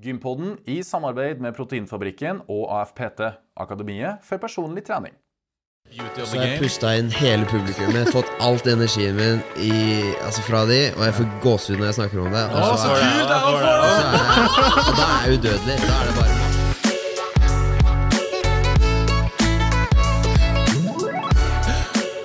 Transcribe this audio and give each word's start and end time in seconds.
Gympodden 0.00 0.54
i 0.64 0.80
samarbeid 0.86 1.42
med 1.44 1.52
Proteinfabrikken 1.56 2.40
og 2.48 2.70
AFPT, 2.80 3.20
Akademiet 3.60 4.24
for 4.24 4.40
personlig 4.40 4.84
trening. 4.86 5.12
Så 6.24 6.38
jeg 6.38 6.60
pusta 6.60 6.92
inn 6.96 7.08
hele 7.10 7.48
publikummet, 7.50 8.12
fått 8.14 8.30
alt 8.40 8.68
energien 8.70 9.16
min 9.18 9.40
i, 9.58 9.72
altså 10.22 10.44
fra 10.46 10.62
de, 10.70 10.82
og 10.96 11.02
jeg 11.08 11.16
får 11.18 11.32
gåsehud 11.44 11.80
når 11.80 11.90
jeg 11.90 11.98
snakker 11.98 12.26
om 12.26 12.36
det. 12.36 12.44
Og 12.52 12.60
så, 12.66 12.76
så 12.84 12.92
er 12.94 13.00
så 13.00 13.40
og 14.86 14.94
da 15.00 15.08
er 15.08 15.26
jeg 15.26 15.40
udødelig. 15.40 15.80
Da 15.88 15.96
er 15.96 16.06
det 16.12 16.20
bare 16.20 16.39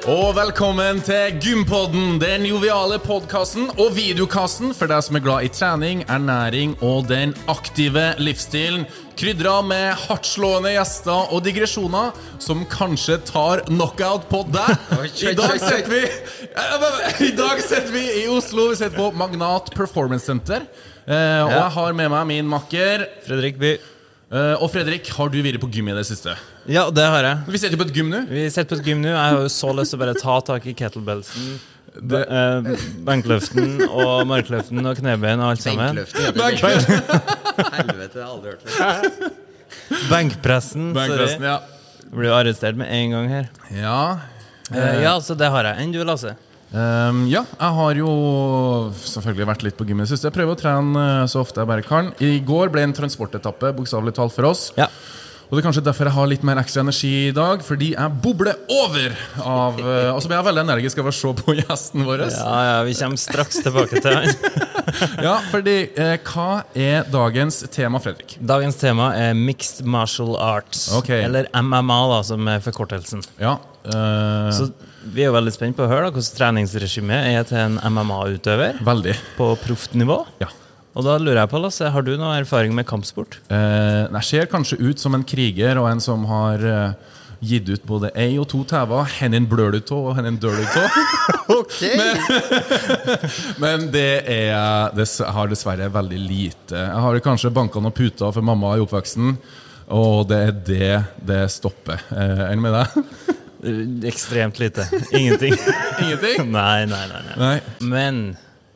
Og 0.05 0.35
velkommen 0.37 0.99
til 1.01 1.39
Gympodden, 1.41 2.19
den 2.21 2.43
joviale 2.45 2.99
podkasten 3.01 3.71
og 3.73 3.95
videokassen 3.95 4.69
for 4.77 4.91
deg 4.91 5.01
som 5.01 5.17
er 5.17 5.23
glad 5.25 5.47
i 5.47 5.49
trening, 5.49 6.03
ernæring 6.05 6.75
og 6.85 7.07
den 7.09 7.33
aktive 7.49 8.11
livsstilen. 8.21 8.83
Krydra 9.17 9.55
med 9.65 9.97
hardtslående 10.03 10.75
gjester 10.75 11.33
og 11.33 11.41
digresjoner 11.47 12.13
som 12.37 12.61
kanskje 12.69 13.17
tar 13.25 13.63
knockout 13.65 14.29
på 14.29 14.43
deg. 14.53 14.77
I 15.31 15.33
dag 15.41 15.57
sitter 15.57 15.89
vi 15.89 16.03
I 17.31 17.33
dag 17.41 17.65
sitter 17.65 17.89
vi 17.97 18.05
i 18.21 18.27
Oslo. 18.29 18.69
Vi 18.75 18.77
sitter 18.83 18.93
på 18.99 19.09
Magnat 19.17 19.73
Performance 19.73 20.29
Center. 20.29 20.69
Eh, 21.09 21.41
og 21.41 21.49
jeg 21.49 21.75
har 21.79 21.97
med 21.97 22.13
meg 22.13 22.29
min 22.29 22.53
makker. 22.53 23.09
Fredrik 23.25 23.57
By. 23.57 23.75
Eh, 24.35 24.55
og 24.59 24.67
Fredrik, 24.73 25.07
har 25.15 25.29
du 25.31 25.37
vært 25.45 25.61
på 25.61 25.69
gym 25.71 25.87
i 25.91 25.95
det 25.95 26.03
siste? 26.09 26.33
Ja, 26.67 26.87
det 26.91 27.05
har 27.07 27.23
jeg. 27.23 27.43
Vi 27.53 27.61
sitter 27.61 27.79
på 27.79 27.85
et 27.87 27.93
gym 27.95 28.09
nå. 28.11 28.23
Vi 28.27 28.47
sitter 28.51 28.75
på 28.75 28.81
et 28.81 28.89
gym 28.89 29.03
nå. 29.05 29.13
Jeg 29.13 29.21
har 29.21 29.45
jo 29.45 29.51
så 29.53 29.69
lyst 29.77 29.93
til 29.93 29.99
å 29.99 30.03
bare 30.03 30.15
ta 30.19 30.35
tak 30.49 30.65
i 30.67 30.73
kettlebellsen. 30.75 31.55
Det- 31.95 32.25
eh, 32.27 32.73
benkløften 33.07 33.85
og 33.87 34.25
markløften 34.27 34.81
og 34.89 34.97
knebein 34.99 35.39
og 35.39 35.53
alt 35.53 35.61
sammen. 35.63 35.95
Benkløften. 35.95 36.99
Helvete, 37.77 38.19
jeg 38.19 38.25
har 38.25 38.33
aldri 38.33 38.51
hørt 38.51 38.65
det. 38.65 39.31
Benkpressen. 40.09 40.89
Benkpressen, 40.95 41.39
Sorry. 41.39 41.47
ja. 41.47 41.59
Blir 42.15 42.29
jo 42.29 42.35
arrestert 42.35 42.75
med 42.79 42.91
en 42.91 43.11
gang 43.15 43.29
her. 43.31 43.47
Ja. 43.71 43.99
Eh, 44.73 45.01
ja, 45.05 45.15
så 45.23 45.35
det 45.37 45.47
har 45.53 45.63
jeg. 45.69 45.79
Enn 45.85 45.91
du, 45.93 46.01
Lasse? 46.07 46.35
Ehm, 46.75 47.25
ja, 47.31 47.45
jeg 47.55 47.75
har 47.79 47.99
jo 48.01 48.09
selvfølgelig 48.99 49.47
vært 49.53 49.63
litt 49.67 49.77
på 49.79 49.87
gym 49.87 50.01
i 50.01 50.05
det 50.05 50.11
siste. 50.11 50.27
Jeg 50.29 50.35
prøver 50.35 50.57
å 50.57 50.59
trene 50.59 51.03
eh, 51.23 51.27
så 51.31 51.43
ofte 51.45 51.61
jeg 51.63 51.69
bare 51.71 51.85
kan. 51.87 52.11
I 52.23 52.37
går 52.45 52.73
ble 52.73 52.83
en 52.87 52.95
transportetappe 52.97 53.71
bokstavelig 53.77 54.15
talt 54.17 54.35
for 54.35 54.49
oss. 54.51 54.69
Ja. 54.79 54.89
Og 55.45 55.53
det 55.53 55.61
er 55.61 55.65
kanskje 55.67 55.83
derfor 55.85 56.07
jeg 56.09 56.15
har 56.15 56.27
litt 56.31 56.43
mer 56.47 56.57
ekstra 56.57 56.81
energi 56.81 57.09
i 57.27 57.33
dag, 57.35 57.61
fordi 57.61 57.91
jeg 57.93 58.13
bobler 58.23 58.55
over 58.73 59.13
av 59.45 59.77
eh, 59.77 60.07
Og 60.09 60.17
så 60.23 60.31
blir 60.31 60.39
jeg 60.39 60.47
veldig 60.47 60.63
energisk 60.65 61.01
av 61.03 61.09
å 61.11 61.13
se 61.13 61.33
på 61.37 61.53
gjesten 61.59 62.05
vår. 62.07 62.23
Ja, 62.33 62.55
ja, 62.65 62.79
vi 62.87 62.95
kommer 62.97 63.21
straks 63.21 63.61
tilbake 63.63 64.01
til 64.01 64.17
han. 64.19 64.33
Ja, 65.25 65.35
fordi 65.51 65.75
eh, 66.01 66.15
hva 66.29 66.63
er 66.77 67.07
dagens 67.13 67.61
tema, 67.73 68.01
Fredrik? 68.03 68.35
Dagens 68.41 68.77
tema 68.81 69.11
er 69.17 69.37
mixed 69.37 69.85
martial 69.85 70.35
arts. 70.37 70.87
Okay. 70.99 71.23
Eller 71.25 71.47
MMA, 71.57 71.97
da, 72.11 72.19
som 72.25 72.49
er 72.51 72.61
forkortelsen. 72.65 73.23
Ja. 73.41 73.55
eh, 73.85 74.49
Så 74.55 74.69
vi 75.13 75.23
er 75.23 75.29
jo 75.29 75.35
veldig 75.35 75.53
spent 75.53 75.77
på 75.77 75.85
å 75.85 75.89
høre 75.91 76.07
da, 76.07 76.13
hvordan 76.15 76.37
treningsregimet 76.39 77.31
er 77.33 77.47
til 77.47 77.59
en 77.61 77.79
MMA-utøver 77.93 78.79
veldig. 78.85 79.15
på 79.37 79.49
proft 79.65 79.97
nivå. 79.97 80.21
Ja. 80.41 80.49
Og 80.95 81.03
da 81.03 81.17
lurer 81.19 81.41
jeg 81.41 81.51
på, 81.51 81.59
Lasse, 81.59 81.89
har 81.91 82.05
du 82.07 82.13
noe 82.15 82.37
erfaring 82.39 82.71
med 82.75 82.87
kampsport? 82.87 83.41
Eh, 83.51 84.05
jeg 84.07 84.27
ser 84.29 84.47
kanskje 84.51 84.79
ut 84.79 85.01
som 85.01 85.17
en 85.17 85.25
kriger 85.27 85.75
og 85.81 85.89
en 85.89 85.99
som 86.03 86.23
har 86.29 86.63
eh, 86.63 87.15
gitt 87.43 87.67
ut 87.67 87.83
både 87.87 88.13
ei 88.15 88.37
og 88.39 88.47
to 88.51 88.61
tever. 88.67 89.03
Hennen 89.17 89.47
blør 89.51 89.75
du 89.75 89.81
tå, 89.83 89.99
og 90.09 90.15
hennen 90.17 90.39
dør 90.39 90.55
du 90.55 90.65
tå. 90.71 90.85
Men 93.63 93.89
det 93.93 94.23
er 94.31 94.95
Det 94.95 95.07
har 95.35 95.51
dessverre 95.51 95.91
veldig 95.91 96.21
lite. 96.23 96.79
Jeg 96.79 97.05
har 97.05 97.21
kanskje 97.27 97.53
banka 97.53 97.83
noen 97.83 97.95
puter 97.95 98.31
for 98.31 98.45
mamma 98.45 98.77
i 98.77 98.83
oppveksten, 98.83 99.35
og 99.93 100.29
det 100.31 100.41
er 100.47 100.59
det 100.71 100.93
det 101.27 101.41
stopper. 101.53 102.07
Eh, 102.15 102.45
du 102.55 102.63
med 102.63 102.79
deg? 102.79 103.34
Ekstremt 104.05 104.59
lite. 104.59 104.87
Ingenting. 105.11 105.53
Ingenting? 106.03 106.51
nei, 106.57 106.85
nei, 106.85 107.05
nei, 107.07 107.21
nei. 107.29 107.37
Nei. 107.39 107.59
Men 107.79 108.19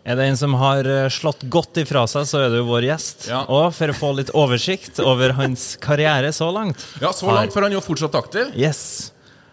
er 0.10 0.18
det 0.18 0.26
en 0.32 0.38
som 0.40 0.56
har 0.58 0.88
eh, 0.90 1.06
slått 1.14 1.44
godt 1.52 1.78
ifra 1.84 2.06
seg, 2.10 2.26
så 2.26 2.42
er 2.42 2.50
det 2.54 2.62
jo 2.62 2.68
vår 2.70 2.88
gjest. 2.88 3.28
Ja. 3.30 3.44
Og 3.52 3.70
for 3.76 3.92
å 3.92 3.98
få 3.98 4.12
litt 4.18 4.32
oversikt 4.38 5.02
over 5.04 5.36
hans 5.38 5.76
karriere 5.84 6.32
så 6.34 6.50
langt 6.56 6.82
Ja, 7.04 7.12
så 7.14 7.30
langt, 7.30 7.54
for 7.54 7.66
han 7.66 7.74
er 7.74 7.78
jo 7.78 7.86
fortsatt 7.86 8.18
aktiv. 8.18 8.54
Yes. 8.58 9.12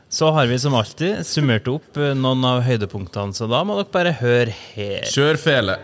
Så 0.09 0.31
har 0.32 0.47
vi 0.47 0.59
som 0.62 0.75
alltid 0.78 1.26
summert 1.26 1.69
opp 1.69 1.98
eh, 2.00 2.14
noen 2.16 2.44
av 2.47 2.62
høydepunktene, 2.64 3.34
så 3.37 3.50
da 3.50 3.64
må 3.66 3.81
dere 3.81 3.93
bare 3.93 4.14
høre 4.22 4.54
her. 4.75 5.08
Kjør 5.12 5.41
fele. 5.43 5.81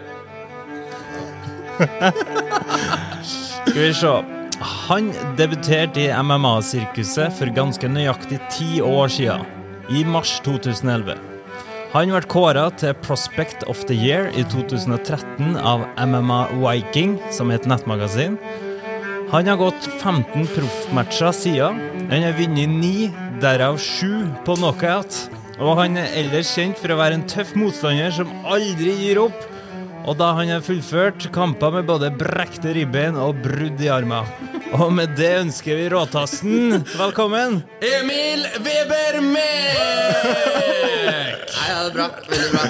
Skal 3.26 3.82
vi 3.82 3.90
se. 3.98 4.41
Han 4.62 5.10
debuterte 5.36 6.04
i 6.04 6.10
MMA-sirkuset 6.22 7.34
for 7.34 7.50
ganske 7.56 7.88
nøyaktig 7.90 8.38
ti 8.52 8.78
år 8.84 9.10
siden, 9.10 9.42
i 9.90 10.04
mars 10.06 10.36
2011. 10.46 11.16
Han 11.92 12.12
ble 12.14 12.20
kåra 12.30 12.68
til 12.78 12.94
Prospect 13.02 13.66
of 13.68 13.82
the 13.88 13.96
Year 13.98 14.30
i 14.38 14.44
2013 14.48 15.56
av 15.58 15.82
MMA 15.98 16.38
Viking, 16.62 17.18
som 17.34 17.50
er 17.50 17.58
et 17.58 17.66
nettmagasin. 17.68 18.38
Han 19.32 19.50
har 19.50 19.58
gått 19.58 19.88
15 19.98 20.46
proffmatcher 20.54 21.34
siden. 21.34 21.82
Han 22.12 22.26
har 22.28 22.38
vunnet 22.38 22.70
ni, 22.70 23.10
derav 23.42 23.80
sju 23.82 24.28
på 24.46 24.56
knockout. 24.60 25.18
Og 25.58 25.74
han 25.82 25.98
er 26.00 26.14
ellers 26.22 26.54
kjent 26.54 26.78
for 26.78 26.94
å 26.94 27.00
være 27.00 27.18
en 27.18 27.26
tøff 27.28 27.52
motstander 27.58 28.14
som 28.14 28.30
aldri 28.46 28.94
gir 29.02 29.24
opp. 29.26 29.48
Og 30.06 30.16
da 30.18 30.32
han 30.38 30.50
har 30.50 30.64
fullført 30.64 31.28
kamper 31.34 31.76
med 31.76 31.90
både 31.90 32.14
brekte 32.14 32.72
ribbein 32.76 33.18
og 33.20 33.42
brudd 33.44 33.82
i 33.82 33.90
armer. 33.92 34.30
Og 34.72 34.88
med 34.94 35.12
det 35.18 35.30
ønsker 35.42 35.76
vi 35.76 35.88
råtassen 35.92 36.78
velkommen. 36.96 37.58
Emil 37.84 38.46
Weber 38.64 39.18
Mek! 39.20 40.22
Nei, 41.52 41.66
ja, 41.68 41.82
det 41.82 41.90
er 41.90 41.96
bra. 41.96 42.06
Veldig 42.30 42.48
bra. 42.54 42.62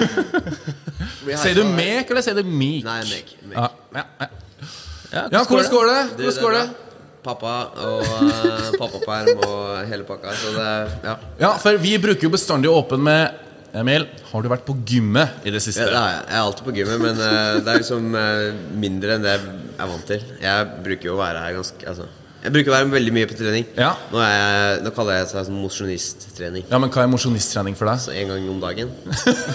Sier 1.39 1.55
du 1.55 1.63
mek, 1.63 2.09
eller 2.11 2.25
sier 2.25 2.35
du 2.35 2.43
mik? 2.43 2.83
Nei, 2.83 2.99
mek. 3.07 3.31
mek. 3.47 3.55
Ja, 3.55 3.69
ja, 3.95 4.03
ja. 4.19 5.23
ja 5.37 5.43
hvordan 5.47 5.71
går 5.71 5.87
det? 5.91 6.01
Du, 6.17 6.25
Hvordan 6.25 6.43
går 6.43 6.57
det? 6.57 6.65
Pappa 7.23 7.55
og 7.85 8.03
uh, 8.03 8.67
pappaperm 8.75 9.45
og 9.47 9.63
hele 9.87 10.03
pakka. 10.07 10.35
Så 10.41 10.51
det 10.57 10.69
Ja. 11.07 11.15
Ja, 11.39 11.53
for 11.63 11.79
vi 11.79 11.95
bruker 12.03 12.27
jo 12.27 12.33
bestandig 12.33 12.71
åpen 12.73 12.99
med 13.07 13.52
Emil, 13.73 14.03
har 14.29 14.43
du 14.45 14.49
vært 14.51 14.67
på 14.67 14.75
gymmet 14.85 15.45
i 15.47 15.51
det 15.53 15.59
siste? 15.65 15.87
Ja, 15.89 16.01
jeg. 16.11 16.25
Jeg 16.29 16.37
er 16.37 16.41
alltid 16.45 16.65
på 16.67 16.73
gymmet, 16.77 16.99
men 17.01 17.17
uh, 17.17 17.55
det 17.57 17.71
er 17.71 17.79
liksom 17.81 18.11
uh, 18.13 18.67
mindre 18.77 19.15
enn 19.15 19.23
det 19.25 19.31
jeg 19.33 19.47
er 19.81 19.87
vant 19.89 20.03
til. 20.11 20.27
Jeg 20.43 20.67
bruker 20.85 21.09
jo 21.09 21.15
å 21.15 21.21
være 21.23 21.41
her 21.41 21.55
ganske 21.57 21.87
altså, 21.89 22.05
Jeg 22.43 22.53
bruker 22.53 22.69
å 22.69 22.75
være 22.75 22.91
veldig 22.91 23.13
mye 23.17 23.29
på 23.31 23.37
trening. 23.39 23.65
Ja. 23.79 23.89
Nå, 24.11 24.19
er 24.21 24.33
jeg, 24.35 24.83
nå 24.85 24.91
kaller 24.93 25.17
jeg 25.17 25.25
det 25.31 25.45
sånn 25.47 25.57
mosjonisttrening. 25.57 26.67
Ja, 26.69 26.81
men 26.83 26.93
hva 26.93 27.07
er 27.07 27.09
mosjonisttrening 27.15 27.79
for 27.79 27.89
deg? 27.89 28.03
Så 28.05 28.13
en 28.13 28.29
gang 28.35 28.45
om 28.53 28.61
dagen. 28.61 28.93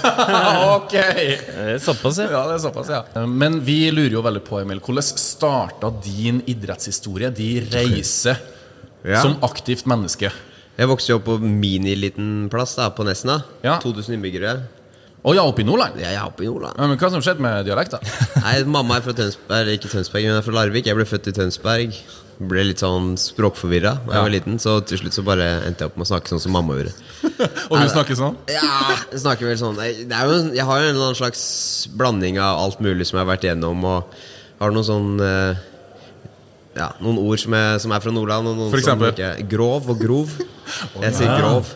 ok! 0.74 0.96
Det 0.98 1.68
er 1.76 1.80
Såpass, 1.86 2.18
ja. 2.24 2.28
Ja, 2.34 2.42
det 2.50 2.58
er 2.58 2.64
såpass, 2.66 2.90
ja. 2.90 3.04
Men 3.30 3.60
vi 3.62 3.78
lurer 3.94 4.18
jo 4.18 4.24
veldig 4.26 4.42
på, 4.50 4.58
Emil, 4.64 4.82
hvordan 4.82 5.06
starta 5.12 5.92
din 6.02 6.42
idrettshistorie, 6.50 7.30
din 7.38 7.70
reise 7.70 8.34
Ja. 9.06 9.22
som 9.22 9.38
aktivt 9.46 9.86
menneske? 9.86 10.34
Jeg 10.78 10.86
vokste 10.92 11.10
jo 11.12 11.18
opp 11.18 11.24
på 11.26 11.38
miniliten 11.42 12.46
plass 12.52 12.76
da, 12.78 12.88
på 12.94 13.02
Nesna. 13.06 13.40
Ja. 13.64 13.78
2000 13.82 14.14
innbyggere. 14.18 14.52
Å 15.26 15.32
ja, 15.34 15.42
oppe 15.42 15.64
i 15.64 15.66
Nordland? 15.66 15.98
Jeg 15.98 16.14
er 16.14 16.22
oppe 16.22 16.44
i 16.44 16.46
Nordland. 16.46 16.78
Ja, 16.78 16.86
men 16.86 17.00
hva 17.00 17.08
som 17.10 17.22
skjedde 17.24 17.42
med 17.42 17.66
dialekta? 17.66 17.98
Nei, 18.44 18.60
Mamma 18.70 19.00
er 19.00 19.04
fra 19.04 19.14
Tønsberg, 19.18 19.72
ikke 19.74 19.90
Tønsberg, 19.90 20.28
hun 20.30 20.38
er 20.38 20.44
fra 20.46 20.54
Larvik. 20.60 20.86
Jeg 20.86 20.94
ble 20.98 21.06
født 21.10 21.26
i 21.32 21.34
Tønsberg. 21.34 21.96
Ble 22.38 22.62
litt 22.68 22.78
sånn 22.84 23.16
språkforvirra 23.18 23.96
da 24.04 24.12
jeg 24.12 24.14
Ja. 24.14 24.22
var 24.22 24.30
liten, 24.30 24.60
så 24.62 24.76
til 24.86 25.00
slutt 25.00 25.16
så 25.18 25.24
bare 25.26 25.48
endte 25.66 25.82
jeg 25.82 25.90
opp 25.90 25.96
med 25.98 26.06
å 26.06 26.10
snakke 26.12 26.30
sånn 26.30 26.42
som 26.44 26.54
mamma 26.54 26.76
gjorde. 26.78 26.92
Og 27.72 27.80
du 27.82 27.88
snakker 27.90 28.14
sånn? 28.20 28.36
Ja, 28.54 28.68
jeg 29.10 29.18
snakker 29.24 29.50
vel 29.50 29.58
sånn 29.58 29.80
jeg, 29.82 30.04
det 30.06 30.14
er 30.14 30.30
jo, 30.30 30.36
jeg 30.54 30.68
har 30.68 30.78
jo 30.84 30.86
en 30.86 30.94
eller 30.94 31.08
annen 31.08 31.18
slags 31.18 31.42
blanding 31.98 32.38
av 32.38 32.62
alt 32.62 32.78
mulig 32.86 33.08
som 33.10 33.18
jeg 33.18 33.24
har 33.26 33.32
vært 33.32 33.48
igjennom, 33.48 33.82
og 33.90 34.14
har 34.62 34.70
noen 34.76 34.86
sånn 34.86 35.10
eh, 35.26 35.58
Ja, 36.78 36.92
noen 37.02 37.18
ord 37.20 37.42
som 37.42 37.54
er, 37.58 37.76
som 37.82 37.92
er 37.96 38.02
fra 38.04 38.14
Nordland. 38.14 38.48
Og 38.52 38.56
noen 38.58 38.72
For 38.72 38.80
som 38.84 38.94
eksempel? 39.02 39.14
ikke 39.16 39.50
Grov 39.56 39.90
og 39.92 40.00
grov. 40.02 40.34
Jeg 41.02 41.14
sier 41.18 41.34
grov. 41.38 41.70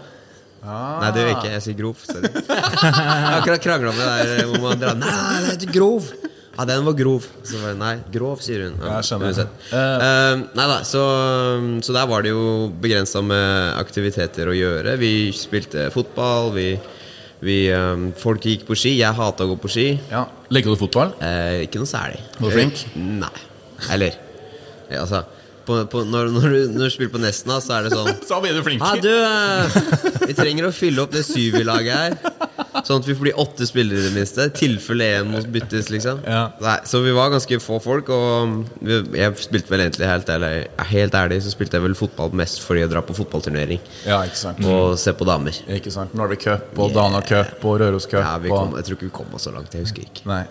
Nei, 0.63 1.09
det 1.11 1.23
gjør 1.25 1.31
jeg 1.33 1.39
ikke. 1.41 1.55
Jeg 1.57 1.63
sier 1.65 1.79
grov. 1.81 2.03
Sorry. 2.07 2.29
Jeg 2.31 2.93
har 2.95 3.41
akkurat 3.41 3.65
krangla 3.65 3.95
med 3.97 4.05
der 4.07 4.45
hvor 4.47 4.63
man 4.63 4.79
drar 4.83 4.95
Nei, 5.01 5.11
nei, 5.11 5.41
det 5.43 5.57
heter 5.57 5.75
grov. 5.75 6.13
Ja, 6.53 6.67
den 6.69 6.85
var 6.85 6.95
grov. 6.95 7.27
Så 7.49 7.59
bare, 7.63 7.75
nei, 7.81 7.93
grov, 8.13 8.43
sier 8.45 8.67
hun. 8.69 8.75
Ja, 8.79 8.99
jeg 9.01 9.09
skjønner. 9.09 9.53
uh, 9.73 10.43
nei 10.53 10.67
da, 10.69 10.79
så, 10.85 11.03
så 11.83 11.95
der 11.97 12.11
var 12.11 12.23
det 12.27 12.35
jo 12.35 12.43
begrensa 12.83 13.23
med 13.25 13.79
aktiviteter 13.81 14.53
å 14.53 14.57
gjøre. 14.57 14.99
Vi 15.01 15.13
spilte 15.35 15.87
fotball, 15.95 16.53
vi, 16.55 16.67
vi 17.43 17.57
um, 17.73 18.11
Folk 18.21 18.45
gikk 18.47 18.67
på 18.69 18.77
ski. 18.79 18.99
Jeg 19.01 19.17
hata 19.19 19.49
å 19.49 19.55
gå 19.55 19.57
på 19.65 19.73
ski. 19.73 19.87
Ja. 20.13 20.27
Liker 20.53 20.77
du 20.77 20.83
fotball? 20.85 21.17
Uh, 21.25 21.65
ikke 21.65 21.81
noe 21.81 21.89
særlig. 21.91 22.21
Var 22.37 22.53
du 22.53 22.59
flink? 22.61 22.85
Nei. 23.01 23.33
Eller 23.97 24.21
Altså 25.01 25.25
på, 25.67 25.77
på, 25.87 26.03
når, 26.05 26.31
når, 26.35 26.49
du, 26.49 26.73
når 26.75 26.89
du 26.89 26.95
spiller 26.95 27.13
på 27.13 27.21
Nesna, 27.23 27.59
så 27.63 27.77
er 27.77 27.87
det 27.87 27.95
sånn 27.95 28.11
Så 28.31 28.41
blir 28.43 28.57
du 28.57 28.63
flink. 28.67 28.83
Ja, 28.83 28.97
du, 28.99 29.13
eh, 29.13 30.25
vi 30.27 30.35
trenger 30.35 30.69
å 30.69 30.73
fylle 30.75 31.05
opp 31.05 31.13
det 31.15 31.25
syv-laget 31.27 31.93
her. 31.95 32.17
Sånn 32.83 33.03
at 33.03 33.07
vi 33.07 33.15
blir 33.19 33.39
åtte 33.39 33.67
spillere 33.69 34.01
i 34.01 34.07
det 34.09 34.13
minste. 34.17 34.49
I 34.49 34.55
tilfelle 34.57 35.07
én 35.21 35.29
må 35.31 35.43
byttes, 35.55 35.91
liksom. 35.93 36.23
Ja. 36.27 36.41
Nei, 36.63 36.79
så 36.89 37.03
vi 37.05 37.13
var 37.15 37.31
ganske 37.35 37.59
få 37.63 37.79
folk, 37.85 38.11
og 38.11 38.57
vi, 38.83 38.99
jeg 39.21 39.37
spilte 39.45 39.71
vel 39.73 39.85
egentlig 39.85 40.09
helt 40.11 40.33
ærlig, 40.35 40.51
helt 40.91 41.19
ærlig 41.21 41.39
så 41.47 41.53
spilte 41.55 41.79
jeg 41.79 41.87
vel 41.87 41.97
fotball 41.99 42.35
mest 42.43 42.63
fordi 42.65 42.83
jeg 42.83 42.91
drar 42.93 43.05
på 43.07 43.15
fotballturnering 43.17 43.81
Ja, 44.09 44.23
ikke 44.27 44.41
sant. 44.41 44.65
og 44.67 44.97
se 45.01 45.15
på 45.15 45.29
damer. 45.29 45.63
Ikke 45.77 45.93
sant? 45.95 46.17
Norway 46.19 46.41
Cup 46.43 46.75
og 46.81 46.95
Dana 46.97 47.23
Cup 47.27 47.63
og 47.63 47.79
Røros 47.85 48.09
Cup. 48.11 48.23
Ja, 48.25 48.35
vi 48.43 48.51
kom, 48.51 48.75
jeg 48.81 48.89
tror 48.89 48.99
ikke 48.99 49.11
vi 49.13 49.17
kom 49.23 49.39
oss 49.39 49.47
så 49.47 49.55
langt. 49.55 49.75
Jeg 49.77 49.87
husker 49.87 50.09
ikke. 50.09 50.27
Nei. 50.33 50.43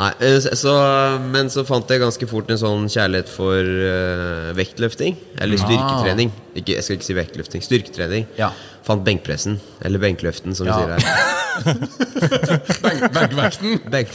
Nei, 0.00 0.10
eh, 0.24 0.38
så, 0.56 0.72
men 1.20 1.50
så 1.52 1.60
fant 1.68 1.90
jeg 1.92 2.00
ganske 2.00 2.26
fort 2.30 2.48
en 2.54 2.60
sånn 2.60 2.86
kjærlighet 2.88 3.28
for 3.28 3.60
uh, 3.60 4.50
vektløfting. 4.56 5.18
Eller 5.42 5.60
styrketrening. 5.60 6.30
Ikke, 6.56 6.78
jeg 6.78 6.86
skal 6.86 6.96
ikke 6.96 7.08
si 7.10 7.16
vektløfting. 7.18 7.64
Styrketrening. 7.66 8.24
Ja. 8.38 8.48
Fant 8.86 9.04
benkpressen. 9.04 9.58
Eller 9.84 10.00
benkløften, 10.00 10.56
som 10.56 10.70
Ja. 10.70 10.78
vi 10.78 10.80
sier 10.80 10.94
her. 10.96 11.36
Benk, 12.80 13.02
benkvekten. 13.12 13.74
Benk, 13.92 14.14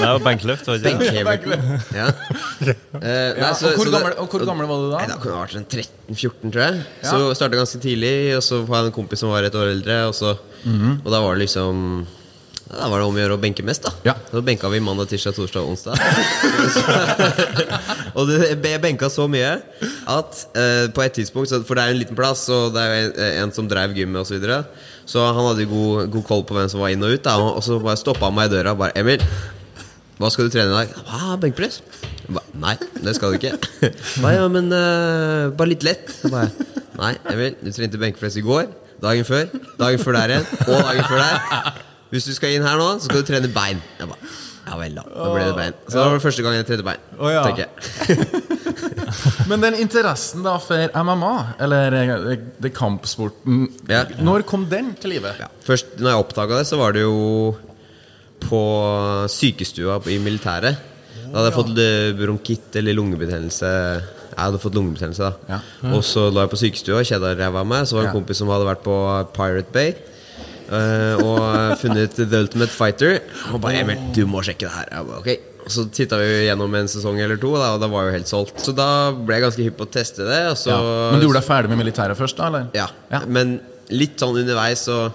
er 0.00 0.22
benkløft, 0.24 0.70
benkhevingen. 0.84 1.82
Ja. 1.96 2.08
Eh, 2.60 3.00
nei, 3.00 3.40
Ja, 3.40 3.54
så- 3.56 3.70
og, 3.70 3.78
hvor 3.80 3.88
gammel, 3.94 4.12
og 4.20 4.26
hvor 4.28 4.42
gammel 4.44 4.66
var 4.68 4.80
du 4.82 4.90
da? 4.90 4.98
Nei, 5.00 5.06
Da 5.08 5.14
kunne 5.16 5.32
jeg 5.32 5.40
vært 5.40 5.54
sånn 5.54 5.68
13-14, 6.12 6.50
tror 6.52 6.60
jeg. 6.66 6.80
Ja. 7.00 7.08
Så 7.08 7.20
starta 7.38 7.56
ganske 7.56 7.80
tidlig, 7.80 8.10
og 8.36 8.42
så 8.44 8.58
var 8.68 8.82
jeg 8.82 8.90
en 8.90 8.96
kompis 8.98 9.22
som 9.22 9.30
var 9.32 9.46
et 9.48 9.56
år 9.56 9.70
eldre. 9.72 9.96
Og, 10.10 10.14
så, 10.18 10.34
Mhm. 10.66 10.98
og 11.04 11.08
da 11.14 11.20
var 11.24 11.36
det 11.38 11.46
liksom 11.46 12.04
Da 12.70 12.86
var 12.86 13.02
det 13.02 13.06
om 13.08 13.16
å 13.16 13.18
gjøre 13.18 13.34
å 13.34 13.40
benke 13.42 13.64
mest, 13.66 13.82
da. 13.82 13.90
Ja. 14.06 14.12
Så 14.30 14.40
benka 14.46 14.68
vi 14.70 14.78
mandag, 14.84 15.08
tirsdag, 15.10 15.34
torsdag 15.34 15.64
og 15.64 15.72
onsdag. 15.72 15.98
og 18.16 18.28
det, 18.30 18.36
jeg 18.54 18.82
benka 18.84 19.08
så 19.10 19.26
mye 19.30 19.56
at 20.10 20.44
eh, 20.54 20.86
på 20.94 21.02
et 21.02 21.16
tidspunkt 21.18 21.50
For 21.66 21.74
det 21.74 21.82
er 21.82 21.90
jo 21.90 21.96
en 21.96 22.00
liten 22.04 22.18
plass, 22.18 22.44
og 22.54 22.76
det 22.76 22.84
er 22.84 22.92
jo 22.92 23.08
en, 23.08 23.16
en 23.42 23.54
som 23.56 23.70
drev 23.70 23.96
gymmet 23.98 24.22
osv. 24.22 24.30
Så, 24.30 24.38
videre. 24.38 24.60
så 25.02 25.26
han 25.26 25.48
hadde 25.48 25.66
god, 25.66 26.12
god 26.14 26.28
koll 26.28 26.46
på 26.46 26.54
hvem 26.54 26.70
som 26.70 26.84
var 26.84 26.94
inn 26.94 27.02
og 27.02 27.16
ut. 27.16 27.24
Da, 27.26 27.34
og 27.42 27.58
så 27.66 27.80
bare 27.82 27.98
stoppa 27.98 28.30
han 28.30 28.38
meg 28.38 28.52
i 28.52 28.54
døra 28.54 28.76
og 28.76 28.84
bare 28.84 28.94
'Emil, 28.94 29.26
hva 30.22 30.30
skal 30.30 30.46
du 30.46 30.54
trene 30.54 30.70
i 30.70 30.78
dag?' 30.78 30.94
Hva, 31.10 31.34
benkpress. 31.42 31.82
Jeg 32.22 32.38
ba, 32.38 32.46
Nei, 32.54 32.78
det 33.02 33.18
skal 33.18 33.34
du 33.34 33.40
ikke. 33.40 33.56
Ba, 34.22 34.34
ja, 34.36 34.46
men 34.46 34.70
uh, 34.70 35.50
bare 35.58 35.74
litt 35.74 35.82
lett. 35.82 36.06
Ba, 36.30 36.46
Nei, 37.02 37.14
Emil, 37.34 37.58
du 37.58 37.74
trente 37.74 37.98
benkpress 37.98 38.38
i 38.38 38.46
går, 38.46 38.70
dagen 39.02 39.26
før, 39.26 39.48
dagen 39.80 40.02
før 40.06 40.20
der 40.22 40.36
igjen, 40.36 40.50
og 40.68 40.76
dagen 40.76 41.08
før 41.10 41.24
der. 41.26 41.86
Hvis 42.10 42.26
du 42.26 42.32
skal 42.34 42.56
inn 42.56 42.66
her 42.66 42.78
nå, 42.80 42.88
så 42.98 43.06
skal 43.08 43.22
du 43.22 43.28
trene 43.28 43.50
bein. 43.54 43.80
Jeg 44.00 44.08
ba, 44.10 44.16
ja 44.66 44.76
vel, 44.80 44.96
da. 44.98 45.04
Da 45.14 45.28
ble 45.34 45.44
det 45.46 45.56
bein. 45.58 45.76
Så 45.86 45.94
det 45.96 46.04
var 46.06 46.16
det 46.18 46.24
første 46.24 46.42
gang 46.46 46.56
jeg 46.58 46.66
trente 46.68 46.86
bein. 46.86 47.04
Oh, 47.18 47.30
ja. 47.30 47.44
tenker 47.46 47.66
jeg. 47.66 48.58
Men 49.50 49.62
den 49.64 49.78
interessen 49.82 50.44
da 50.46 50.56
for 50.62 50.90
MMA, 51.06 51.32
eller 51.66 51.96
eh, 52.00 52.36
det 52.62 52.72
kampsporten, 52.76 53.64
Ja. 53.90 54.04
når 54.22 54.44
kom 54.46 54.68
den 54.70 54.92
til 55.00 55.14
live? 55.16 55.32
Ja. 55.40 55.48
Først 55.66 55.96
når 55.98 56.12
jeg 56.12 56.24
oppdaga 56.26 56.60
det, 56.60 56.68
så 56.70 56.78
var 56.80 56.94
det 56.94 57.02
jo 57.06 57.56
på 58.40 58.60
sykestua 59.30 59.98
i 60.10 60.18
militæret. 60.22 60.78
Da 61.30 61.36
hadde 61.38 61.50
jeg 61.50 61.58
fått 61.58 61.80
bronkitt 62.18 62.76
eller 62.80 62.96
lungebetennelse. 62.96 63.68
Jeg 64.30 64.38
hadde 64.40 64.60
fått 64.62 64.74
lungebetennelse 64.78 65.28
da 65.28 65.58
Ja. 65.58 65.58
Og 65.94 66.02
så 66.06 66.24
lå 66.32 66.42
jeg 66.42 66.50
på 66.50 66.58
sykestua, 66.58 67.02
kjeda 67.06 67.34
ræva 67.38 67.60
av 67.62 67.68
meg. 67.70 67.86
Så 67.86 67.94
var 67.96 68.06
det 68.06 68.10
en 68.10 68.18
kompis 68.18 68.40
som 68.40 68.50
hadde 68.50 68.66
vært 68.66 68.82
på 68.82 68.96
Pirate 69.36 69.70
Bay. 69.74 69.92
Eh, 70.70 71.20
og 71.22 71.78
funnet 71.80 72.16
The 72.16 72.42
Ultimate 72.44 72.70
Fighter. 72.74 73.20
Og 73.52 73.60
bare 73.62 73.80
'Emil, 73.82 73.98
du 74.14 74.24
må 74.26 74.42
sjekke 74.46 74.66
det 74.66 74.74
her'. 74.74 74.90
Jeg 74.90 75.06
bare, 75.06 75.18
ok 75.18 75.30
Og 75.60 75.70
Så 75.70 75.84
titta 75.92 76.16
vi 76.16 76.28
gjennom 76.48 76.74
en 76.74 76.88
sesong 76.88 77.18
eller 77.20 77.36
to, 77.36 77.52
da, 77.54 77.74
og 77.74 77.80
da 77.82 77.86
var 77.92 78.06
jeg 78.06 78.12
jo 78.12 78.16
helt 78.18 78.30
solgt. 78.30 78.62
Så 78.64 78.72
da 78.74 79.10
ble 79.12 79.36
jeg 79.36 79.42
ganske 79.44 79.62
hypp 79.66 79.76
på 79.76 79.84
å 79.84 79.90
teste 79.92 80.24
det. 80.24 80.40
Og 80.50 80.56
så, 80.56 80.70
Ja. 80.72 81.10
Men 81.12 81.20
du 81.20 81.26
gjorde 81.26 81.40
deg 81.42 81.48
ferdig 81.48 81.68
med 81.68 81.78
militæret 81.84 82.16
først, 82.16 82.36
da? 82.40 82.46
eller? 82.48 82.70
ja. 82.74 82.86
Ja. 83.12 83.20
Men 83.26 83.60
litt 83.90 84.16
sånn 84.18 84.38
underveis 84.40 84.86
så 84.88 85.12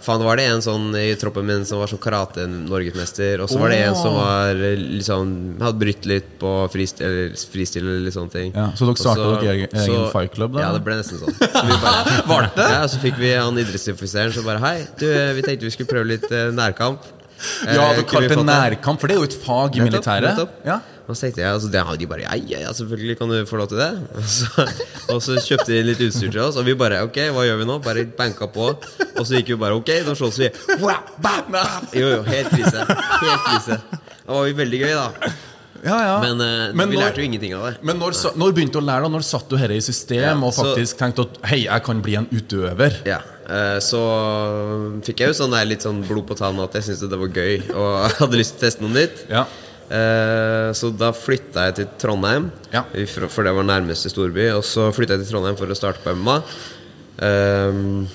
Faen, 0.00 0.22
var 0.22 0.36
det 0.38 0.44
en 0.46 0.60
sånn 0.62 0.92
i 0.96 1.08
troppen 1.18 1.44
min 1.48 1.64
som 1.66 1.80
var 1.82 1.90
sånn 1.90 1.98
karate-norgesmester. 1.98 3.40
Og 3.42 3.48
så 3.50 3.58
var 3.60 3.72
det 3.74 3.80
en 3.88 3.96
som 3.98 4.14
var 4.14 4.54
liksom 4.54 5.06
sånn 5.08 5.32
Hadde 5.62 5.80
brytt 5.80 6.06
litt 6.08 6.28
på 6.40 6.52
freestil 6.72 7.06
eller, 7.08 7.34
fristil 7.52 7.82
eller 7.86 8.04
litt 8.06 8.14
sånne 8.14 8.30
ting. 8.34 8.52
Ja, 8.54 8.68
så 8.78 8.86
dere 8.88 9.00
starta 9.02 9.28
dere 9.42 9.54
egen- 9.56 9.74
egen 9.82 10.04
fight 10.12 10.34
club, 10.36 10.54
da? 10.54 10.60
Ja, 10.66 10.72
det 10.76 10.82
ble 10.86 10.98
nesten 11.00 11.18
sånn. 11.22 11.34
Så 11.38 11.64
vi 11.66 11.78
bare, 11.82 12.18
Var 12.30 12.48
det? 12.54 12.68
Ja, 12.76 12.82
Så 12.88 13.00
fikk 13.02 13.18
vi 13.18 13.32
han 13.34 13.58
idrettsoffiseren 13.58 14.32
som 14.36 14.46
bare 14.48 14.62
Hei, 14.62 14.76
du, 15.00 15.06
vi 15.38 15.42
tenkte 15.46 15.66
vi 15.68 15.74
skulle 15.74 15.90
prøve 15.90 16.12
litt 16.14 16.28
eh, 16.30 16.50
nærkamp. 16.54 17.02
Eh, 17.66 17.74
Ja, 17.74 17.90
du 17.98 18.04
kalte 18.08 18.34
det 18.36 18.44
nærkamp, 18.46 19.00
for 19.02 19.08
det 19.10 19.16
er 19.16 19.20
jo 19.22 19.28
et 19.28 19.36
fag 19.44 19.76
i 19.78 19.84
militæret. 19.86 20.30
nettopp. 20.32 20.54
Ja. 20.66 20.78
Og 21.08 21.16
så 21.16 21.24
tenkte 21.24 21.40
jeg, 21.40 21.48
altså, 21.56 21.70
det 21.72 21.82
de 22.02 22.06
bare 22.06 22.20
Ja, 22.26 22.34
ja, 22.60 22.72
selvfølgelig 22.76 23.14
kan 23.18 23.30
du 23.32 23.38
få 23.48 23.56
lov 23.56 23.68
til 23.70 23.78
det. 23.80 23.90
Og 24.18 24.24
så, 24.28 24.66
og 25.14 25.22
så 25.24 25.38
kjøpte 25.40 25.72
de 25.72 25.82
litt 25.88 26.00
utstyr 26.04 26.28
til 26.34 26.42
oss, 26.44 26.56
og 26.60 26.66
vi 26.68 26.74
bare 26.76 26.98
Ok, 27.06 27.16
hva 27.32 27.46
gjør 27.48 27.62
vi 27.62 27.68
nå? 27.70 27.78
Bare 27.84 28.04
banka 28.18 28.46
på. 28.52 28.66
Og 29.16 29.24
så 29.24 29.38
gikk 29.38 29.54
vi 29.54 29.60
bare 29.62 29.78
Ok, 29.80 29.88
nå 30.04 30.12
slåss 30.18 30.38
vi. 30.42 30.50
Jo, 31.96 32.08
jo, 32.18 32.22
helt 32.28 32.50
krise. 32.52 32.84
Helt 32.84 33.46
krise. 33.46 33.78
Det 33.88 34.34
var 34.36 34.50
jo 34.50 34.58
veldig 34.58 34.80
gøy, 34.82 34.92
da. 34.98 35.30
Ja, 35.78 35.96
ja. 36.02 36.14
Men, 36.20 36.40
uh, 36.42 36.74
Men 36.76 36.90
vi 36.90 36.96
når- 36.98 37.04
lærte 37.06 37.22
jo 37.22 37.24
ingenting 37.28 37.52
av 37.54 37.64
det. 37.70 37.76
Men 37.86 38.00
når, 38.02 38.12
sa- 38.18 38.32
når 38.36 38.52
begynte 38.52 38.74
du 38.76 38.80
å 38.82 38.84
lære 38.84 39.06
da? 39.06 39.10
Når 39.14 39.24
satt 39.24 39.48
du 39.48 39.56
her 39.56 39.70
i 39.72 39.78
system 39.80 40.18
Ja, 40.20 40.34
og 40.34 40.52
så- 40.52 40.66
faktisk 40.74 40.98
tenkte 40.98 41.24
at 41.24 41.38
hei, 41.52 41.60
jeg 41.64 41.84
kan 41.86 42.02
bli 42.02 42.16
en 42.18 42.26
utøver? 42.34 42.98
Ja, 43.06 43.20
eh, 43.48 43.78
Så 43.80 44.00
fikk 45.06 45.22
jeg 45.22 45.32
jo 45.32 45.38
sånn 45.38 45.54
der 45.54 45.64
litt 45.70 45.86
sånn 45.86 46.02
blod 46.06 46.26
på 46.28 46.36
tanna 46.36 46.64
at 46.68 46.74
jeg 46.74 46.82
syntes 46.90 47.08
det 47.08 47.18
var 47.22 47.28
gøy 47.32 47.70
og 47.72 48.10
hadde 48.20 48.40
lyst 48.40 48.58
til 48.58 48.60
å 48.60 48.66
teste 48.68 48.82
noe 48.84 48.92
nytt. 48.96 49.24
Ja. 49.30 49.46
Eh, 49.90 50.72
Så 50.76 50.90
da 50.96 51.12
flytta 51.16 51.66
jeg 51.68 51.74
til 51.74 51.86
Trondheim, 51.98 52.50
Ja. 52.72 52.82
for 53.08 53.42
det 53.44 53.54
var 53.54 53.64
nærmeste 53.64 54.10
storby. 54.10 54.50
Og 54.56 54.62
så 54.64 54.90
flytta 54.92 55.16
jeg 55.16 55.24
til 55.26 55.32
Trondheim 55.34 55.56
for 55.56 55.66
å 55.66 55.74
starte 55.76 56.00
på 56.04 56.14
MMA. 56.14 56.42
Eh, 57.22 58.06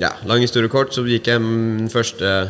ja, 0.00 0.10
lang 0.24 0.40
historie 0.40 0.68
kort, 0.68 0.92
så 0.94 1.04
gikk 1.06 1.26
jeg 1.26 1.40
min 1.40 1.88
første 1.88 2.48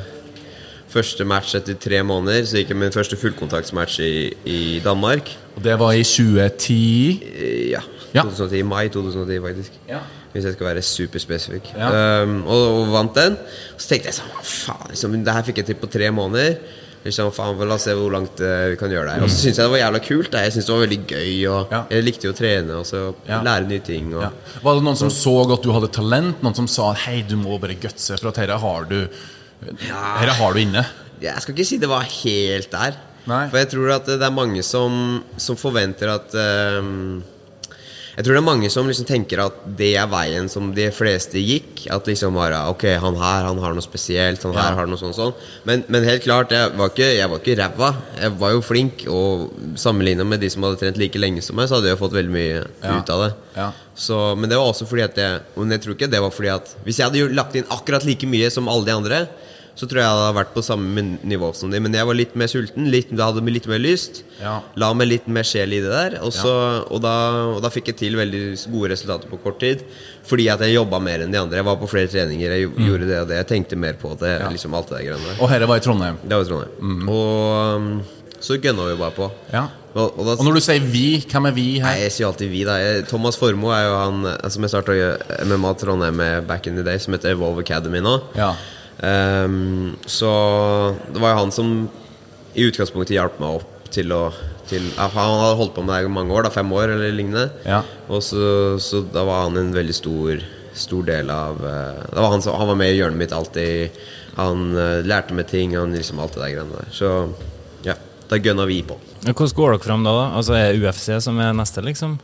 Første 0.93 1.25
match 1.25 1.55
etter 1.57 1.73
tre 1.81 2.03
måneder. 2.05 2.43
Så 2.45 2.59
gikk 2.59 2.69
jeg 2.69 2.77
min 2.77 2.93
første 2.93 3.17
fullkontaktsmatch 3.17 3.95
i, 4.05 4.35
i 4.45 4.81
Danmark. 4.85 5.31
Og 5.57 5.63
det 5.65 5.79
var 5.81 5.93
i 5.97 6.03
2010. 6.05 7.23
Eh, 7.33 7.71
Ja, 7.73 7.81
Ja. 8.13 8.23
2010, 8.29 8.63
mai 8.63 8.89
2010 8.93 9.39
faktisk. 9.41 9.71
Ja. 9.89 10.01
Hvis 10.35 10.45
jeg 10.45 10.53
skal 10.53 10.67
være 10.67 10.83
superspesifikk. 10.85 11.71
Ja. 11.79 12.23
Um, 12.25 12.43
og, 12.45 12.83
og 12.83 12.93
vant 12.93 13.15
den. 13.17 13.39
Så 13.79 13.89
tenkte 13.89 14.11
jeg 14.11 14.19
sånn 14.19 14.45
faen, 14.45 14.91
liksom, 14.93 15.17
det 15.25 15.33
her 15.33 15.43
fikk 15.49 15.57
jeg 15.63 15.67
til 15.71 15.75
på 15.81 15.89
tre 15.91 16.11
måneder. 16.13 16.59
Liksom, 17.05 17.33
faen, 17.35 17.59
La 17.67 17.75
oss 17.75 17.83
se 17.89 17.95
hvor 17.99 18.13
langt 18.15 18.41
eh, 18.41 18.69
vi 18.71 18.77
kan 18.79 18.91
gjøre 18.93 19.09
det 19.09 19.15
her. 19.17 19.23
Og 19.27 19.31
så 19.33 19.41
syntes 19.43 19.59
jeg 19.59 19.67
det 19.67 19.73
var 19.75 19.81
jævla 19.83 20.01
kult. 20.07 20.37
Jeg 20.39 20.53
syntes 20.55 20.69
det 20.69 20.75
var 20.77 20.85
veldig 20.87 21.01
gøy. 21.11 21.33
Og 21.51 21.73
Ja. 21.75 21.81
Jeg 21.91 22.05
likte 22.07 22.29
jo 22.29 22.33
å 22.33 22.39
trene 22.39 22.79
og 22.79 22.87
så 22.87 23.01
Ja. 23.29 23.41
lære 23.43 23.67
nye 23.69 23.81
ting. 23.83 24.15
Og, 24.15 24.23
Ja. 24.23 24.31
Var 24.63 24.75
det 24.75 24.85
noen 24.85 24.97
som 24.97 25.09
så 25.11 25.35
at 25.53 25.63
du 25.63 25.73
hadde 25.73 25.91
talent? 25.93 26.43
Noen 26.43 26.55
som 26.55 26.69
sa 26.69 26.93
hei, 26.93 27.23
du 27.23 27.37
må 27.37 27.59
bare 27.61 27.75
gutse, 27.75 28.19
for 28.21 28.29
at 28.29 28.35
dette 28.37 28.59
har 28.59 28.85
du 28.85 29.09
Dette 29.63 30.35
har 30.39 30.53
du 30.53 30.59
inne? 30.59 30.85
Jeg 31.23 31.41
skal 31.41 31.55
ikke 31.55 31.67
si 31.67 31.77
det 31.79 31.89
var 31.89 32.03
helt 32.03 32.71
der. 32.71 32.97
Nei. 33.31 33.49
For 33.49 33.59
jeg 33.59 33.69
tror 33.71 33.93
at 33.95 34.07
det 34.07 34.23
er 34.27 34.31
mange 34.35 34.63
som, 34.67 35.23
som 35.39 35.55
forventer 35.55 36.11
at 36.11 36.33
ehm, 36.35 37.23
Jeg 38.13 38.25
tror 38.27 38.35
det 38.37 38.41
er 38.43 38.45
mange 38.45 38.69
som 38.69 38.89
liksom 38.89 39.07
tenker 39.09 39.41
at 39.41 39.55
det 39.79 39.95
er 39.97 40.09
veien 40.13 40.49
som 40.53 40.67
de 40.77 40.91
fleste 40.93 41.41
gikk. 41.41 41.87
At 41.95 42.05
liksom 42.11 42.35
bare 42.37 42.59
Ok, 42.69 42.85
han 43.01 43.17
her 43.17 43.47
han 43.49 43.59
har 43.63 43.73
noe 43.73 43.81
spesielt. 43.85 44.43
Han 44.45 44.53
Ja. 44.53 44.67
her 44.67 44.75
har 44.83 44.87
noe 44.87 45.01
sånn 45.01 45.15
sånn. 45.17 45.33
Men, 45.65 45.85
men 45.89 46.05
helt 46.05 46.23
klart, 46.27 46.51
jeg 46.53 46.75
var 46.77 46.91
ikke, 46.93 47.09
jeg 47.17 47.31
var 47.33 47.39
ikke 47.41 47.57
ræva. 47.57 47.91
Jeg 48.21 48.35
var 48.39 48.51
jo 48.53 48.61
flink. 48.61 49.07
Og 49.09 49.51
sammenligna 49.81 50.27
med 50.29 50.41
de 50.45 50.51
som 50.53 50.63
hadde 50.63 50.79
trent 50.83 50.99
like 51.01 51.17
lenge 51.19 51.41
som 51.43 51.57
meg, 51.57 51.69
så 51.71 51.79
hadde 51.81 51.89
jeg 51.89 51.99
fått 52.03 52.13
veldig 52.19 52.35
mye 52.37 52.67
Ja. 52.83 52.99
ut 52.99 53.09
av 53.17 53.25
det. 53.25 53.33
Ja. 53.57 53.71
Så, 53.97 54.37
men 54.37 54.49
det 54.51 54.57
var 54.59 54.69
også 54.73 54.87
fordi 54.89 55.03
at 55.05 55.17
jeg 55.17 55.41
Men 55.57 55.71
jeg 55.71 55.83
tror 55.83 55.95
ikke 55.95 56.09
det 56.11 56.21
var 56.21 56.31
fordi 56.33 56.49
at 56.49 56.71
Hvis 56.85 56.97
jeg 56.97 57.11
hadde 57.11 57.35
lagt 57.37 57.55
inn 57.55 57.65
akkurat 57.69 58.05
like 58.09 58.25
mye 58.27 58.51
som 58.51 58.67
alle 58.69 58.85
de 58.87 58.93
andre, 58.93 59.29
så 59.73 59.87
tror 59.89 60.03
jeg 60.03 60.05
jeg 60.05 60.17
hadde 60.19 60.37
vært 60.37 60.53
på 60.53 60.63
samme 60.65 61.05
nivå 61.25 61.49
som 61.57 61.73
de. 61.73 61.81
Men 61.81 61.95
jeg 61.97 62.09
var 62.09 62.19
litt 62.19 62.35
mer 62.39 62.51
sulten, 62.51 62.91
litt, 62.93 63.11
jeg 63.13 63.23
hadde 63.23 63.45
litt 63.49 63.69
mer 63.71 63.81
lyst. 63.81 64.23
Ja. 64.41 64.59
La 64.81 64.91
meg 64.97 65.09
litt 65.09 65.29
mer 65.33 65.47
sjel 65.49 65.73
i 65.73 65.81
det 65.85 65.93
der. 65.93 66.19
Og, 66.21 66.33
så, 66.37 66.53
og, 66.85 67.01
da, 67.05 67.15
og 67.55 67.61
da 67.65 67.73
fikk 67.73 67.93
jeg 67.93 68.01
til 68.03 68.19
veldig 68.21 68.43
gode 68.73 68.93
resultater 68.93 69.33
på 69.33 69.41
kort 69.43 69.61
tid. 69.63 69.85
Fordi 70.29 70.51
at 70.53 70.65
jeg 70.67 70.77
jobba 70.77 71.01
mer 71.03 71.25
enn 71.25 71.33
de 71.33 71.41
andre. 71.41 71.63
Jeg 71.63 71.69
var 71.71 71.79
på 71.81 71.89
flere 71.91 72.11
treninger, 72.13 72.57
jeg 72.57 72.73
mm. 72.73 72.83
gjorde 72.89 73.09
det 73.09 73.21
og 73.23 73.31
det. 73.31 73.39
Jeg 73.41 73.51
tenkte 73.55 73.81
mer 73.81 73.97
på 74.01 74.13
det. 74.13 74.35
Mm. 74.37 74.45
Ja. 74.45 74.51
Liksom 74.57 74.77
alt 74.77 74.93
det 74.93 74.99
der 74.99 75.07
greiene 75.09 75.31
der. 75.31 75.39
Og 75.41 75.55
dette 75.55 75.71
var 75.73 75.81
i 75.81 75.87
Trondheim. 75.87 76.21
Det 76.25 76.37
var 76.37 76.45
i 76.45 76.51
Trondheim. 76.51 77.15
Og 77.17 77.79
um, 77.81 77.95
så 78.43 78.59
gønna 78.61 78.91
vi 78.91 78.99
bare 79.01 79.17
på. 79.17 79.31
Ja. 79.55 79.71
Og, 79.93 80.19
og 80.19 80.23
da, 80.25 80.37
Og 80.37 80.47
når 80.47 80.57
du 80.57 80.63
sier 80.65 80.85
vi, 80.85 81.07
hvem 81.29 81.49
er 81.51 81.57
vi 81.57 81.67
Nei, 81.77 81.85
her? 81.85 81.99
jeg 82.07 82.15
sier 82.15 82.29
alltid 82.29 82.53
vi, 82.53 82.63
da. 82.69 82.77
Jeg, 82.81 83.07
Thomas 83.11 83.37
Formoe 83.41 83.75
er 83.77 83.89
jo 83.89 83.97
han 83.99 84.31
eh, 84.31 84.47
som 84.53 84.65
jeg 84.65 84.73
starta 84.73 85.43
MMA 85.49 85.75
Trondheim 85.81 86.17
med 86.21 86.47
back 86.49 86.69
in 86.69 86.79
the 86.79 86.85
day, 86.87 87.01
som 87.03 87.17
heter 87.17 87.37
Evolve 87.37 87.65
Academy 87.65 88.01
nå. 88.05 88.17
Ja. 88.39 88.55
Ehm, 89.03 89.97
så 90.07 90.31
det 91.11 91.19
var 91.19 91.35
jo 91.35 91.43
han 91.43 91.55
som 91.55 91.77
i 92.55 92.67
utgangspunktet 92.69 93.17
hjalp 93.17 93.39
meg 93.43 93.61
opp 93.61 93.93
til 93.93 94.15
å 94.15 94.25
til, 94.73 94.87
Han 94.97 95.11
hadde 95.13 95.59
holdt 95.59 95.75
på 95.77 95.83
med 95.85 95.93
det 95.93 96.07
i 96.07 96.13
mange 96.13 96.33
år, 96.33 96.47
da, 96.47 96.53
fem 96.55 96.71
år 96.73 96.95
eller 96.95 97.13
lignende. 97.13 97.49
Ja. 97.67 97.83
Og 98.09 98.23
så, 98.25 98.79
så 98.81 99.03
da 99.05 99.25
var 99.29 99.49
han 99.49 99.59
en 99.61 99.75
veldig 99.75 99.97
stor 99.97 100.45
Stor 100.73 101.03
del 101.05 101.29
av 101.29 101.59
eh, 101.69 101.99
det 102.09 102.17
var 102.17 102.31
han, 102.33 102.41
som, 102.41 102.55
han 102.57 102.71
var 102.71 102.79
med 102.81 102.95
i 102.95 102.97
hjørnet 102.97 103.21
mitt 103.21 103.33
alltid. 103.37 103.99
Han 104.39 104.71
uh, 104.73 105.05
lærte 105.05 105.37
meg 105.37 105.51
ting. 105.51 105.75
Han 105.77 105.93
liksom 105.93 106.23
alt 106.25 106.33
det 106.33 106.41
der 106.41 106.55
greiene 106.55 106.79
der. 106.79 106.89
Så 106.97 107.11
ja, 107.85 107.99
da 108.31 108.39
gønna 108.41 108.65
vi 108.65 108.79
på. 108.89 108.97
Hvordan 109.27 109.53
går 109.59 109.75
dere 109.75 109.83
fram 109.85 110.07
da? 110.07 110.15
da? 110.17 110.23
Altså 110.39 110.57
Er 110.57 110.73
det 110.73 110.81
UFC 110.81 111.11
som 111.21 111.37
er 111.45 111.53
neste, 111.59 111.85
liksom? 111.85 112.17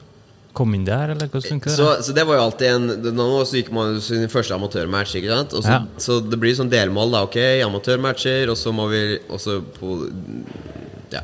Komme 0.59 0.77
inn 0.79 0.85
der, 0.87 1.13
eller 1.15 1.31
hvordan 1.31 1.47
funker 1.55 1.71
det? 1.71 1.77
Så, 1.79 1.89
så 2.09 2.15
det 2.17 2.25
var 2.29 2.39
jo 2.39 2.45
alltid 2.49 2.69
en 2.75 3.15
Nå 3.17 3.27
gikk 3.47 3.71
man 3.75 3.95
jo 3.97 4.03
sin 4.05 4.27
første 4.33 4.57
amatørmatch, 4.59 5.15
ikke 5.21 5.31
sant? 5.33 5.55
Og 5.57 5.63
så, 5.65 5.77
Ja. 5.79 5.83
så 6.03 6.19
det 6.25 6.39
blir 6.43 6.57
sånn 6.59 6.73
delmål, 6.73 7.15
da. 7.15 7.23
Ok, 7.29 7.39
amatørmatcher, 7.67 8.51
og 8.53 8.59
så 8.61 8.75
må 8.75 8.89
vi 8.93 9.03
også 9.31 9.61
på 9.79 9.99
Ja. 11.15 11.23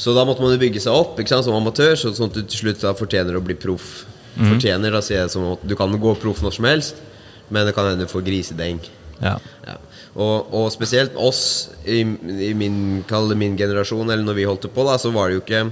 Så 0.00 0.14
da 0.16 0.24
måtte 0.24 0.40
man 0.40 0.54
jo 0.54 0.58
bygge 0.62 0.80
seg 0.80 0.96
opp 0.96 1.18
ikke 1.20 1.28
sant, 1.34 1.44
som 1.44 1.54
amatør, 1.58 1.92
så, 2.00 2.10
sånn 2.16 2.30
at 2.32 2.38
du 2.38 2.42
til 2.42 2.62
slutt 2.64 2.80
da 2.80 2.94
fortjener 2.96 3.36
å 3.36 3.44
bli 3.44 3.54
proff. 3.54 4.06
Fortjener, 4.40 4.94
da 4.94 5.02
sier 5.04 5.20
jeg 5.26 5.32
som 5.34 5.44
at 5.52 5.66
du 5.68 5.74
kan 5.76 5.92
gå 6.00 6.14
proff 6.22 6.40
når 6.40 6.54
som 6.56 6.64
helst, 6.64 7.02
men 7.52 7.66
det 7.68 7.74
kan 7.76 7.84
hende 7.90 8.06
du 8.06 8.10
får 8.10 8.24
grisedeng. 8.24 8.80
Ja. 9.20 9.34
Ja. 9.66 9.76
Og, 10.16 10.48
og 10.56 10.70
spesielt 10.72 11.14
oss 11.20 11.68
i, 11.84 12.00
i 12.00 12.50
min, 12.56 13.04
min 13.36 13.58
generasjon, 13.58 14.08
eller 14.08 14.24
når 14.24 14.38
vi 14.38 14.46
holdt 14.48 14.66
på, 14.72 14.86
da, 14.88 14.96
så 14.98 15.12
var 15.14 15.28
det 15.28 15.38
jo 15.38 15.44
ikke 15.44 15.62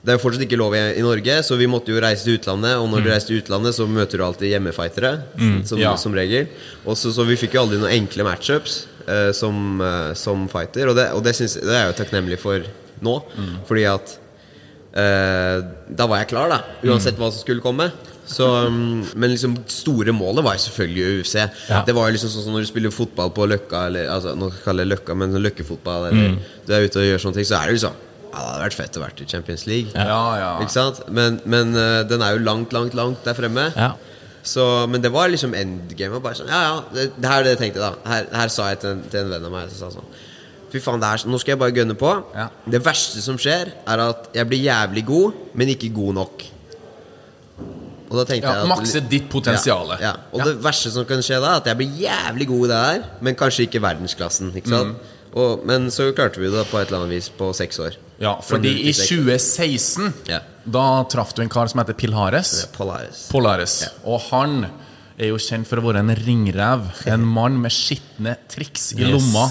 Det 0.00 0.14
er 0.14 0.16
jo 0.16 0.22
fortsatt 0.22 0.46
ikke 0.46 0.56
lov 0.56 0.74
i, 0.76 0.80
i 0.96 1.02
Norge, 1.04 1.34
så 1.44 1.56
vi 1.60 1.68
måtte 1.68 1.92
jo 1.92 2.00
reise 2.00 2.24
til 2.24 2.38
utlandet. 2.38 2.78
Og 2.80 2.88
når 2.88 3.04
du 3.04 3.10
reiser 3.10 3.32
til 3.32 3.42
utlandet, 3.42 3.76
så 3.76 3.84
møter 3.84 4.20
du 4.20 4.24
alltid 4.24 4.54
hjemmefightere, 4.54 5.10
som, 5.68 5.80
ja. 5.80 5.92
som 6.00 6.16
regel. 6.16 6.48
Også, 6.86 7.10
så, 7.10 7.18
så 7.18 7.28
vi 7.28 7.36
fikk 7.40 7.58
jo 7.58 7.66
aldri 7.66 7.80
noen 7.82 7.92
enkle 7.98 8.24
matchups 8.24 8.78
uh, 9.04 9.28
som, 9.36 9.76
uh, 9.84 10.12
som 10.16 10.48
fighter, 10.52 10.88
og 10.88 10.96
det, 10.96 11.10
og 11.16 11.20
det, 11.26 11.36
synes, 11.36 11.58
det 11.60 11.74
er 11.74 11.84
jeg 11.84 11.92
jo 11.92 11.98
takknemlig 12.00 12.40
for 12.40 12.64
nå. 13.04 13.18
Fordi 13.68 13.84
at 13.92 14.16
uh, 14.96 15.68
da 16.00 16.08
var 16.08 16.24
jeg 16.24 16.32
klar, 16.32 16.48
da. 16.56 16.62
Uansett 16.88 17.20
hva 17.20 17.28
som 17.28 17.44
skulle 17.44 17.64
komme. 17.64 17.90
Så, 18.30 18.46
um, 18.46 19.00
men 19.20 19.34
liksom 19.34 19.56
store 19.68 20.14
målet 20.16 20.46
var 20.46 20.56
jo 20.56 20.64
selvfølgelig 20.64 21.20
UFC. 21.20 21.40
Ja. 21.68 21.84
Det 21.84 21.92
var 21.96 22.08
jo 22.08 22.16
liksom 22.16 22.30
sånn 22.32 22.46
som 22.46 22.56
når 22.56 22.64
du 22.64 22.72
spiller 22.72 22.94
fotball 22.94 23.34
på 23.36 23.52
Løkka, 23.52 23.88
eller 23.90 24.08
altså, 24.16 24.32
nå 24.38 24.48
kaller 24.64 24.86
jeg 24.86 24.94
Løkka, 24.94 25.16
men 25.18 25.34
sånn 25.34 25.44
løkkefotball, 25.44 26.08
eller 26.08 26.38
du 26.64 26.72
er 26.72 26.86
ute 26.86 27.02
og 27.02 27.10
gjør 27.10 27.26
sånne 27.26 27.42
ting, 27.42 27.50
så 27.50 27.58
er 27.58 27.68
det 27.68 27.76
jo 27.76 27.90
sånn 27.90 28.06
ja, 28.30 28.38
Det 28.38 28.46
hadde 28.46 28.62
vært 28.64 28.78
fett 28.78 28.96
å 28.96 29.02
vært 29.02 29.20
i 29.20 29.26
Champions 29.26 29.66
League. 29.66 29.90
Ja, 29.94 30.20
ja. 30.38 30.50
Ikke 30.62 30.72
sant? 30.74 31.02
Men, 31.10 31.40
men 31.44 31.74
uh, 31.74 32.02
den 32.08 32.22
er 32.22 32.36
jo 32.36 32.44
langt, 32.46 32.72
langt, 32.72 32.94
langt 32.94 33.24
der 33.26 33.34
fremme. 33.34 33.68
Ja. 33.76 33.92
Så, 34.42 34.86
men 34.88 35.02
det 35.04 35.10
var 35.12 35.28
liksom 35.28 35.52
endgame. 35.54 36.20
Bare 36.24 36.38
sånn, 36.38 36.48
ja, 36.48 36.60
ja, 36.64 36.76
det, 36.94 37.10
det 37.20 37.28
her 37.28 37.42
er 37.42 37.48
det 37.48 37.56
jeg 37.56 37.62
tenkte, 37.66 37.82
da. 37.82 37.90
Her, 38.08 38.28
her 38.40 38.52
sa 38.54 38.70
jeg 38.70 38.80
til 38.80 38.94
en, 38.94 39.02
til 39.12 39.20
en 39.24 39.34
venn 39.34 39.48
av 39.50 39.52
meg 39.52 39.68
som 39.74 39.82
sa 39.90 39.98
sånn 39.98 40.08
Fy 40.70 40.78
faen, 40.78 41.00
det 41.02 41.08
her, 41.10 41.24
nå 41.26 41.38
skal 41.42 41.56
jeg 41.56 41.58
bare 41.58 41.74
gønne 41.74 41.96
på. 41.98 42.10
Ja. 42.30 42.44
Det 42.70 42.78
verste 42.86 43.18
som 43.24 43.34
skjer, 43.42 43.72
er 43.90 44.02
at 44.04 44.28
jeg 44.38 44.46
blir 44.46 44.60
jævlig 44.62 45.02
god, 45.08 45.40
men 45.58 45.72
ikke 45.72 45.88
god 45.96 46.14
nok. 46.20 46.44
Og 48.10 48.14
da 48.18 48.24
tenkte 48.26 48.46
Ja, 48.46 48.52
jeg 48.54 48.62
at- 48.62 48.70
makse 48.70 49.00
ditt 49.10 49.26
potensiale. 49.30 49.96
Ja, 49.98 50.12
ja. 50.12 50.28
Og 50.32 50.38
Ja. 50.38 50.44
det 50.44 50.62
verste 50.62 50.90
som 50.94 51.04
kan 51.04 51.18
skje 51.26 51.40
da, 51.42 51.56
er 51.56 51.56
at 51.58 51.66
jeg 51.66 51.76
blir 51.76 51.90
jævlig 52.06 52.46
god 52.46 52.64
i 52.64 52.68
det 52.70 52.78
her, 52.86 53.02
men 53.20 53.34
kanskje 53.34 53.66
ikke 53.66 53.82
verdensklassen. 53.82 54.52
Ikke 54.54 54.70
sant? 54.70 54.94
Mm. 54.94 55.36
Og, 55.42 55.66
men 55.66 55.90
så 55.90 56.12
klarte 56.14 56.38
vi 56.38 56.50
det 56.50 56.66
på 56.70 56.78
et 56.78 56.86
eller 56.88 57.02
annet 57.04 57.16
vis 57.18 57.28
på 57.28 57.50
seks 57.54 57.78
år. 57.82 57.98
Ja, 58.20 58.34
fordi 58.44 58.74
i 58.88 58.92
2016 58.92 60.12
Ja. 60.28 60.40
Da 60.68 61.04
traff 61.08 61.32
du 61.34 61.40
en 61.42 61.48
kar 61.48 61.66
som 61.72 61.80
heter 61.80 61.96
Pilhares. 61.96 62.66
Polaris. 62.76 63.22
Polaris. 63.32 63.78
Og 64.04 64.20
han 64.30 64.66
er 65.18 65.30
jo 65.30 65.38
kjent 65.40 65.66
for 65.68 65.80
å 65.80 65.86
være 65.88 66.02
en 66.04 66.12
ringrev. 66.16 66.84
En 67.08 67.24
mann 67.36 67.56
med 67.62 67.72
skitne 67.72 68.36
triks 68.52 68.90
i 68.92 69.00
Yes. 69.02 69.10
lomma. 69.14 69.46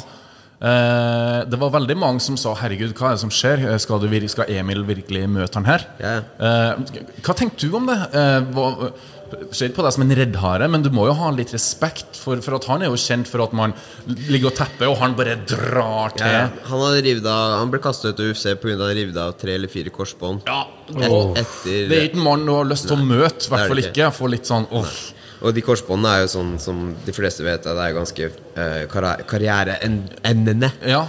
Eh, 0.59 1.45
det 1.47 1.59
var 1.59 1.71
veldig 1.71 1.95
mange 1.95 2.19
som 2.19 2.35
sa 2.35 2.53
'herregud, 2.53 2.91
hva 2.93 3.09
er 3.09 3.15
det 3.15 3.19
som 3.21 3.29
skjer'? 3.31 3.63
Eh, 3.73 3.77
Skal, 3.77 3.99
du, 3.99 4.07
vir- 4.11 4.27
skal 4.29 4.45
Emil 4.49 4.83
virkelig 4.83 5.29
møte 5.29 5.55
han 5.55 5.65
her? 5.65 5.85
Yeah. 5.99 6.23
Eh, 6.39 6.75
hva 7.23 7.33
tenkte 7.33 7.69
du 7.69 7.75
om 7.75 7.85
det? 7.87 7.99
Eh, 8.13 8.41
hva, 8.51 8.91
Ser 9.53 9.69
ikke 9.69 9.75
på 9.77 9.83
deg 9.85 9.93
som 9.93 10.01
en 10.01 10.15
reddhare, 10.17 10.67
men 10.67 10.81
du 10.81 10.89
må 10.89 11.03
jo 11.05 11.13
ha 11.13 11.29
litt 11.29 11.51
respekt, 11.53 12.17
for, 12.17 12.39
for 12.41 12.55
at 12.57 12.65
han 12.65 12.81
er 12.81 12.89
jo 12.89 12.97
kjent 12.97 13.27
for 13.29 13.43
at 13.43 13.53
man 13.53 13.75
ligger 14.25 14.49
og 14.49 14.55
tepper, 14.57 14.89
og 14.89 14.97
han 14.97 15.13
bare 15.13 15.35
drar 15.45 16.15
til. 16.17 16.25
Ja, 16.25 16.47
han, 16.65 16.81
av, 16.81 17.59
han 17.59 17.69
ble 17.69 17.77
kastet 17.83 18.17
ut 18.17 18.23
av 18.23 18.31
UFC 18.33 18.55
pga. 18.57 18.89
revet 18.89 19.17
av 19.21 19.37
tre 19.37 19.53
eller 19.53 19.69
fire 19.69 19.93
korsbånd. 19.93 20.41
Ja, 20.49 20.63
Et, 20.89 21.43
etter 21.43 21.87
Det 21.91 21.97
er 21.99 22.07
ikke 22.09 22.17
en 22.17 22.25
mann 22.25 22.45
du 22.47 22.53
har 22.55 22.65
lyst 22.65 22.87
til 22.89 22.97
å 22.97 23.05
møte, 23.05 23.45
i 23.45 23.45
er 23.45 23.53
hvert 23.53 23.67
fall 23.69 23.83
ikke. 23.83 23.93
ikke. 23.93 24.11
får 24.17 24.29
litt 24.33 24.49
sånn 24.49 24.65
åh. 24.71 24.97
Og 25.39 25.55
de 25.55 25.63
korsbåndene 25.63 26.15
er 26.17 26.23
jo 26.25 26.31
sånn 26.33 26.55
som 26.59 26.79
de 27.05 27.13
fleste 27.15 27.45
vet, 27.45 27.63
det 27.63 27.83
er 27.85 27.95
ganske 27.95 28.31
uh, 28.59 29.19
karriereendende. 29.29 30.71
Ja. 30.87 31.05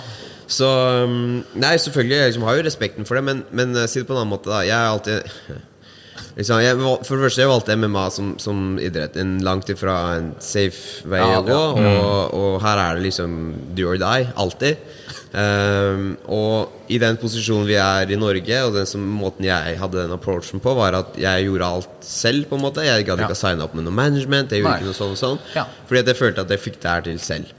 Så 0.51 0.67
um, 1.07 1.41
Nei, 1.63 1.77
selvfølgelig, 1.79 2.17
jeg 2.17 2.31
liksom 2.33 2.47
har 2.49 2.59
jo 2.59 2.67
respekten 2.67 3.07
for 3.09 3.19
det, 3.19 3.25
men, 3.27 3.43
men 3.55 3.75
uh, 3.79 3.87
si 3.91 4.03
det 4.03 4.09
på 4.09 4.15
en 4.15 4.23
annen 4.23 4.33
måte, 4.33 4.51
da. 4.51 4.63
Jeg 4.67 4.77
er 4.77 4.91
alltid 4.91 5.67
liksom, 6.39 6.63
jeg, 6.63 6.79
For 7.07 7.15
det 7.17 7.27
første, 7.27 7.43
jeg 7.43 7.51
valgte 7.51 7.77
MMA 7.79 8.07
som, 8.15 8.33
som 8.43 8.65
idrett. 8.83 9.19
En 9.21 9.37
langt 9.47 9.71
ifra 9.73 9.97
en 10.19 10.33
safe 10.43 11.07
vei 11.11 11.23
Ja, 11.23 11.39
å 11.39 11.47
gå. 11.47 11.61
ja. 11.83 11.95
Mm. 11.95 12.01
Og, 12.03 12.35
og 12.41 12.59
her 12.67 12.83
er 12.87 12.99
det 12.99 13.07
liksom 13.09 13.39
do 13.79 13.91
or 13.91 14.01
die. 14.03 14.31
Alltid. 14.39 14.91
Um, 15.31 16.17
og 16.27 16.91
i 16.91 16.97
den 16.99 17.15
posisjonen 17.21 17.69
vi 17.69 17.77
er 17.79 18.11
i 18.11 18.19
Norge, 18.19 18.57
og 18.67 18.75
den 18.75 18.89
som, 18.91 19.05
måten 19.15 19.47
jeg 19.47 19.77
hadde 19.79 20.01
den 20.01 20.15
approachen 20.17 20.59
på, 20.63 20.73
var 20.75 20.97
at 20.99 21.15
jeg 21.23 21.47
gjorde 21.47 21.69
alt 21.77 22.03
selv. 22.03 22.49
på 22.51 22.59
en 22.59 22.65
måte 22.65 22.83
Jeg 22.83 23.07
gadd 23.07 23.21
Ja. 23.21 23.29
ikke 23.29 23.39
å 23.39 23.43
signe 23.45 23.63
opp 23.63 23.75
med 23.75 23.85
noe 23.87 23.95
management. 23.95 24.51
Jeg 24.51 24.65
gjorde 24.65 24.73
Nei. 24.75 24.81
ikke 24.83 24.91
noe 24.91 24.99
sånn 24.99 25.15
og 25.15 25.21
sånn 25.23 25.39
Ja. 25.55 25.67
Fordi 25.87 26.01
at 26.01 26.07
jeg 26.07 26.17
følte 26.17 26.41
at 26.41 26.51
jeg 26.51 26.59
fikk 26.61 26.81
det 26.81 26.91
her 26.91 27.01
til 27.07 27.19
selv. 27.19 27.53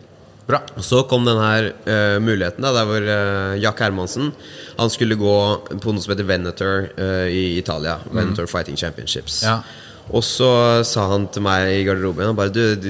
Bra. 0.48 0.60
Og 0.76 0.84
så 0.84 1.08
kom 1.08 1.24
den 1.24 1.38
her 1.40 1.70
uh, 1.88 2.20
muligheten, 2.20 2.62
da, 2.66 2.74
der 2.74 2.86
hvor 2.90 3.06
uh, 3.08 3.62
Jack 3.62 3.80
Hermansen 3.80 4.34
Han 4.78 4.90
skulle 4.90 5.16
gå 5.16 5.36
på 5.80 5.94
noe 5.94 6.02
som 6.02 6.12
heter 6.12 6.28
Venator 6.28 6.90
uh, 6.98 7.28
i 7.30 7.58
Italia. 7.58 8.00
Venator 8.12 8.48
Fighting 8.48 8.76
Championships. 8.76 9.44
Mm. 9.44 9.48
Ja. 9.48 9.62
Og 10.10 10.24
så 10.26 10.48
sa 10.88 11.06
han 11.14 11.28
til 11.32 11.44
meg 11.46 11.70
i 11.78 11.84
garderoben 11.88 12.26
han 12.32 12.36
bare, 12.36 12.52
du, 12.52 12.76
du, 12.82 12.90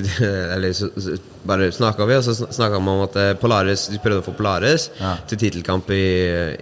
Eller 0.56 0.72
så, 0.74 0.88
så 0.96 1.18
bare 1.46 1.68
snakka 1.74 2.06
vi, 2.10 2.16
og 2.18 2.24
så 2.26 2.34
snakka 2.38 2.78
vi 2.80 2.90
om 2.94 3.02
at 3.04 3.16
eh, 3.18 3.32
Polaris 3.42 3.88
De 3.92 3.98
prøvde 4.02 4.22
å 4.22 4.26
få 4.26 4.34
Polaris 4.38 4.88
Ja. 5.02 5.16
til 5.30 5.40
tittelkamp 5.42 5.90
i, 5.94 6.02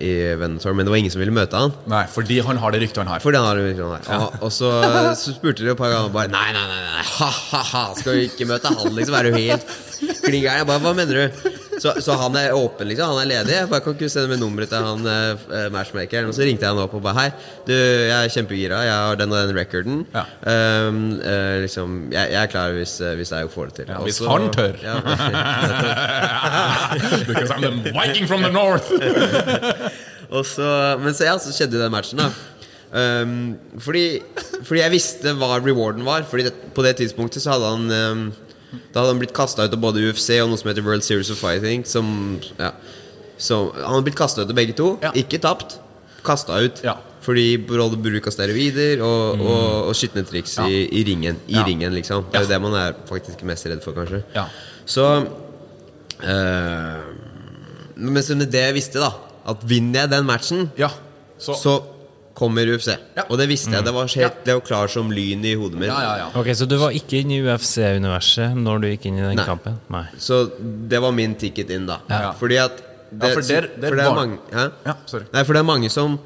i 0.04 0.12
Venator, 0.40 0.74
men 0.76 0.88
det 0.88 0.94
var 0.94 1.00
ingen 1.02 1.12
som 1.14 1.20
ville 1.24 1.36
møte 1.36 1.60
han. 1.60 1.74
Nei, 1.92 2.06
fordi 2.12 2.40
han 2.48 2.60
har 2.64 2.72
det 2.76 2.82
ryktet 2.86 3.02
han 3.04 3.12
har. 3.12 3.24
Fordi 3.24 3.40
han 3.42 3.48
har 3.50 3.60
det 3.60 3.74
sånn 3.78 3.96
her. 3.98 4.10
Og, 4.24 4.38
og 4.48 4.54
så, 4.56 4.72
så 5.20 5.36
spurte 5.36 5.64
de 5.68 5.74
et 5.74 5.80
par 5.80 5.92
ganger 5.94 6.14
bare 6.16 6.32
Nei, 6.34 6.48
nei, 6.56 6.66
nei, 6.72 6.82
nei 6.98 7.06
ha-ha-ha, 7.14 7.86
skal 8.00 8.18
vi 8.20 8.28
ikke 8.32 8.48
møte 8.50 8.72
han, 8.74 8.94
liksom? 8.98 9.20
Er 9.20 9.30
du 9.30 9.36
helt 9.40 9.74
klin 10.24 10.44
gæren? 10.44 10.62
Jeg 10.64 10.70
bare, 10.72 10.84
hva 10.88 10.96
mener 10.98 11.20
du? 11.28 11.50
Så, 11.80 11.94
så 12.04 12.12
han 12.20 12.36
er 12.36 12.52
åpen, 12.56 12.88
liksom? 12.90 13.14
Han 13.14 13.22
er 13.24 13.28
ledig? 13.30 13.54
Jeg 13.56 13.70
bare 13.72 13.84
kan 13.84 13.94
ikke 13.96 14.10
sende 14.12 14.30
med 14.34 14.40
nummeret 14.42 14.70
til 14.72 14.84
han 14.84 15.02
uh, 15.08 15.70
matchmakeren. 15.74 16.28
Og 16.30 16.36
så 16.36 16.42
ringte 16.48 16.66
jeg 16.68 16.76
han 16.76 16.84
opp 16.84 16.94
og 16.98 17.04
bare 17.06 17.18
Hei, 17.20 17.30
du, 17.68 17.74
jeg 17.74 18.18
er 18.18 18.30
kjempegira. 18.34 18.78
Jeg 18.88 18.96
har 18.96 19.16
den 19.20 19.34
og 19.34 19.38
den 19.48 19.58
recorden. 19.58 19.98
Ja. 20.14 20.24
Um, 20.90 21.00
uh, 21.24 21.56
liksom, 21.64 21.88
jeg, 22.12 22.26
jeg 22.36 22.42
er 22.42 22.50
klar 22.52 22.68
hvis, 22.76 22.94
eh, 23.02 23.16
hvis 23.20 23.32
jeg 23.36 23.50
får 23.54 23.66
det 23.72 23.76
til. 23.80 23.88
Ja, 23.94 23.98
hvis 24.04 24.20
han 24.28 24.50
tør. 24.56 24.76
Ja, 24.84 24.96
Because 27.30 27.52
I'm 27.54 27.62
the 27.64 27.72
Viking 27.96 28.28
from 28.28 28.42
the 28.44 28.52
north. 28.52 28.92
Og 30.36 30.46
så, 30.46 30.98
men 31.02 31.14
så, 31.14 31.24
ja, 31.26 31.38
så 31.42 31.54
skjedde 31.56 31.80
jo 31.80 31.84
den 31.84 31.94
matchen, 31.94 32.22
da. 32.22 32.30
Um, 32.90 33.56
fordi, 33.82 34.22
fordi 34.66 34.82
jeg 34.82 34.94
visste 34.94 35.34
hva 35.38 35.58
rewarden 35.58 36.06
var. 36.06 36.24
Fordi 36.30 36.44
det, 36.50 36.54
på 36.76 36.86
det 36.86 36.96
tidspunktet 37.00 37.44
så 37.44 37.56
hadde 37.56 37.72
han 37.74 37.84
um, 38.12 38.24
Da 38.72 39.02
hadde 39.02 39.14
han 39.14 39.22
blitt 39.22 39.36
kasta 39.36 39.66
ut 39.66 39.76
av 39.76 39.82
både 39.82 40.04
UFC 40.10 40.38
og 40.44 40.52
noe 40.52 40.62
som 40.62 40.70
heter 40.72 40.86
World 40.86 41.06
Series 41.06 41.32
of 41.34 41.42
Fighting. 41.42 41.86
Som, 41.90 42.40
ja, 42.60 42.74
så 43.40 43.62
Han 43.78 43.96
hadde 43.96 44.08
blitt 44.10 44.20
kasta 44.20 44.44
ut 44.44 44.52
av 44.52 44.58
begge 44.58 44.76
to. 44.78 44.92
Ja. 45.04 45.14
Ikke 45.18 45.40
tapt. 45.42 45.80
Kasta 46.26 46.60
ut. 46.62 46.84
Ja. 46.86 46.98
Fordi 47.26 47.58
både 47.68 47.98
bruk 48.00 48.28
av 48.30 48.34
steroider 48.34 49.02
og, 49.06 49.42
og, 49.44 49.64
og 49.90 49.96
skitne 49.98 50.24
triks 50.28 50.56
i, 50.66 50.84
i 51.00 51.04
ringen. 51.08 51.40
I 51.52 51.62
ringen, 51.68 51.94
liksom. 51.98 52.30
Det 52.32 52.40
er 52.40 52.46
jo 52.46 52.52
det 52.54 52.62
man 52.64 52.78
er 52.80 53.00
faktisk 53.10 53.44
mest 53.48 53.68
redd 53.70 53.84
for, 53.84 53.98
kanskje. 53.98 54.22
Ja. 54.36 54.46
Så 54.90 55.06
øh, 56.24 57.02
Men 58.00 58.14
med 58.14 58.48
det 58.52 58.64
jeg 58.70 58.78
visste, 58.80 59.04
da 59.04 59.12
at 59.50 59.64
vinner 59.66 60.04
jeg 60.06 60.12
den 60.12 60.28
matchen, 60.28 60.72
Ja. 60.78 60.90
Så, 61.40 61.56
så 61.56 61.74
kommer 62.40 62.70
UFC. 62.72 62.94
Ja. 63.18 63.26
Og 63.30 63.38
det 63.42 63.50
visste 63.52 63.76
jeg. 63.76 63.84
Det 63.86 63.94
var, 63.94 64.08
helt, 64.16 64.40
det 64.48 64.56
var 64.56 64.64
klar 64.66 64.88
som 64.92 65.12
lyn 65.12 65.44
i 65.46 65.54
hodet 65.60 65.80
mitt. 65.82 65.92
ja, 65.92 66.00
ja, 66.06 66.14
ja. 66.24 66.28
Ok, 66.40 66.48
Så 66.56 66.68
du 66.70 66.78
var 66.80 66.96
ikke 66.96 67.20
inne 67.22 67.38
i 67.38 67.44
UFC-universet 67.44 68.56
når 68.58 68.82
du 68.84 68.88
gikk 68.94 69.06
inn 69.10 69.20
i 69.20 69.26
den 69.28 69.38
Nei. 69.40 69.46
kampen? 69.48 69.78
Nei. 69.94 70.06
Så 70.18 70.46
det 70.90 71.02
var 71.04 71.12
min 71.16 71.36
ticket 71.40 71.70
inn, 71.76 71.86
da. 71.90 72.00
Ja. 72.10 72.32
Fordi 72.40 72.58
at 72.64 72.78
det, 73.12 73.30
Ja, 73.30 73.34
for 73.34 73.42
der- 73.42 73.70
der 73.82 73.90
for 73.90 73.96
det 73.96 74.04
er 74.06 74.10
var- 74.10 74.16
mange? 74.16 74.38
Ja. 74.52 74.68
Nei, 75.34 75.44
for 75.44 75.54
det 75.54 75.60
er 75.60 75.64
mange 75.64 75.90
som 75.90 76.20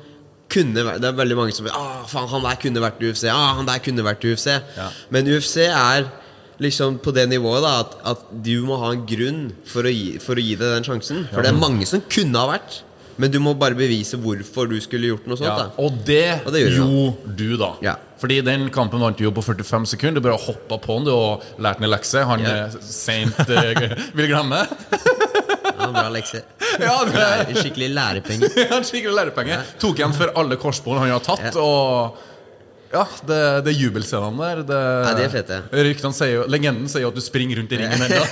kunne 0.54 0.84
vært 0.86 1.00
Det 1.02 1.08
er 1.10 1.14
veldig 1.18 1.36
mange 1.36 1.54
som 1.56 1.66
ah, 1.68 2.04
faen, 2.06 2.28
han 2.30 2.44
der 2.44 2.56
kunne 2.62 2.82
vært 2.84 3.00
UFC. 3.02 3.24
Ah, 3.32 3.56
han 3.56 3.66
der 3.66 3.80
kunne 3.80 4.04
vært 4.04 4.22
UFC. 4.24 4.48
Ja. 4.78 4.90
Men 5.10 5.26
UFC 5.26 5.58
er 5.66 6.06
liksom 6.60 7.00
på 7.00 7.12
det 7.14 7.28
nivået 7.30 7.64
da 7.64 7.80
at, 7.80 7.96
at 8.06 8.44
du 8.44 8.62
må 8.68 8.78
ha 8.78 8.92
en 8.92 9.06
grunn 9.08 9.52
for 9.66 9.82
å 9.84 9.90
gi, 9.92 10.20
for 10.20 10.36
å 10.36 10.44
gi 10.44 10.56
deg 10.56 10.76
den 10.76 10.84
sjansen. 10.84 11.28
For 11.34 11.42
det 11.42 11.50
er 11.52 11.58
mange 11.58 11.88
som 11.88 12.02
kunne 12.02 12.36
ha 12.38 12.46
vært, 12.52 12.82
men 13.18 13.32
du 13.34 13.40
må 13.44 13.54
bare 13.60 13.76
bevise 13.78 14.18
hvorfor 14.18 14.70
du 14.72 14.78
skulle 14.82 15.12
gjort 15.12 15.28
noe 15.30 15.38
sånt. 15.38 15.50
Ja, 15.50 15.68
da 15.68 15.84
og 15.84 16.00
det, 16.08 16.42
Og 16.46 16.52
det 16.56 16.64
gjorde 16.66 17.36
du, 17.38 17.58
da. 17.62 17.72
Ja. 17.86 17.96
Fordi 18.24 18.40
den 18.46 18.70
kampen 18.72 19.02
vant 19.04 19.18
du 19.20 19.26
jo 19.26 19.32
på 19.36 19.44
45 19.44 19.86
sekunder. 19.94 20.22
Du 20.22 20.28
bare 20.30 20.40
hoppa 20.40 20.78
på 20.80 20.96
den 21.00 21.10
du, 21.10 21.12
og 21.12 21.44
lærte 21.62 21.84
en 21.84 21.92
lekse. 21.92 22.24
Han 22.30 22.40
Ja. 22.46 22.70
seint 22.80 23.36
Saint 23.36 23.50
eh, 23.50 23.98
vil 24.16 24.28
glemme. 24.32 24.64
Ja, 25.84 25.88
bra 25.92 26.10
lekse. 26.14 26.40
Ja, 26.80 26.94
det 27.10 27.58
Skikkelig 27.60 27.90
lærepenge. 27.92 28.48
ja, 28.62 28.78
skikkelig 28.86 29.16
lærepenge. 29.18 29.58
Tok 29.82 29.98
igjen 30.00 30.14
for 30.16 30.32
alle 30.40 30.56
korsbånd 30.62 31.02
han 31.02 31.12
har 31.12 31.20
tatt. 31.26 31.50
Ja. 31.50 31.60
Og 31.60 32.22
ja, 32.94 33.04
det, 33.28 33.40
det 33.66 33.74
jubelscenene 33.74 34.38
der 34.54 34.62
det, 34.70 34.80
Ja, 34.80 35.14
det 35.18 35.26
er 35.26 35.34
fete. 35.34 35.58
Ryktene 35.74 36.14
sier 36.16 36.34
jo, 36.38 36.44
Legenden 36.54 36.88
sier 36.92 37.04
jo 37.08 37.10
at 37.12 37.18
du 37.18 37.24
springer 37.26 37.58
rundt 37.60 37.74
i 37.74 37.80
ringen 37.82 38.04
ennå. 38.06 38.24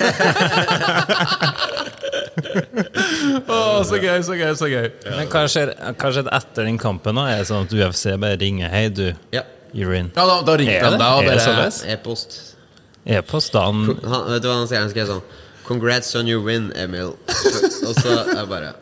Å, 2.31 3.57
så 3.87 3.97
gøy, 3.99 4.21
så 4.23 4.35
gøy, 4.39 4.51
så 4.57 4.69
gøy. 4.71 4.87
Men 5.05 5.27
hva 5.31 5.43
skjer, 5.51 5.73
etter 6.31 6.67
den 6.67 6.79
kampen? 6.81 7.17
da? 7.19 7.27
Er 7.33 7.41
det 7.43 7.49
sånn 7.49 7.67
at 7.67 7.75
UFC 7.75 8.07
bare 8.21 8.39
ringer 8.41 8.71
Hei, 8.71 8.85
du. 8.89 9.09
Ja. 9.35 9.43
in 9.73 10.11
Ja, 10.15 10.25
da, 10.27 10.41
da 10.43 10.55
ringte 10.59 10.81
han 10.83 10.97
deg 10.99 11.07
og 11.07 11.23
Er 11.23 11.37
det 11.39 11.55
bare? 11.55 11.93
E-post. 11.93 12.39
E-post, 13.07 13.53
da 13.55 13.65
han 13.69 13.85
Han, 14.03 14.25
vet 14.33 14.43
du 14.43 14.49
hva 14.49 14.57
han 14.59 14.67
sier? 14.67 14.83
Han 14.83 14.91
skrev 14.91 15.07
sånn 15.09 15.23
Congrats 15.63 16.11
on 16.19 16.27
your 16.27 16.43
win, 16.43 16.71
Emil. 16.75 17.13
Og 17.87 17.93
så 17.95 18.11
er 18.11 18.33
jeg 18.35 18.49
bare 18.51 18.73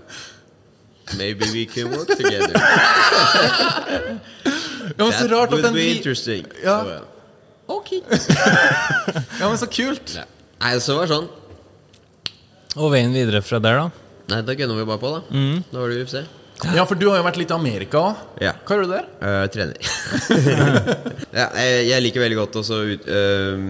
Maybe 1.17 1.45
we 1.53 1.65
can 1.65 1.89
work 1.93 2.07
together. 2.07 2.53
Ja, 4.97 5.05
men 5.05 5.13
så 5.13 5.25
That 5.25 5.31
rart 5.31 5.49
at 5.49 5.51
would 5.53 5.65
den 5.65 5.73
be 5.73 5.87
interesting. 5.95 6.45
Ja. 6.63 6.83
Jeg, 6.85 7.01
Ok. 7.69 7.89
Ja, 9.39 9.49
men 9.49 9.57
så 9.57 9.65
kult. 9.69 10.15
Nei, 10.59 10.71
så 10.81 10.97
var 10.97 11.05
det 11.07 11.13
sånn. 11.13 11.27
Og 12.77 12.91
veien 12.93 13.13
videre 13.15 13.41
fra 13.41 13.57
der, 13.63 13.79
da? 13.81 14.09
Nei, 14.29 14.43
da 14.45 14.53
gunner 14.57 14.77
vi 14.77 14.85
bare 14.85 15.01
på, 15.01 15.09
da. 15.15 15.21
Mm. 15.33 15.63
Da 15.71 15.79
var 15.81 15.89
det 15.89 16.03
UFC. 16.03 16.19
Ja, 16.75 16.83
for 16.85 16.99
du 16.99 17.07
har 17.09 17.21
jo 17.21 17.23
vært 17.25 17.39
litt 17.39 17.53
i 17.53 17.55
Amerika 17.55 18.01
òg. 18.03 18.23
Ja. 18.43 18.51
Hva 18.67 18.75
gjør 18.75 18.89
du 18.89 18.91
der? 18.91 19.05
Uh, 19.23 19.45
trener. 19.53 19.77
ja, 21.39 21.45
jeg, 21.55 21.85
jeg 21.87 22.03
liker 22.03 22.23
veldig 22.25 22.39
godt 22.41 22.57
å 22.59 22.63
uh, 22.67 23.61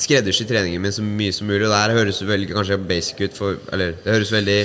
skreddersy 0.00 0.46
treningen 0.48 0.82
min 0.84 0.94
så 0.94 1.04
mye 1.04 1.34
som 1.34 1.48
mulig. 1.50 1.64
Og 1.66 1.72
det 1.72 1.80
her 1.82 1.96
høres 1.98 2.22
veldig 2.24 2.52
kanskje 2.54 2.78
basic 2.88 3.24
ut 3.26 3.36
for 3.38 3.58
Eller 3.74 3.96
det 4.04 4.14
høres 4.14 4.32
veldig 4.34 4.58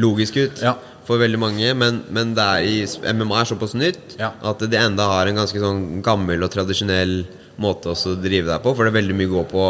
logisk 0.00 0.38
ut 0.40 0.62
Ja. 0.64 0.76
for 1.06 1.20
veldig 1.20 1.40
mange, 1.42 1.74
men, 1.76 2.02
men 2.14 2.32
det 2.36 2.44
er 2.44 2.66
i, 2.68 2.74
MMA 3.12 3.42
er 3.42 3.50
såpass 3.52 3.74
nytt 3.76 4.16
Ja. 4.20 4.32
at 4.46 4.62
det 4.70 4.78
enda 4.80 5.08
har 5.12 5.28
en 5.28 5.40
ganske 5.42 5.60
sånn 5.60 6.00
gammel 6.06 6.44
og 6.46 6.52
tradisjonell 6.54 7.20
måte 7.58 7.90
også 7.92 8.14
å 8.14 8.20
drive 8.22 8.46
deg 8.48 8.62
på. 8.64 8.72
For 8.72 8.86
det 8.86 8.92
er 8.94 9.00
veldig 9.00 9.16
mye 9.18 9.32
gå 9.32 9.44
på 9.50 9.64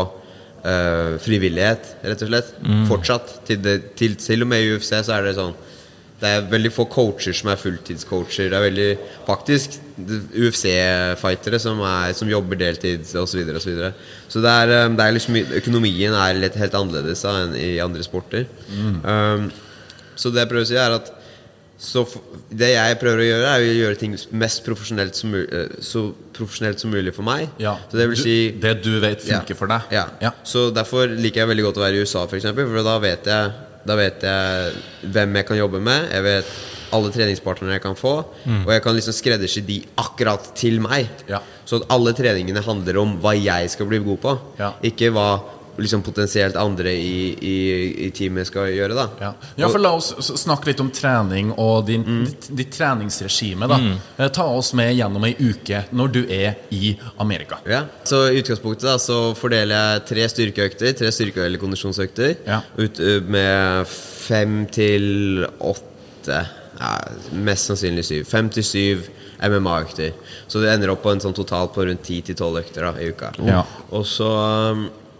øh, 0.64 1.16
frivillighet, 1.22 1.94
rett 2.04 2.26
og 2.26 2.32
slett. 2.32 2.52
Fortsatt. 2.88 3.34
Til, 3.48 3.62
det, 3.62 3.78
til, 3.98 4.16
til 4.20 4.46
og 4.46 4.50
med 4.50 4.64
i 4.64 4.76
UFC 4.76 4.94
så 4.96 5.18
er 5.18 5.28
det 5.28 5.38
sånn 5.38 5.56
det 6.18 6.30
er 6.34 6.46
veldig 6.50 6.70
få 6.74 6.88
coacher 6.90 7.34
som 7.36 7.52
er 7.52 7.60
fulltidscoacher. 7.60 8.48
Det 8.50 8.56
er 8.58 8.64
veldig 8.64 8.88
faktisk 9.26 9.76
UFC-fightere 10.34 11.60
som, 11.62 11.82
som 12.18 12.32
jobber 12.32 12.58
deltid 12.58 13.04
osv. 13.06 13.28
Så, 13.30 13.38
videre, 13.38 13.60
og 13.60 13.62
så, 13.62 13.70
videre. 13.70 13.92
så 14.26 14.42
det 14.42 14.54
er, 14.64 14.72
um, 14.88 14.96
det 14.98 15.04
er 15.04 15.14
liksom 15.14 15.38
økonomien 15.60 16.16
er 16.18 16.40
litt 16.42 16.58
helt 16.58 16.74
annerledes 16.74 17.22
da, 17.22 17.36
enn 17.44 17.54
i 17.54 17.70
andre 17.84 18.02
sporter. 18.06 18.48
Um, 19.06 19.46
så 20.18 20.34
det 20.34 20.42
jeg 20.42 20.50
prøver 20.50 20.66
å 20.66 20.70
si, 20.72 20.80
er 20.82 20.96
at 20.96 21.12
så 21.78 22.02
det 22.50 22.72
jeg 22.74 22.98
prøver 22.98 23.20
å 23.22 23.26
gjøre, 23.28 23.50
er 23.54 23.60
å 23.62 23.74
gjøre 23.78 23.98
ting 24.00 24.16
mest 24.32 24.64
profesjonelt 24.66 25.14
som, 25.14 25.30
mul- 25.30 25.46
eh, 25.52 25.76
så 25.80 26.08
profesjonelt 26.34 26.80
som 26.82 26.90
mulig 26.90 27.12
for 27.14 27.22
meg. 27.22 27.48
Ja. 27.62 27.76
Så 27.90 27.96
det 28.00 28.08
vil 28.08 28.16
Du- 28.16 28.22
si 28.22 28.50
Det 28.50 28.82
du 28.82 28.98
vet 29.00 29.20
funker 29.22 29.54
for 29.54 29.66
deg. 29.68 29.82
ja. 29.92 30.06
Ja. 30.20 30.32
Så 30.44 30.72
derfor 30.74 31.06
liker 31.06 31.40
jeg 31.46 31.48
veldig 31.48 31.64
godt 31.68 31.76
å 31.78 31.84
være 31.86 31.94
i 31.94 32.00
USA, 32.02 32.26
for, 32.26 32.36
eksempel, 32.36 32.66
for 32.66 32.82
da 32.82 32.98
vet 32.98 33.24
jeg 33.24 33.52
Da 33.86 33.94
vet 33.96 34.20
jeg 34.20 34.72
hvem 35.12 35.34
jeg 35.36 35.46
kan 35.46 35.56
jobbe 35.56 35.80
med. 35.80 36.10
Jeg 36.10 36.22
vet 36.22 36.44
alle 36.92 37.10
treningspartnerne 37.10 37.72
jeg 37.72 37.80
kan 37.82 37.94
få. 37.94 38.24
Og 38.44 38.66
jeg 38.68 38.82
kan 38.82 38.94
liksom 38.94 39.14
skreddersy 39.14 39.62
de 39.64 39.82
akkurat 39.96 40.54
til 40.54 40.78
meg. 40.80 41.06
Mm. 41.24 41.28
Ja. 41.30 41.38
Så 41.64 41.76
at 41.80 41.88
alle 41.88 42.12
treningene 42.12 42.60
handler 42.62 42.98
om 43.00 43.18
hva 43.22 43.32
jeg 43.40 43.70
skal 43.70 43.86
bli 43.86 43.98
god 44.00 44.20
på. 44.20 44.38
Ja. 44.58 44.72
Ikke 44.82 45.10
hva 45.10 45.40
liksom 45.78 46.02
potensielt 46.02 46.56
andre 46.58 46.92
i, 46.92 47.32
i, 47.40 47.56
i 48.06 48.10
teamet 48.14 48.46
skal 48.50 48.68
gjøre. 48.74 48.94
da 48.98 49.06
Ja. 49.20 49.32
ja, 49.56 49.68
for 49.70 49.78
La 49.82 49.92
oss 49.96 50.10
snakke 50.42 50.70
litt 50.72 50.80
om 50.82 50.90
trening 50.94 51.52
og 51.56 51.86
din, 51.86 52.04
ditt, 52.26 52.48
ditt 52.58 52.72
treningsregime. 52.74 53.68
da 53.70 53.78
mm. 53.78 53.96
Ta 54.34 54.46
oss 54.58 54.72
med 54.74 54.94
gjennom 54.96 55.24
ei 55.28 55.34
uke 55.38 55.84
når 55.92 56.12
du 56.12 56.20
er 56.28 56.56
i 56.74 56.96
Amerika. 57.18 57.60
Ja, 57.68 57.84
så 58.04 58.24
I 58.32 58.40
utgangspunktet 58.42 58.88
da, 58.90 58.96
så 58.98 59.34
fordeler 59.38 59.74
jeg 59.76 60.06
tre 60.12 60.28
styrkeøkter, 60.34 60.92
tre 60.98 61.12
styrke- 61.14 61.44
eller 61.46 61.58
kondisjonsøkter, 61.62 62.36
Ja. 62.46 62.60
ut, 62.76 62.98
med 63.28 63.86
fem 64.28 64.66
til 64.66 65.46
åtte 65.60 66.44
ja, 66.78 66.90
Mest 67.32 67.66
sannsynlig 67.70 68.04
syv. 68.06 68.24
Fem 68.28 68.48
til 68.52 68.62
syv 68.66 69.06
MMA-økter. 69.42 70.12
Så 70.50 70.60
det 70.62 70.70
ender 70.72 70.90
opp 70.92 71.02
på 71.02 71.10
en 71.12 71.20
sånn 71.22 71.34
total 71.34 71.68
på 71.74 71.84
rundt 71.86 72.02
ti 72.06 72.20
til 72.26 72.34
tolv 72.38 72.58
økter 72.60 72.86
da, 72.86 72.92
i 73.00 73.08
uka. 73.12 73.32
Ja. 73.46 73.62
Og 73.94 74.04
så 74.06 74.28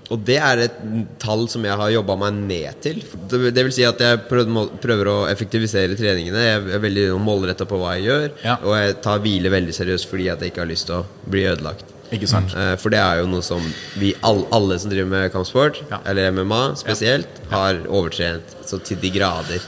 og 0.09 0.23
det 0.25 0.39
er 0.41 0.63
et 0.65 0.77
tall 1.21 1.43
som 1.53 1.65
jeg 1.69 1.77
har 1.77 1.91
jobba 1.93 2.15
meg 2.17 2.33
ned 2.49 2.79
til. 2.81 3.03
Det, 3.29 3.53
vil 3.53 3.73
si 3.77 3.85
at 3.85 4.01
jeg 4.01 4.23
prøver, 4.31 5.11
å 5.13 5.17
effektivisere 5.29 5.99
treningene. 5.99 6.45
Jeg 6.47 6.63
er 6.79 6.81
veldig 6.81 7.05
målretta 7.21 7.67
på 7.69 7.77
hva 7.83 7.97
jeg 7.99 8.07
gjør. 8.09 8.29
Ja. 8.45 8.55
Og 8.65 8.73
jeg 8.79 8.97
tar 9.05 9.21
hvile 9.25 9.53
veldig 9.53 9.75
seriøst 9.77 10.09
fordi 10.09 10.31
jeg 10.31 10.49
ikke 10.53 10.65
har 10.65 10.71
lyst 10.71 10.89
til 10.89 11.03
å 11.03 11.29
bli 11.29 11.45
ødelagt. 11.51 11.85
Ikke 12.09 12.29
sant? 12.31 12.55
Eh, 12.57 12.75
For 12.81 12.89
det 12.89 13.03
er 13.05 13.19
jo 13.21 13.27
noe 13.29 13.45
som 13.45 13.61
vi 14.01 14.15
alle, 14.25 14.47
alle 14.57 14.79
som 14.81 14.89
driver 14.89 15.11
med 15.13 15.33
kampsport, 15.35 15.83
Ja. 15.91 15.99
eller 16.09 16.31
MMA 16.33 16.63
spesielt, 16.81 17.29
har 17.51 17.83
overtrent 17.85 18.57
så 18.65 18.79
til 18.81 18.97
de 19.03 19.11
grader. 19.13 19.61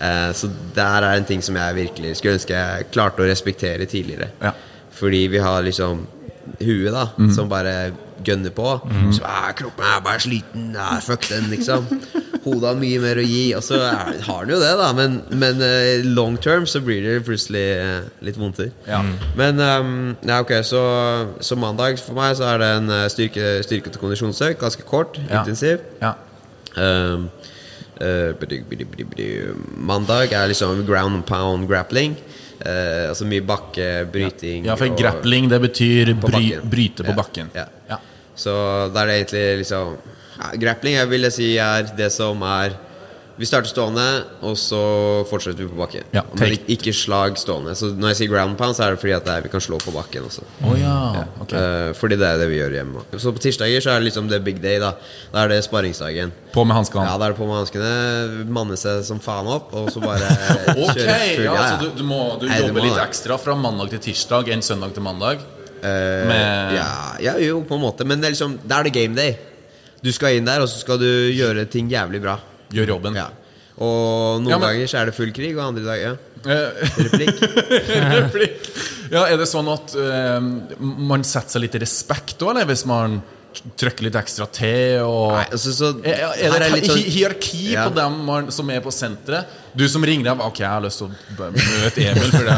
Eh, 0.00 0.32
Så 0.36 0.50
der 0.74 1.02
er 1.02 1.16
en 1.16 1.24
ting 1.24 1.40
som 1.40 1.56
jeg 1.56 1.74
virkelig 1.80 2.16
skulle 2.18 2.36
ønske 2.36 2.52
jeg 2.52 2.90
klarte 2.92 3.24
å 3.24 3.30
respektere 3.30 3.86
tidligere. 3.88 4.28
Ja. 4.42 4.52
Fordi 4.92 5.28
vi 5.32 5.38
har 5.38 5.62
liksom 5.62 6.06
huet, 6.60 6.92
da, 6.92 7.06
som 7.32 7.48
bare 7.48 7.92
gønner 8.24 8.52
på. 8.56 8.68
Så 9.12 9.24
er 9.26 9.52
kroppen 9.58 9.84
er 9.84 10.00
bare 10.04 10.20
sliten. 10.22 10.70
Ja, 10.76 10.96
fuck 11.04 11.26
den, 11.28 11.50
liksom. 11.52 11.86
Hodet 12.46 12.68
har 12.68 12.76
mye 12.78 13.00
mer 13.02 13.18
å 13.18 13.24
gi. 13.26 13.42
Og 13.58 13.64
så 13.66 13.80
er, 13.82 14.20
har 14.22 14.44
den 14.46 14.54
jo 14.54 14.60
det, 14.62 14.70
da, 14.78 14.92
men, 14.96 15.18
men 15.34 15.60
uh, 15.60 16.04
long 16.16 16.36
term 16.38 16.66
så 16.70 16.80
blir 16.84 17.02
det 17.02 17.16
plutselig 17.26 17.64
uh, 17.82 18.06
litt 18.24 18.38
vondter. 18.38 18.70
Ja. 18.86 19.02
Men 19.38 19.58
um, 19.60 19.96
ja, 20.22 20.40
ok, 20.44 20.52
så, 20.66 20.82
så 21.42 21.58
mandag 21.58 21.98
for 22.02 22.14
meg 22.18 22.36
så 22.38 22.46
er 22.52 22.62
det 22.62 22.70
en 22.78 22.92
eh, 23.00 23.06
styrke, 23.12 23.50
styrke 23.66 23.90
til 23.92 24.02
kondisjonsøkt. 24.04 24.60
Ganske 24.62 24.86
kort, 24.86 25.18
Ja. 25.26 25.42
intensiv. 25.42 25.82
Ja. 26.02 26.14
Um, 26.76 27.28
eh, 28.00 28.32
bidi. 28.38 29.28
Mandag 29.76 30.32
er 30.32 30.46
liksom 30.50 30.84
ground 30.86 31.14
and 31.20 31.26
pound 31.26 31.68
grappling. 31.68 32.16
Eh, 32.66 33.08
altså 33.10 33.26
mye 33.30 33.44
bakkebryting. 33.46 34.64
ja, 34.66 34.74
for 34.76 34.88
grappling, 34.98 35.48
det 35.52 35.60
betyr 35.62 36.14
På 36.20 36.32
bry, 36.32 36.48
bryte 36.64 37.04
på 37.06 37.12
Ja. 37.12 37.16
bakken. 37.22 37.50
Ja. 37.54 37.66
Ja. 37.88 37.98
Så 38.34 38.52
da 38.92 39.02
er 39.02 39.06
det 39.06 39.16
egentlig 39.20 39.58
liksom 39.62 39.96
Grappling 40.60 40.94
jeg 40.98 41.08
vil 41.08 41.22
jeg 41.22 41.32
si 41.32 41.46
er 41.56 41.86
det 41.96 42.10
som 42.12 42.42
er 42.42 42.74
Vi 43.36 43.44
starter 43.44 43.68
stående, 43.68 44.04
og 44.48 44.54
så 44.56 44.78
fortsetter 45.28 45.60
vi 45.60 45.68
på 45.68 45.76
bakken. 45.76 46.06
Ja, 46.16 46.22
Men 46.38 46.54
ikke, 46.72 46.92
slag 46.96 47.36
stående. 47.36 47.74
Så 47.76 47.90
når 47.92 48.14
jeg 48.14 48.18
sier 48.22 48.30
ground 48.32 48.56
pound, 48.56 48.72
så 48.78 48.86
er 48.86 48.94
det 48.94 49.00
fordi 49.02 49.12
at 49.12 49.26
det 49.26 49.34
er, 49.34 49.42
vi 49.44 49.50
kan 49.52 49.60
slå 49.60 49.76
på 49.82 49.92
bakken 49.92 50.24
også. 50.24 50.46
Å 50.64 50.76
ja. 50.80 50.94
ok. 51.44 51.52
Eh, 51.52 51.90
fordi 51.98 52.16
det 52.16 52.30
er 52.30 52.40
det 52.40 52.46
vi 52.48 52.56
gjør 52.62 52.76
hjemme. 52.78 53.04
Så 53.20 53.34
på 53.36 53.42
tirsdager 53.44 53.84
så 53.84 53.92
er 53.92 54.00
det 54.00 54.08
liksom 54.08 54.30
the 54.32 54.38
big 54.40 54.62
day. 54.64 54.78
Da 54.80 54.94
Da 55.34 55.42
er 55.44 55.52
det 55.52 55.58
sparringsdagen. 55.66 56.32
På 56.54 56.64
med 56.64 56.78
hanskene. 56.78 57.04
Ja, 57.04 57.18
da 57.20 57.28
er 57.28 57.36
det 57.36 57.40
på 57.42 57.50
med 57.50 57.60
hanskene, 57.60 57.92
manne 58.56 58.80
seg 58.80 59.04
som 59.04 59.20
faen 59.20 59.52
opp, 59.52 59.68
og 59.76 59.92
så 59.92 60.00
bare 60.00 60.32
kjøre 60.96 61.20
full 61.36 61.44
ja, 61.44 61.52
ja, 61.52 61.68
så 61.74 61.84
du, 61.84 61.90
du 62.00 62.04
må 62.08 62.22
du 62.40 62.48
du 62.48 62.56
jobber 62.56 62.88
litt 62.88 63.04
ekstra 63.04 63.36
fra 63.42 63.58
mandag 63.58 63.92
til 63.92 64.00
tirsdag 64.08 64.48
enn 64.56 64.64
søndag 64.64 64.96
til 64.96 65.04
mandag? 65.04 65.44
Eh, 65.84 66.24
Med- 66.32 66.72
ja, 66.80 66.88
ja, 67.20 67.36
jo, 67.44 67.60
på 67.68 67.76
en 67.76 67.84
måte. 67.84 68.08
Men 68.08 68.24
det 68.24 68.30
er 68.30 68.38
liksom, 68.38 68.56
da 68.64 68.80
er 68.80 68.88
det 68.88 68.96
game 68.96 69.12
day. 69.18 69.36
Du 70.00 70.08
skal 70.16 70.40
inn 70.40 70.48
der, 70.48 70.64
og 70.64 70.72
så 70.72 70.80
skal 70.80 70.96
du 71.04 71.08
gjøre 71.36 71.68
ting 71.68 71.92
jævlig 71.92 72.24
bra. 72.24 72.40
Gjør 72.74 72.94
jobben. 72.96 73.14
Ja. 73.18 73.28
Og 73.76 74.40
noen 74.42 74.48
Ja, 74.50 74.58
men- 74.58 74.68
dager 74.70 74.86
så 74.88 74.98
er 75.02 75.06
det 75.10 75.14
full 75.14 75.32
krig, 75.36 75.52
og 75.58 75.66
andre 75.68 75.84
dager 75.84 76.02
ja. 76.02 76.16
Eh, 76.46 76.84
replikk. 77.04 77.40
Replikk. 78.16 78.68
Ja, 79.10 79.24
er 79.30 79.36
det 79.38 79.46
sånn 79.50 79.68
at 79.70 79.92
uh, 79.98 80.40
man 80.80 81.24
setter 81.26 81.56
seg 81.56 81.64
litt 81.66 81.74
i 81.78 81.80
respekt 81.82 82.40
òg, 82.42 82.52
eller 82.54 82.68
hvis 82.70 82.84
man 82.88 83.20
trykker 83.80 84.04
litt 84.06 84.16
ekstra 84.18 84.46
til? 84.52 85.00
Og 85.06 85.32
Nei, 85.34 85.44
altså, 85.56 85.72
så, 85.74 85.90
er, 86.04 86.24
er 86.36 86.56
det 86.60 86.70
et 86.80 86.88
sånn- 86.90 86.98
hi- 87.02 87.12
hierarki 87.16 87.60
Ja. 87.72 87.86
på 87.88 87.94
dem 87.96 88.18
man, 88.26 88.50
som 88.52 88.70
er 88.74 88.82
på 88.84 88.92
senteret? 88.94 89.46
Du 89.76 89.86
som 89.88 90.04
ringer 90.04 90.24
dem 90.30 90.40
Ok, 90.44 90.60
jeg 90.60 90.68
har 90.70 90.80
lyst 90.84 91.00
til 91.02 91.08
å 91.08 91.48
møte 91.52 92.04
Emil, 92.04 92.30
for 92.32 92.50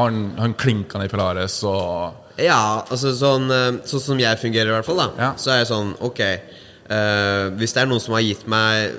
han, 0.00 0.18
han 0.38 0.54
klinka 0.60 1.00
ned 1.00 1.08
i 1.10 1.12
Pilares 1.14 1.56
og 1.68 2.40
Ja, 2.40 2.82
altså 2.88 3.12
sånn, 3.16 3.48
eh, 3.52 3.80
sånn 3.88 4.00
som 4.00 4.20
jeg 4.20 4.38
fungerer 4.40 4.70
i 4.72 4.76
hvert 4.78 4.88
fall 4.88 5.00
da 5.02 5.08
Ja. 5.20 5.30
Så 5.40 5.52
er 5.52 5.62
jeg 5.62 5.70
sånn, 5.72 5.94
ok 6.00 6.20
uh, 6.26 7.50
Hvis 7.60 7.74
det 7.76 7.82
er 7.84 7.90
noen 7.90 8.00
som 8.04 8.14
har 8.16 8.24
gitt 8.24 8.46
meg 8.48 8.92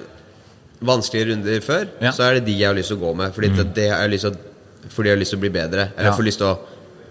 Vanskelige 0.85 1.29
runder 1.31 1.61
før 1.65 1.83
Ja. 1.99 2.09
Mm. 2.09 2.15
Så 2.17 2.23
er 2.27 2.39
det 2.39 2.45
de 2.47 2.55
jeg 2.59 2.67
har 2.67 2.77
lyst 2.77 2.91
til 2.93 2.97
å 2.99 3.03
gå 3.03 3.13
med 3.15 3.35
Fordi 3.35 3.51
det, 3.57 3.67
det 3.77 3.89
har 3.91 4.01
jeg 4.05 4.15
lyst 4.15 4.27
til 4.29 4.89
Fordi 4.93 5.09
jeg 5.09 5.15
har 5.17 5.21
lyst 5.21 5.35
til 5.35 5.39
å 5.39 5.43
bli 5.45 5.53
bedre 5.53 5.87
Eller 5.95 6.09
Ja. 6.09 6.17
får 6.17 6.27
lyst 6.29 6.43
til 6.43 6.49
å 6.49 6.57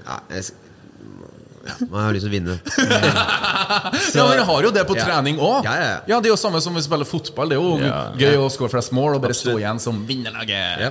Ja, 0.06 0.18
jeg, 0.34 0.50
ja 1.66 1.74
man 1.90 2.04
har 2.04 2.12
lyst 2.16 2.26
til 2.26 2.32
å 2.32 2.34
vinne 2.34 2.58
Ja, 4.16 4.26
men 4.26 4.36
jeg 4.40 4.46
har 4.48 4.66
jo 4.66 4.70
det 4.74 4.82
på 4.88 4.96
trening 4.98 5.38
òg. 5.38 5.64
Ja, 5.64 5.74
ja, 5.78 5.92
ja. 6.10 6.18
det 6.20 6.28
er 6.28 6.34
jo 6.34 6.40
samme 6.40 6.60
som 6.60 6.74
vi 6.76 6.82
spiller 6.84 7.08
fotball. 7.08 7.52
Det 7.52 7.56
er 7.56 7.62
jo 7.62 7.92
gøy 8.20 8.40
å 8.42 8.48
score 8.52 8.72
flest 8.72 8.92
mål 8.96 9.16
og 9.16 9.22
bare 9.24 9.36
stå 9.36 9.54
igjen 9.60 9.80
som 9.82 10.02
vinnerlaget. 10.08 10.82
Ja, 10.82 10.90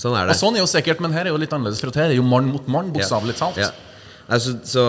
sånn 0.00 0.16
er 0.16 0.28
det. 0.30 0.36
Og 0.36 0.40
sånn 0.40 0.56
er 0.56 0.62
jo 0.62 0.68
sikkert, 0.70 1.02
men 1.04 1.12
her 1.16 1.26
er 1.28 1.34
jo 1.34 1.40
litt 1.42 1.52
annerledes, 1.52 1.82
for 1.82 1.92
det 1.94 2.06
er 2.06 2.14
jo 2.16 2.24
mann 2.26 2.48
mot 2.52 2.70
mann, 2.70 2.92
bokstavelig 2.94 3.36
talt. 3.40 3.60
Ja. 4.24 4.34
Altså, 4.34 4.54
så 4.64 4.84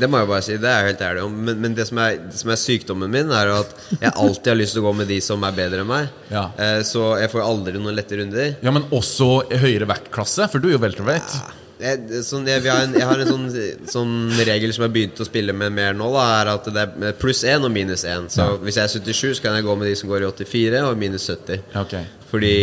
Det 0.00 0.08
må 0.08 0.20
jeg 0.22 0.28
bare 0.30 0.44
si, 0.44 0.56
det 0.56 0.68
er 0.70 0.80
jeg 0.80 0.94
helt 0.94 1.02
ærlig 1.10 1.24
om. 1.26 1.34
Men, 1.46 1.60
men 1.60 1.74
det, 1.76 1.86
som 1.90 2.00
er, 2.00 2.16
det 2.24 2.40
som 2.40 2.52
er 2.54 2.60
sykdommen 2.60 3.12
min, 3.12 3.30
er 3.36 3.52
at 3.58 3.74
jeg 4.00 4.14
alltid 4.14 4.52
har 4.54 4.58
lyst 4.60 4.76
til 4.76 4.82
å 4.84 4.88
gå 4.88 4.94
med 5.02 5.10
de 5.12 5.20
som 5.24 5.44
er 5.44 5.56
bedre 5.56 5.84
enn 5.84 5.90
meg. 5.90 6.08
Ja. 6.32 6.46
Eh, 6.56 6.80
så 6.88 7.12
jeg 7.20 7.32
får 7.32 7.44
aldri 7.44 7.76
noen 7.78 7.96
lette 7.98 8.16
runder. 8.20 8.54
Ja, 8.64 8.72
men 8.74 8.88
også 8.96 9.30
høyere 9.60 9.88
vektklasse, 9.90 10.48
for 10.48 10.62
du 10.62 10.70
er 10.70 10.78
jo 10.78 10.82
welterweight. 10.86 11.36
Jeg, 11.80 12.22
sånn, 12.26 12.46
jeg, 12.48 12.62
har 12.66 12.84
en, 12.84 12.94
jeg 12.96 13.08
har 13.08 13.22
en 13.22 13.30
sånn, 13.30 13.46
sånn 13.88 14.14
regel 14.46 14.72
som 14.74 14.84
jeg 14.84 14.88
har 14.88 14.94
begynt 14.94 15.20
å 15.22 15.26
spille 15.26 15.54
med 15.56 15.74
mer 15.76 15.96
nå, 15.96 16.10
da, 16.14 16.24
er 16.40 16.52
at 16.52 16.70
det 16.74 16.86
er 16.86 17.18
pluss 17.18 17.42
1 17.44 17.66
og 17.66 17.72
minus 17.74 18.04
1. 18.04 18.30
Så 18.34 18.46
hvis 18.64 18.78
jeg 18.78 18.86
er 18.86 18.94
77, 18.94 19.36
så 19.38 19.46
kan 19.46 19.58
jeg 19.58 19.66
gå 19.66 19.76
med 19.80 19.90
de 19.90 19.96
som 19.98 20.10
går 20.12 20.24
i 20.24 20.30
84, 20.30 20.82
og 20.86 21.00
minus 21.00 21.28
70. 21.30 21.64
Okay. 21.82 22.08
Fordi 22.30 22.54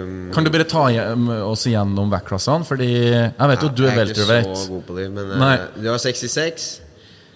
um, 0.00 0.14
Kan 0.32 0.46
du 0.46 0.50
bare 0.54 0.64
ta 0.68 0.86
oss 1.44 1.66
igjennom 1.68 2.08
vektklassene? 2.14 2.64
Fordi 2.64 2.90
jeg 2.94 3.50
vet 3.52 3.66
jo 3.66 3.68
du 3.68 3.84
er 3.84 3.98
Jeg 4.00 4.06
er 4.08 4.12
ikke 4.14 4.56
så 4.56 4.70
god 4.72 4.86
på 4.88 4.96
dem, 4.96 5.18
men 5.18 5.34
Nei. 5.36 5.54
uh, 5.60 5.80
du 5.82 5.90
har 5.92 6.00
66, 6.00 6.68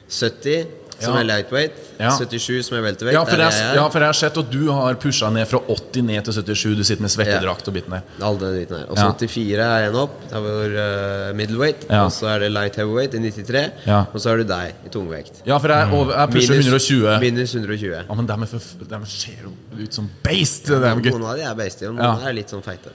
70, 0.09 0.80
som 1.01 1.15
Ja. 1.15 1.21
er 1.21 1.25
lightweight, 1.25 1.73
Ja. 2.01 2.11
77, 2.17 2.63
som 2.65 2.77
er 2.79 2.83
welterweight. 2.83 3.15
Ja, 3.19 3.25
for 3.25 3.37
det 3.37 3.45
er 3.47 3.51
jeg, 3.51 3.61
det 3.61 3.71
er. 3.71 3.75
ja, 3.83 3.89
for 3.89 3.99
jeg 4.01 4.09
har 4.09 4.19
sett 4.21 4.37
at 4.39 4.51
du 4.51 4.71
har 4.73 4.95
pusha 4.95 5.31
ned 5.31 5.47
fra 5.49 5.59
80 5.69 6.03
ned 6.03 6.25
til 6.25 6.33
77. 6.33 6.77
Du 6.77 6.85
sitter 6.85 7.03
med 7.03 7.11
svettedrakt 7.11 7.69
og 7.69 7.75
biten 7.75 7.91
der. 7.91 8.03
Alle 8.23 8.39
den 8.41 8.55
dritten 8.57 8.77
her. 8.79 8.87
Og 8.91 8.97
så 8.97 9.05
Ja. 9.05 9.13
84 9.13 9.61
er 9.67 9.89
en 9.91 9.97
opp. 9.97 10.15
Der 10.31 10.41
var 10.41 11.31
uh, 11.31 11.37
middleweight. 11.37 11.87
Ja. 11.91 12.05
Og 12.05 12.13
så 12.13 12.27
er 12.35 12.39
det 12.39 12.53
light 12.53 12.77
heavyweight 12.77 13.15
i 13.15 13.19
93. 13.19 13.71
Ja. 13.87 14.05
Og 14.15 14.21
så 14.21 14.29
har 14.31 14.37
du 14.37 14.45
deg 14.45 14.73
i 14.87 14.89
tungvekt. 14.89 15.43
Ja, 15.47 15.59
for 15.59 15.69
jeg, 15.69 15.93
over, 15.93 16.13
jeg 16.17 16.31
pusher 16.31 16.55
120. 16.55 17.21
minus 17.21 17.55
120. 17.55 18.05
Ja, 18.09 18.15
men 18.15 18.27
dem, 18.27 18.43
er 18.43 19.05
ser 19.07 19.45
jo 19.45 19.53
ut 19.83 19.93
som 19.95 20.11
beist. 20.23 20.67
Det 20.67 20.77
er. 20.77 20.95
Noen 20.95 21.25
av 21.25 21.37
de 21.37 21.43
er 21.43 21.55
beistige, 21.55 21.89
og 21.89 21.95
noen 21.97 22.23
Ja. 22.23 22.29
er 22.29 22.33
litt 22.33 22.49
sånn 22.51 22.63
feite. 22.63 22.91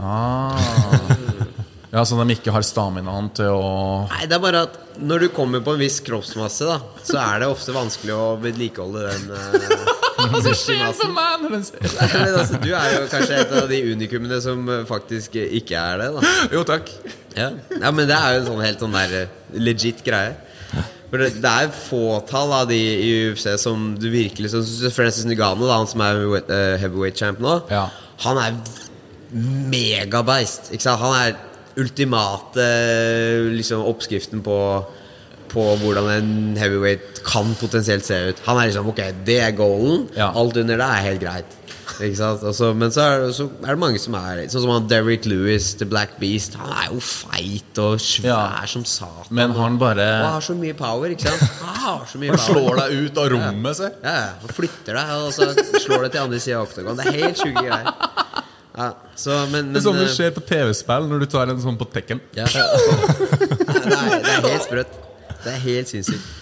Ah. 0.00 0.56
Ja, 1.90 2.04
Så 2.04 2.18
de 2.20 2.34
ikke 2.34 2.52
har 2.52 2.64
staminaen 2.66 3.30
til 3.36 3.48
å 3.48 3.68
Nei, 4.10 4.26
det 4.28 4.36
er 4.36 4.42
bare 4.42 4.64
at 4.66 4.74
når 4.98 5.22
du 5.24 5.28
kommer 5.32 5.62
på 5.64 5.72
en 5.76 5.80
viss 5.80 6.00
kroppsmasse, 6.04 6.66
da, 6.68 6.80
så 7.06 7.20
er 7.22 7.44
det 7.44 7.48
ofte 7.52 7.72
vanskelig 7.72 8.12
å 8.12 8.26
vedlikeholde 8.42 9.04
den 9.06 9.30
uh, 9.30 10.42
Det 10.44 10.52
skjer 10.58 10.90
for 10.98 11.14
meg 11.14 11.44
når 11.44 11.54
den 11.54 11.64
ser 11.68 11.86
altså, 11.86 12.58
du 12.60 12.72
er 12.74 12.96
jo 12.96 13.04
kanskje 13.12 13.38
et 13.44 13.54
av 13.62 13.70
de 13.70 13.78
unikumene 13.94 14.40
som 14.42 14.64
eh, 14.74 14.82
faktisk 14.88 15.38
ikke 15.38 15.78
er 15.78 16.02
det, 16.02 16.08
da. 16.16 16.32
Jo, 16.56 16.64
takk. 16.66 16.90
Ja, 17.38 17.52
ja 17.54 17.92
men 17.94 18.10
det 18.10 18.16
er 18.18 18.34
jo 18.34 18.40
en 18.42 18.48
sånn 18.50 18.64
helt 18.66 18.82
sånn 18.82 18.96
der 18.98 19.14
eh, 19.20 19.36
legit 19.62 20.02
greie. 20.04 20.34
For 21.08 21.22
det, 21.22 21.30
det 21.40 21.52
er 21.62 21.70
fåtall 21.72 22.50
av 22.58 22.66
de 22.68 22.76
i 22.76 23.12
UFC 23.30 23.46
som 23.62 23.94
du 23.96 24.10
virkelig 24.12 24.50
Som 24.52 24.66
Francis 24.92 25.24
Nugano, 25.24 25.64
da, 25.70 25.78
han 25.78 25.88
som 25.88 26.02
er 26.04 26.18
heavyweight 26.82 27.16
champ 27.22 27.38
nå, 27.40 27.60
Ja. 27.72 27.86
han 28.26 28.42
er 28.42 28.58
megabeist. 29.30 30.72
Ikke 30.74 30.84
sant? 30.84 31.00
Han 31.00 31.14
er 31.16 31.38
ultimate 31.78 32.64
liksom, 33.56 33.84
oppskriften 33.88 34.42
på 34.46 34.58
på 35.48 35.62
hvordan 35.80 36.10
en 36.12 36.32
heavyweight 36.60 37.22
kan 37.24 37.54
potensielt 37.56 38.04
se 38.04 38.18
ut. 38.28 38.40
Han 38.44 38.58
er 38.60 38.68
liksom 38.68 38.90
Ok, 38.92 38.98
det 39.24 39.38
er 39.46 39.54
goalen. 39.56 40.02
Ja. 40.12 40.26
Alt 40.36 40.58
under 40.60 40.76
det 40.76 40.84
er 40.92 41.06
helt 41.06 41.22
greit. 41.22 41.54
Ikke? 42.04 42.26
Altså, 42.44 42.74
men 42.76 42.92
så 42.92 43.00
er, 43.00 43.22
det, 43.24 43.30
så 43.34 43.46
er 43.64 43.72
det 43.72 43.80
mange 43.80 43.98
som 44.02 44.14
er 44.18 44.42
Sånn 44.52 44.62
som 44.66 44.70
han 44.74 44.86
Derrick 44.90 45.24
Lewis, 45.26 45.70
The 45.80 45.88
Black 45.88 46.18
Beast. 46.20 46.58
Han 46.60 46.70
er 46.74 46.90
jo 46.92 47.00
feit 47.02 47.80
og 47.82 47.96
svær 48.04 48.28
Ja. 48.28 48.66
som 48.70 48.84
satan. 48.84 49.32
Men 49.34 49.56
han 49.56 49.78
bare 49.80 50.04
og, 50.18 50.26
og 50.28 50.36
har 50.36 50.46
så 50.50 50.58
mye 50.58 50.76
power, 50.78 51.14
ikke 51.16 51.32
sant? 51.32 51.56
Han 51.64 51.80
har 51.86 52.04
så 52.12 52.20
mye 52.20 52.36
Han 52.36 52.44
slår 52.44 52.82
deg 52.82 52.94
ut 53.08 53.22
av 53.24 53.30
rommet, 53.32 53.80
se. 53.80 53.90
Ja, 54.04 54.14
ja. 54.20 54.28
Han 54.44 54.54
flytter 54.60 55.00
deg, 55.00 55.16
og 55.16 55.32
så 55.34 55.48
slår 55.86 56.06
deg 56.06 56.14
til 56.14 56.26
andre 56.26 56.42
sida 56.44 56.60
av 56.60 56.68
oktagon. 56.68 57.00
Det 57.00 57.08
er 57.08 57.20
helt 57.24 57.40
sjuke 57.42 57.64
greier. 57.64 57.92
Ja, 58.78 58.92
så, 59.18 59.36
men, 59.50 59.72
Det 59.74 59.80
er 59.80 59.86
sånn 59.88 59.96
det 59.98 60.10
skjer 60.14 60.34
på 60.36 60.42
TV-spill 60.46 61.08
når 61.10 61.24
du 61.24 61.30
tar 61.32 61.50
en 61.50 61.62
sånn 61.62 61.78
på 61.80 61.88
tekken. 61.90 62.20
ja. 62.38 62.46
Nei, 62.46 62.60
det, 63.82 63.88
er, 63.98 64.20
det 64.26 64.34
er 64.36 64.52
helt 64.52 64.68
sprøtt. 64.68 65.00
Det 65.42 65.54
er 65.54 65.64
helt 65.64 65.90
sinnssykt. 65.90 66.36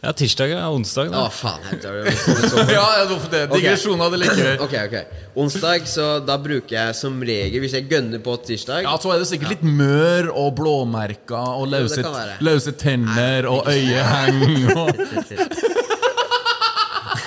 Ja, 0.00 0.14
tirsdag 0.16 0.54
og 0.56 0.78
onsdag, 0.78 1.10
Å, 1.12 1.12
da. 1.12 1.24
faen. 1.28 1.64
Jeg 1.68 1.80
tar 1.82 1.98
det 2.06 2.14
så 2.48 2.62
Ja, 2.72 2.84
det? 3.04 3.42
Digresjonen 3.52 4.00
hadde 4.00 4.20
liker 4.22 4.38
vi. 4.46 4.54
Ok, 4.64 4.76
ok 4.86 4.96
Onsdag, 5.44 5.84
så 5.92 6.06
da 6.24 6.38
bruker 6.40 6.72
jeg 6.72 6.96
som 6.96 7.18
regel 7.20 7.60
Hvis 7.60 7.74
jeg 7.76 7.84
gønner 7.90 8.22
på 8.24 8.38
tirsdag 8.46 8.88
Ja, 8.88 8.94
Så 8.96 9.12
er 9.12 9.20
det 9.20 9.28
sikkert 9.28 9.52
litt 9.58 9.66
mør 9.66 10.30
og 10.32 10.54
blåmerker 10.56 11.52
og 11.60 11.68
løse, 11.68 12.00
ja, 12.00 12.38
løse 12.40 12.72
tenner 12.80 13.44
og 13.52 13.68
øyeheng 13.68 14.72
og 14.72 14.88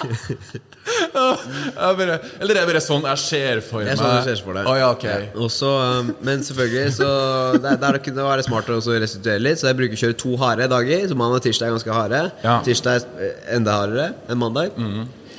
Bare, 1.14 2.20
Eller 2.40 2.54
det 2.56 2.62
er 2.64 2.70
bare 2.70 2.82
sånn 2.84 3.06
jeg 3.10 3.22
ser 3.24 3.62
for 3.66 3.82
meg. 3.84 3.90
Det 3.90 3.96
er 3.96 4.02
sånn 4.02 4.14
du 4.18 4.28
ser 4.30 4.44
for 4.46 4.58
deg. 4.58 4.70
Oh, 4.70 4.78
ja, 4.80 4.90
okay. 4.96 5.28
ja. 5.34 5.48
så, 5.52 5.72
um, 6.00 6.14
men 6.26 6.44
selvfølgelig 6.46 6.94
så 7.00 7.10
Der, 7.64 7.78
der 7.82 8.00
kunne 8.04 8.22
det 8.22 8.28
være 8.30 8.46
smart 8.48 8.70
å 8.74 8.80
restituere 8.80 9.42
litt, 9.44 9.62
så 9.62 9.70
jeg 9.72 9.80
bruker 9.82 9.98
å 9.98 10.02
kjøre 10.06 10.18
to 10.24 10.36
harde 10.44 10.70
dager. 10.72 11.08
Så 11.10 11.18
mandag 11.20 11.42
og 11.42 11.48
tirsdag 11.48 11.70
er 11.70 11.76
ganske 11.78 11.98
harde. 11.98 12.22
Ja. 12.46 12.56
Tirsdag 12.66 13.02
er 13.02 13.28
eh, 13.32 13.44
enda 13.58 13.80
hardere 13.82 14.08
enn 14.30 14.42
mandag. 14.42 14.78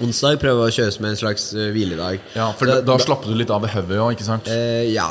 Onsdag 0.02 0.40
prøver 0.42 0.66
å 0.68 0.74
kjøre 0.74 0.90
som 0.96 1.06
en 1.06 1.16
slags 1.18 1.48
eh, 1.54 1.70
hviledag. 1.74 2.18
Ja, 2.34 2.48
For 2.58 2.66
da, 2.70 2.80
da 2.82 2.96
slapper 3.02 3.30
du 3.30 3.38
litt 3.38 3.52
av 3.54 3.62
ved 3.62 3.70
hodet 3.76 4.00
òg, 4.02 4.16
ikke 4.16 4.26
sant? 4.26 4.50
eh, 4.50 4.90
Ja. 4.94 5.08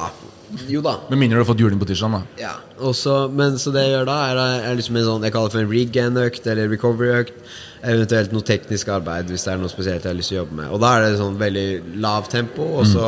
Jo 0.70 0.84
da. 0.86 0.92
Med 1.10 1.18
mindre 1.18 1.40
du 1.40 1.42
har 1.42 1.48
fått 1.50 1.62
juling 1.64 1.80
på 1.82 1.88
tirsdag, 1.90 2.12
da. 2.14 2.20
Ja, 2.38 2.52
Også, 2.86 3.14
men 3.34 3.56
så 3.58 3.72
det 3.74 3.88
jeg 3.88 3.96
gjør 3.96 4.06
da, 4.06 4.18
er, 4.30 4.42
er 4.70 4.76
liksom 4.78 5.00
en 5.00 5.08
sånn 5.08 5.24
Jeg 5.26 5.34
kaller 5.34 5.50
det 5.50 5.56
for 5.56 5.64
en 5.64 5.72
regan-økt, 5.72 6.50
eller 6.52 6.70
recovery-økt. 6.76 7.40
Eventuelt 7.84 8.32
noe 8.32 8.46
teknisk 8.48 8.92
arbeid 8.96 9.32
hvis 9.32 9.44
det 9.44 9.54
er 9.54 9.60
noe 9.60 9.72
spesielt 9.72 10.06
jeg 10.06 10.12
har 10.12 10.20
lyst 10.20 10.32
til 10.32 10.40
å 10.40 10.44
jobbe 10.44 10.60
med. 10.62 10.70
Og 10.72 10.80
da 10.84 10.94
er 10.96 11.08
det 11.08 11.18
sånn 11.20 11.40
veldig 11.40 11.68
lav 12.04 12.30
tempo, 12.32 12.70
og 12.80 12.86
så, 12.88 13.08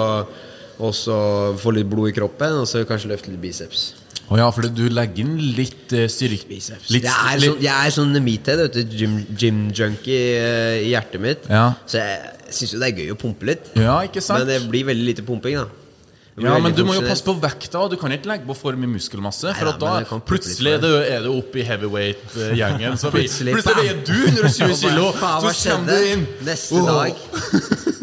og 0.84 0.92
så 0.98 1.20
få 1.62 1.78
litt 1.78 1.88
blod 1.92 2.12
i 2.12 2.18
kroppen, 2.18 2.60
og 2.64 2.68
så 2.68 2.84
kanskje 2.88 3.14
løfte 3.14 3.32
litt 3.32 3.44
biceps. 3.46 3.94
Å 4.26 4.38
ja, 4.40 4.46
for 4.50 4.66
du 4.74 4.86
legger 4.90 5.22
inn 5.22 5.36
litt 5.54 5.94
uh, 5.94 6.08
styrke 6.10 6.48
Biceps. 6.50 6.90
Litt, 6.94 7.06
jeg, 7.06 7.14
er 7.14 7.42
sånn, 7.44 7.60
jeg 7.62 7.76
er 7.76 7.94
sånn 7.94 8.18
meathead, 8.26 8.64
vet 8.64 8.78
du. 8.80 8.96
Gym, 8.98 9.20
gym 9.38 9.60
junkie 9.70 10.22
uh, 10.42 10.78
i 10.82 10.90
hjertet 10.96 11.22
mitt. 11.22 11.46
Ja. 11.46 11.68
Så 11.86 12.02
jeg 12.02 12.56
syns 12.58 12.74
jo 12.74 12.82
det 12.82 12.90
er 12.90 13.04
gøy 13.04 13.14
å 13.14 13.18
pumpe 13.22 13.50
litt. 13.52 13.70
Ja, 13.78 14.00
ikke 14.08 14.24
sant? 14.26 14.42
Men 14.42 14.50
det 14.50 14.72
blir 14.72 14.88
veldig 14.90 15.06
lite 15.12 15.26
pumping, 15.28 15.60
da. 15.62 15.85
Ja, 16.36 16.58
men 16.60 16.74
du 16.76 16.82
må 16.84 16.98
jo 16.98 17.04
passe 17.06 17.24
på 17.24 17.32
vekta. 17.40 17.86
Du 17.88 17.96
kan 18.00 18.12
ikke 18.12 18.28
legge 18.28 18.44
på 18.50 18.56
for 18.60 18.76
mye 18.76 18.90
muskelmasse. 18.92 19.54
For 19.56 19.70
Neida, 19.70 19.92
da 20.04 20.18
plutselig 20.28 20.74
er 20.76 20.82
du, 20.84 20.90
er 21.00 21.28
oppe 21.32 21.62
i 21.62 21.64
heavyweight-gjengen. 21.64 22.98
Plutselig, 23.00 23.54
plutselig 23.56 23.86
veier 23.86 24.02
du 24.04 24.18
120 24.44 24.76
kilo, 24.82 25.06
så 25.16 25.54
kommer 25.72 25.94
du 25.94 26.10
inn! 26.12 26.26
Neste 26.44 26.82
dag 26.84 27.24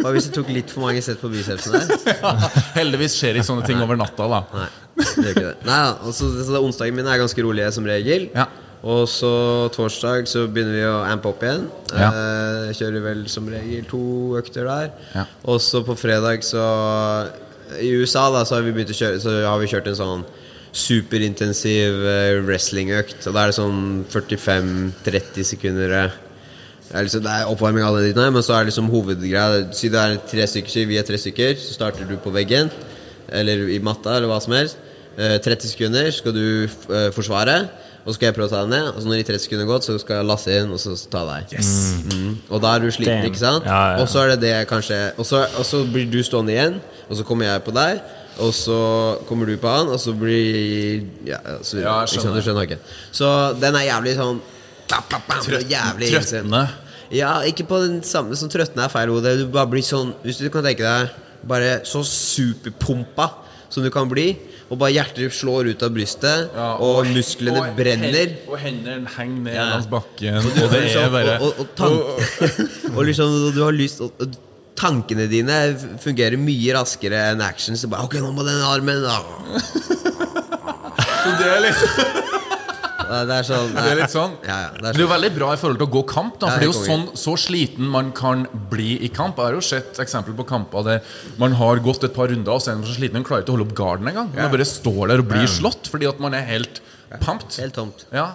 Hva 0.02 0.14
hvis 0.16 0.30
du 0.30 0.32
tok 0.38 0.48
litt 0.54 0.72
for 0.72 0.86
mange 0.86 1.04
sett 1.04 1.20
på 1.20 1.28
bicepsene 1.30 1.82
der? 1.84 2.16
Heldigvis 2.78 3.18
skjer 3.20 3.36
ikke 3.36 3.50
sånne 3.50 3.68
ting 3.68 3.84
over 3.84 4.00
natta, 4.00 4.24
da. 4.32 4.40
Nei, 4.56 4.70
det 4.96 5.12
gjør 5.12 5.30
ikke 5.34 5.44
det. 5.50 5.54
Nei, 5.68 5.78
altså, 5.92 6.32
så 6.32 6.56
det- 6.56 6.64
Onsdagen 6.64 6.96
min 6.98 7.12
er 7.12 7.20
ganske 7.20 7.44
rolige 7.44 7.68
som 7.76 7.86
regel. 7.86 8.30
Ja. 8.32 8.48
Og 8.82 9.04
så 9.12 9.28
torsdag 9.76 10.26
så 10.26 10.48
begynner 10.50 10.74
vi 10.74 10.82
å 10.88 10.96
ampe 11.06 11.30
opp 11.30 11.44
igjen. 11.46 11.68
Ja. 11.92 12.08
Eh, 12.08 12.72
kjører 12.80 13.04
vel 13.04 13.20
som 13.30 13.46
regel 13.52 13.84
to 13.92 14.00
økter 14.40 14.66
der. 14.66 14.88
Ja. 15.14 15.28
Og 15.44 15.60
så 15.62 15.84
på 15.86 15.94
fredag 16.00 16.42
så 16.48 16.64
I 17.80 17.92
USA 18.02 18.28
da 18.34 18.44
så 18.44 18.58
har 18.58 18.66
vi 18.66 18.74
begynt 18.74 18.92
å 18.92 18.96
kjøre 18.98 19.20
Så 19.22 19.34
har 19.46 19.60
vi 19.60 19.70
kjørt 19.70 19.88
en 19.90 19.98
sånn 19.98 20.24
superintensiv 20.72 22.04
eh, 22.08 22.38
wrestlingøkt. 22.46 23.26
Og 23.28 23.34
da 23.36 23.42
er 23.42 23.50
det 23.50 23.58
sånn 23.58 23.80
45-30 24.12 25.48
sekunder 25.52 25.96
eh, 25.98 26.14
det 26.92 26.98
er, 26.98 27.06
liksom, 27.06 27.26
er 27.28 27.48
oppvarming 27.48 27.84
alle 27.86 28.02
dine, 28.04 28.24
men 28.34 28.44
så 28.44 28.52
er 28.52 28.64
det 28.64 28.72
liksom 28.72 28.90
hovedgreia 28.92 29.62
Si 29.72 29.88
det 29.88 30.00
er 30.00 30.18
tre 30.28 30.44
stykker, 30.44 30.88
vi 30.90 30.98
er 31.00 31.06
tre 31.08 31.16
stykker, 31.16 31.54
så 31.56 31.76
starter 31.78 32.04
du 32.08 32.18
på 32.20 32.32
veggen. 32.34 32.68
Eller 33.32 33.62
i 33.72 33.78
matta, 33.80 34.18
eller 34.18 34.28
hva 34.28 34.36
som 34.44 34.52
helst. 34.52 34.80
Eh, 35.16 35.38
30 35.40 35.72
sekunder 35.72 36.10
skal 36.12 36.34
du 36.36 36.44
eh, 36.64 37.08
forsvare. 37.16 37.54
Og 38.02 38.08
så 38.10 38.14
skal 38.16 38.26
jeg 38.30 38.34
prøve 38.34 38.48
å 38.48 38.52
ta 38.52 38.60
deg 38.64 38.70
ned. 38.72 38.86
Og 38.92 38.96
så 39.02 39.06
når 39.06 39.20
de 39.20 39.24
30 39.28 39.42
sekunder 39.44 39.62
har 39.66 39.72
gått, 39.76 39.84
så 39.86 39.94
skal 40.02 40.16
jeg 40.18 40.26
lasse 40.26 40.54
inn 40.58 40.72
og 40.74 40.80
så 40.82 40.94
ta 41.12 41.20
deg. 41.28 41.52
Mm. 42.12 42.32
Og 42.50 42.62
da 42.64 42.72
er 42.74 42.82
du 42.82 42.88
sliten, 42.90 43.20
Damn. 43.20 43.28
ikke 43.30 43.38
sant? 43.42 43.68
Ja, 43.68 43.80
ja. 43.94 44.00
Og 44.02 44.08
så 44.10 44.24
er 44.24 44.32
det 44.32 44.40
det 44.42 44.54
kanskje 44.70 44.98
Og 45.18 45.26
så, 45.28 45.44
og 45.58 45.64
så 45.68 45.84
blir 45.86 46.08
du 46.10 46.18
stående 46.26 46.52
igjen, 46.56 46.80
og 47.08 47.16
så 47.20 47.22
kommer 47.28 47.46
jeg 47.46 47.62
på 47.68 47.74
deg. 47.76 48.00
Og 48.42 48.50
så 48.56 48.78
kommer 49.28 49.46
du 49.46 49.54
på 49.60 49.68
han, 49.70 49.90
og 49.92 50.00
så 50.00 50.14
blir 50.16 51.04
Ja, 51.28 51.38
så, 51.62 51.78
Ja, 51.82 51.98
jeg 52.02 52.14
skjønner. 52.16 52.40
du 52.40 52.46
skjønner 52.48 52.66
ikke. 52.66 52.78
Så 53.12 53.28
den 53.60 53.76
er 53.76 53.86
jævlig 53.90 54.16
sånn 54.18 54.40
bam, 54.88 55.04
bam, 55.10 55.22
bam, 55.28 55.52
jævlig 55.70 56.08
Trøttende. 56.16 56.62
ja, 57.12 57.34
ikke 57.46 57.66
på 57.68 57.78
den 57.84 58.00
samme 58.02 58.34
som 58.36 58.48
trøttende 58.48 58.84
er 58.88 58.92
feil 58.92 59.10
ord. 59.14 59.22
Du 59.38 59.46
bare 59.52 59.68
blir 59.68 59.84
sånn 59.84 60.14
Hvis 60.24 60.38
du 60.42 60.48
kan 60.50 60.64
tenke 60.64 60.82
deg 60.82 61.12
Bare 61.46 61.80
så 61.84 62.02
superpumpa 62.06 63.30
som 63.72 63.82
du 63.84 63.88
kan 63.92 64.08
bli, 64.10 64.26
og 64.68 64.76
bare 64.82 64.92
hjertet 64.98 65.32
slår 65.32 65.70
ut 65.72 65.82
av 65.86 65.90
brystet, 65.96 66.50
Ja, 66.52 66.68
og, 66.76 67.06
musklene 67.08 67.62
og 67.64 67.74
brenner. 67.78 68.34
Og 68.50 68.58
hendene 68.60 69.08
henger 69.16 69.42
ned 69.48 69.54
Ja. 69.56 69.64
langs 69.72 69.88
bakken, 69.88 70.36
og, 70.38 70.44
Og, 70.44 70.54
det 70.54 70.70
det 70.70 70.78
er 70.78 70.86
liksom, 70.86 71.12
bare 71.16 71.36
og, 71.40 71.46
og, 71.48 71.52
og, 71.58 71.66
tank, 71.76 72.96
og 72.96 73.04
liksom 73.08 73.28
du 73.56 73.62
har 73.64 73.72
lyst 73.76 74.00
og, 74.04 74.12
og 74.20 74.40
Tankene 74.82 75.26
dine 75.28 75.56
fungerer 76.00 76.38
mye 76.40 76.72
raskere 76.74 77.18
enn 77.30 77.42
action. 77.44 77.76
Så 77.76 77.90
bare 77.92 78.06
Ok, 78.08 78.14
nå 78.18 78.30
må 78.34 78.42
den 78.42 78.62
armen. 78.64 79.04
Så 81.22 81.34
det 81.38 81.46
er 81.52 81.60
litt 81.62 82.40
Det 83.28 83.34
er 83.36 83.46
sånn 83.48 83.72
Det 83.76 83.84
er 83.92 83.98
litt 84.00 84.12
sånn. 84.14 84.34
Ja, 84.46 84.56
ja, 84.64 84.68
det 84.74 84.80
Det 84.82 84.88
er 84.90 84.94
er 84.94 85.02
jo 85.02 85.06
sånn. 85.06 85.14
veldig 85.14 85.30
bra 85.36 85.48
i 85.52 85.56
forhold 85.60 85.78
til 85.82 85.86
å 85.88 85.92
gå 85.96 86.02
kamp. 86.12 86.38
da 86.40 86.46
For 86.50 86.60
det 86.60 86.68
er 86.68 86.72
jo 86.72 86.76
er 86.80 86.88
sånn 86.90 87.04
så 87.22 87.34
sliten 87.38 87.88
man 87.96 88.12
kan 88.16 88.46
bli 88.72 88.90
i 89.04 89.08
kamp. 89.08 89.36
Jeg 89.36 89.44
har 89.50 89.56
jo 89.58 89.64
sett 89.66 90.00
eksempel 90.02 90.34
på 90.38 90.46
kamper 90.48 90.84
der 90.84 91.00
man 91.38 91.52
har 91.60 91.76
gått 91.84 92.04
et 92.04 92.14
par 92.14 92.28
runder, 92.32 92.52
og 92.52 92.60
så 92.64 92.72
er 92.72 92.80
man 92.80 92.86
så 92.88 92.96
sliten 92.98 93.18
man 93.20 93.24
klarer 93.24 93.42
ikke 93.44 93.52
å 93.54 93.58
holde 93.58 93.68
opp 93.70 93.76
garden 93.82 94.08
engang. 94.12 94.32
Man 94.34 94.50
bare 94.54 94.64
står 94.68 95.08
der 95.12 95.18
og 95.24 95.28
blir 95.28 95.46
slått 95.50 95.88
fordi 95.92 96.08
at 96.08 96.18
man 96.20 96.34
er 96.34 96.42
helt 96.48 96.80
pumped. 97.20 97.58
Helt 97.60 97.74
tomt. 97.74 98.06
Ja. 98.12 98.32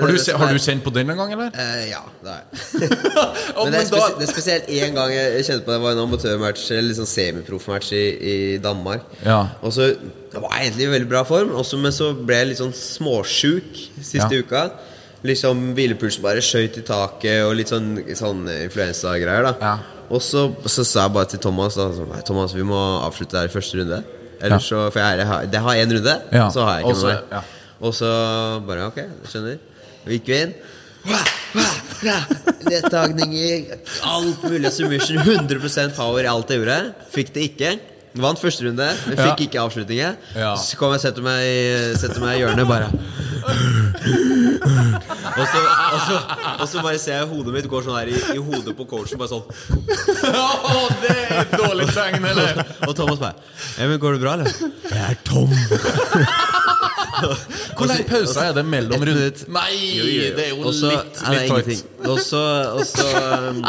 Har 0.00 0.08
du, 0.08 0.14
det 0.16 0.20
se- 0.24 0.32
har 0.36 0.48
er- 0.48 0.52
du 0.52 0.58
kjent 0.58 0.82
på 0.84 0.92
den 0.94 1.10
en 1.10 1.16
gang, 1.16 1.32
eller? 1.32 1.50
Eh, 1.54 1.88
ja, 1.90 2.00
det 2.22 2.30
har 2.30 2.40
jeg. 2.40 2.48
Men 3.64 3.72
det 3.72 3.80
er, 3.80 3.90
men 3.90 4.18
det 4.18 4.28
er 4.28 4.32
spesielt 4.32 4.66
én 4.68 4.94
gang 4.96 5.10
jeg 5.14 5.44
kjente 5.46 5.64
på 5.64 5.70
det. 5.70 5.76
Det 5.78 5.82
var 5.84 5.92
en 5.92 6.02
amatørmatch 6.04 6.64
Eller 6.72 6.88
liksom 6.90 7.06
semiproffmatch 7.06 7.92
i, 7.92 8.02
i 8.32 8.58
Danmark. 8.58 9.04
Ja. 9.24 9.38
Og 9.62 9.72
så 9.72 9.90
Det 10.32 10.40
var 10.42 10.50
egentlig 10.58 10.84
i 10.88 10.90
veldig 10.90 11.08
bra 11.08 11.22
form, 11.24 11.52
også, 11.60 11.78
men 11.78 11.92
så 11.94 12.12
ble 12.26 12.34
jeg 12.40 12.48
litt 12.48 12.58
sånn 12.58 12.74
småsjuk 12.74 13.78
siste 14.02 14.34
Ja. 14.34 14.42
uka. 14.42 14.64
Liksom 15.24 15.60
Hvilepulsen 15.76 16.22
bare 16.22 16.42
skøyt 16.44 16.76
i 16.76 16.82
taket, 16.84 17.44
og 17.46 17.54
litt 17.56 17.70
sånn, 17.72 17.94
sånn 18.18 18.42
influensagreier. 18.64 19.42
da 19.46 19.54
Ja. 19.60 19.78
Og 20.10 20.20
så, 20.20 20.50
så 20.68 20.84
sa 20.84 21.06
jeg 21.06 21.12
bare 21.14 21.30
til 21.32 21.38
Thomas 21.40 21.74
da, 21.78 21.86
så, 21.96 22.04
Thomas, 22.28 22.52
vi 22.52 22.62
må 22.62 22.76
avslutte 23.06 23.38
der 23.38 23.48
i 23.48 23.52
første 23.54 23.78
runde. 23.80 24.02
Ja. 24.42 24.58
Så, 24.58 24.90
For 24.92 24.98
jeg, 25.00 25.18
jeg 25.22 25.26
har, 25.26 25.46
det 25.46 25.60
har 25.64 25.74
én 25.80 25.94
runde, 25.96 26.16
så 26.52 26.66
har 26.66 26.80
jeg 26.80 26.84
ikke 26.84 26.98
noe 26.98 27.12
mer. 27.14 27.22
ja. 27.32 27.40
Og 27.84 27.92
så 27.96 28.10
bare 28.66 28.84
Ok, 28.90 28.96
jeg 28.96 29.30
skjønner. 29.32 29.56
Så 30.04 30.10
gikk 30.12 30.28
vi 30.30 30.38
inn. 30.44 30.54
Lettagninger, 32.64 33.74
alt 34.08 34.42
mulig 34.48 34.70
submission. 34.72 35.18
100 35.20 35.90
power 35.96 36.24
i 36.24 36.30
alt 36.30 36.50
jeg 36.52 36.60
gjorde. 36.62 36.78
Fikk 37.14 37.34
det 37.34 37.42
ikke. 37.50 37.74
Vant 38.14 38.38
første 38.38 38.62
runde, 38.62 38.86
men 39.08 39.16
fikk 39.18 39.40
Ja. 39.40 39.46
ikke 39.48 39.58
avslutningen. 39.64 40.16
Ja. 40.38 40.52
Så 40.56 40.76
kom 40.78 40.92
jeg 40.94 41.00
og 41.00 41.02
setter 41.02 41.22
meg, 41.26 41.96
setter 41.98 42.20
meg 42.22 42.36
i 42.36 42.42
hjørnet, 42.44 42.68
bare. 42.68 42.88
Og 45.34 45.46
så, 45.50 45.58
og, 45.58 45.98
så, 46.06 46.18
og 46.62 46.68
så 46.70 46.82
bare 46.84 46.98
ser 47.02 47.18
jeg 47.18 47.26
hodet 47.32 47.52
mitt 47.56 47.66
går 47.68 47.82
sånn 47.88 47.98
her 47.98 48.12
i, 48.12 48.14
i 48.36 48.38
hodet 48.38 48.76
på 48.78 48.86
coachen. 48.86 49.18
Bare 49.18 49.32
sånn 49.34 49.42
Oh, 50.30 50.86
det 51.02 51.10
er 51.10 51.42
et 51.42 51.56
dårlig 51.58 51.88
tegn, 51.92 52.24
eller? 52.30 52.62
Og 52.86 52.94
Thomas 52.96 53.18
bare 53.18 53.34
Emil, 53.82 53.98
går 53.98 54.14
det 54.16 54.22
bra, 54.22 54.36
eller? 54.38 54.48
Jeg 54.94 55.02
er 55.10 55.18
tom. 55.26 55.50
Hvor 57.78 57.88
lang 57.90 58.02
pauser 58.08 58.48
er 58.48 58.56
det 58.56 58.64
mellom 58.66 59.04
rundt? 59.08 59.44
Nei, 59.54 59.72
det 60.36 60.46
er 60.48 60.52
jo 60.52 60.64
også, 60.70 60.90
litt, 60.92 61.22
litt 61.30 61.48
tight. 61.52 61.84
Og 62.10 62.20
så 62.22 62.42
Og 62.74 62.84
så, 62.88 63.06
um, 63.50 63.62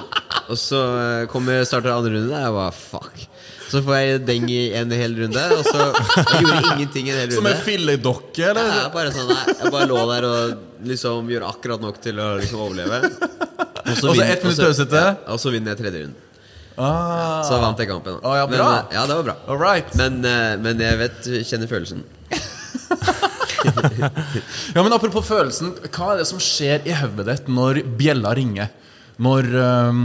og 0.46 0.60
så 0.62 0.82
uh, 0.82 1.22
kommer 1.32 1.64
starter 1.68 1.94
andre 1.96 2.16
runde. 2.18 2.34
Jeg 2.44 2.56
bare 2.58 2.76
fuck. 2.78 3.24
Så 3.66 3.82
får 3.82 3.96
jeg 3.98 4.20
deng 4.28 4.44
i 4.54 4.60
en 4.78 4.92
hel 4.94 5.16
runde, 5.18 5.46
og 5.58 5.64
så 5.66 5.88
jeg 5.90 6.44
gjorde 6.46 6.74
ingenting 6.76 7.08
i 7.10 7.14
en 7.16 7.18
hel 7.24 7.32
Som 7.34 7.48
runde. 7.48 7.56
en 7.58 7.64
filledokke, 7.66 8.44
eller? 8.52 8.70
er 8.84 8.92
bare 8.94 9.14
sånn, 9.16 9.32
jeg, 9.34 9.56
jeg 9.64 9.72
bare 9.74 9.88
lå 9.90 10.04
der 10.12 10.28
og 10.30 10.86
liksom 10.92 11.32
gjorde 11.34 11.50
akkurat 11.50 11.82
nok 11.82 11.98
til 12.04 12.22
å 12.22 12.28
liksom 12.44 12.62
overleve. 12.62 13.02
Og 13.10 13.90
Og 13.90 13.98
så 13.98 14.14
ett 14.22 14.46
minutt 14.46 14.62
og 14.62 14.70
pause 14.70 14.86
til. 14.86 15.02
ja, 15.02 15.16
Og 15.34 15.42
så 15.42 15.52
vinner 15.54 15.74
jeg 15.74 15.82
tredje 15.82 16.04
runde. 16.06 16.22
Ah. 16.78 17.40
Så 17.48 17.58
vant 17.62 17.80
jeg 17.80 17.88
kampen. 17.88 18.18
Ah, 18.22 18.38
ja, 18.42 18.46
Men, 18.52 18.60
bra. 18.60 18.70
uh, 18.84 18.94
ja, 18.94 19.06
det 19.10 19.16
var 19.16 19.28
bra. 19.32 19.74
Men, 19.96 20.18
uh, 20.26 20.56
men 20.62 20.82
jeg 20.86 20.98
vet, 21.02 21.30
kjenner 21.48 21.70
følelsen. 21.72 22.02
Ja, 24.76 24.84
men 24.84 24.94
Apropos 24.96 25.26
følelsen, 25.28 25.74
hva 25.92 26.14
er 26.14 26.22
det 26.22 26.28
som 26.30 26.42
skjer 26.44 26.86
i 26.88 26.94
hodet 26.98 27.26
ditt 27.30 27.50
når 27.52 27.82
bjella 28.00 28.34
ringer? 28.38 28.72
Når, 29.22 29.48
um, 29.90 30.00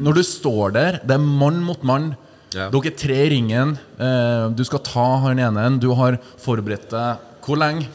når 0.00 0.16
du 0.16 0.22
står 0.24 0.72
der, 0.76 1.00
det 1.04 1.16
er 1.18 1.24
mann 1.24 1.58
mot 1.66 1.82
mann. 1.84 2.12
Ja. 2.54 2.70
Dere 2.72 2.88
er 2.90 2.96
tre 2.98 3.18
i 3.26 3.30
ringen. 3.34 3.76
Uh, 4.00 4.48
du 4.56 4.62
skal 4.66 4.80
ta 4.86 5.04
han 5.26 5.38
ene. 5.44 5.66
Du 5.82 5.90
har 5.98 6.16
forberedt 6.40 6.88
deg 6.94 7.26
hvor 7.44 7.58
lenge? 7.60 7.86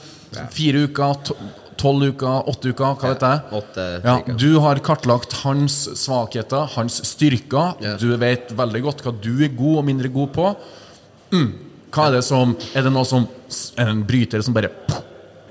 Fire 0.53 0.85
uker? 0.89 1.21
to- 1.29 1.37
Tolv 1.75 2.05
uker? 2.13 2.45
Åtte 2.47 2.71
uker? 2.71 2.93
Hva 3.01 3.09
vet 3.11 3.23
jeg? 3.25 3.41
Åtte 3.57 3.85
Ja, 4.05 4.13
du 4.39 4.59
har 4.63 4.79
kartlagt 4.83 5.33
hans 5.41 5.75
svakheter, 5.99 6.69
hans 6.77 7.01
styrker. 7.03 7.73
Ja. 7.83 7.97
Du 7.99 8.07
vet 8.21 8.53
veldig 8.55 8.81
godt 8.85 9.03
hva 9.03 9.11
du 9.11 9.33
er 9.43 9.51
god 9.51 9.81
og 9.81 9.85
mindre 9.89 10.07
god 10.13 10.31
på. 10.37 10.45
Mm. 11.35 11.49
Hva 11.95 12.09
er 12.09 12.17
det 12.17 12.23
som 12.27 12.55
Er 12.75 12.85
det 12.85 12.91
noe 12.93 13.07
som 13.07 13.27
Er 13.79 13.87
det 13.87 13.91
en 13.93 14.05
bryter 14.07 14.43
som 14.45 14.55
bare 14.55 14.71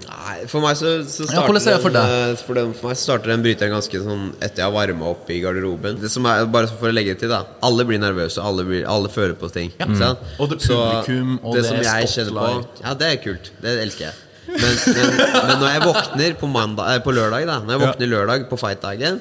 Nei, 0.05 0.47
for 0.49 0.65
meg 0.65 0.77
så, 0.79 0.91
så 1.09 1.27
starter 1.29 1.57
er 1.71 1.81
for 1.83 1.93
den, 1.93 2.11
eh, 2.11 2.33
for, 2.41 2.57
den, 2.57 2.73
for 2.77 2.91
meg 2.91 2.99
så 2.99 3.07
starter 3.11 3.33
den 3.33 3.43
bryteren 3.45 3.75
ganske 3.75 4.01
sånn 4.03 4.31
etter 4.39 4.63
jeg 4.63 4.67
har 4.67 4.73
varma 4.75 5.11
opp 5.13 5.29
i 5.33 5.37
garderoben. 5.43 5.99
Det 6.01 6.09
som 6.13 6.25
er, 6.31 6.47
bare 6.51 6.71
for 6.71 6.89
å 6.89 6.95
legge 6.95 7.15
til, 7.21 7.31
da. 7.33 7.43
Alle 7.65 7.85
blir 7.89 8.01
nervøse, 8.03 8.41
alle, 8.43 8.65
blir, 8.69 8.87
alle 8.89 9.11
føler 9.13 9.37
på 9.39 9.51
ting. 9.53 9.71
Ja. 9.81 9.89
sant? 10.01 10.25
Og 10.41 10.51
det 10.55 10.61
Så 10.65 10.79
publikum, 10.81 11.37
og 11.43 11.59
det 11.59 11.67
som 11.69 11.77
er 11.79 11.89
jeg 11.91 12.11
kjenner 12.15 12.41
på. 12.41 12.65
Ja, 12.83 12.95
det 13.01 13.11
er 13.11 13.21
kult. 13.25 13.53
Det 13.61 13.77
elsker 13.85 14.09
jeg. 14.09 14.21
Men, 14.49 14.75
men, 14.97 15.15
men 15.21 15.55
når 15.61 15.71
jeg 15.71 15.85
våkner 15.87 16.35
på, 16.41 16.51
mandag, 16.53 16.91
eh, 16.95 17.05
på 17.05 17.15
lørdag, 17.17 17.47
da 17.49 17.61
Når 17.65 17.73
jeg 17.77 17.81
Ja. 17.81 17.93
våkner 17.93 18.13
lørdag 18.13 18.49
på 18.51 18.59
fight-dagen 18.61 19.21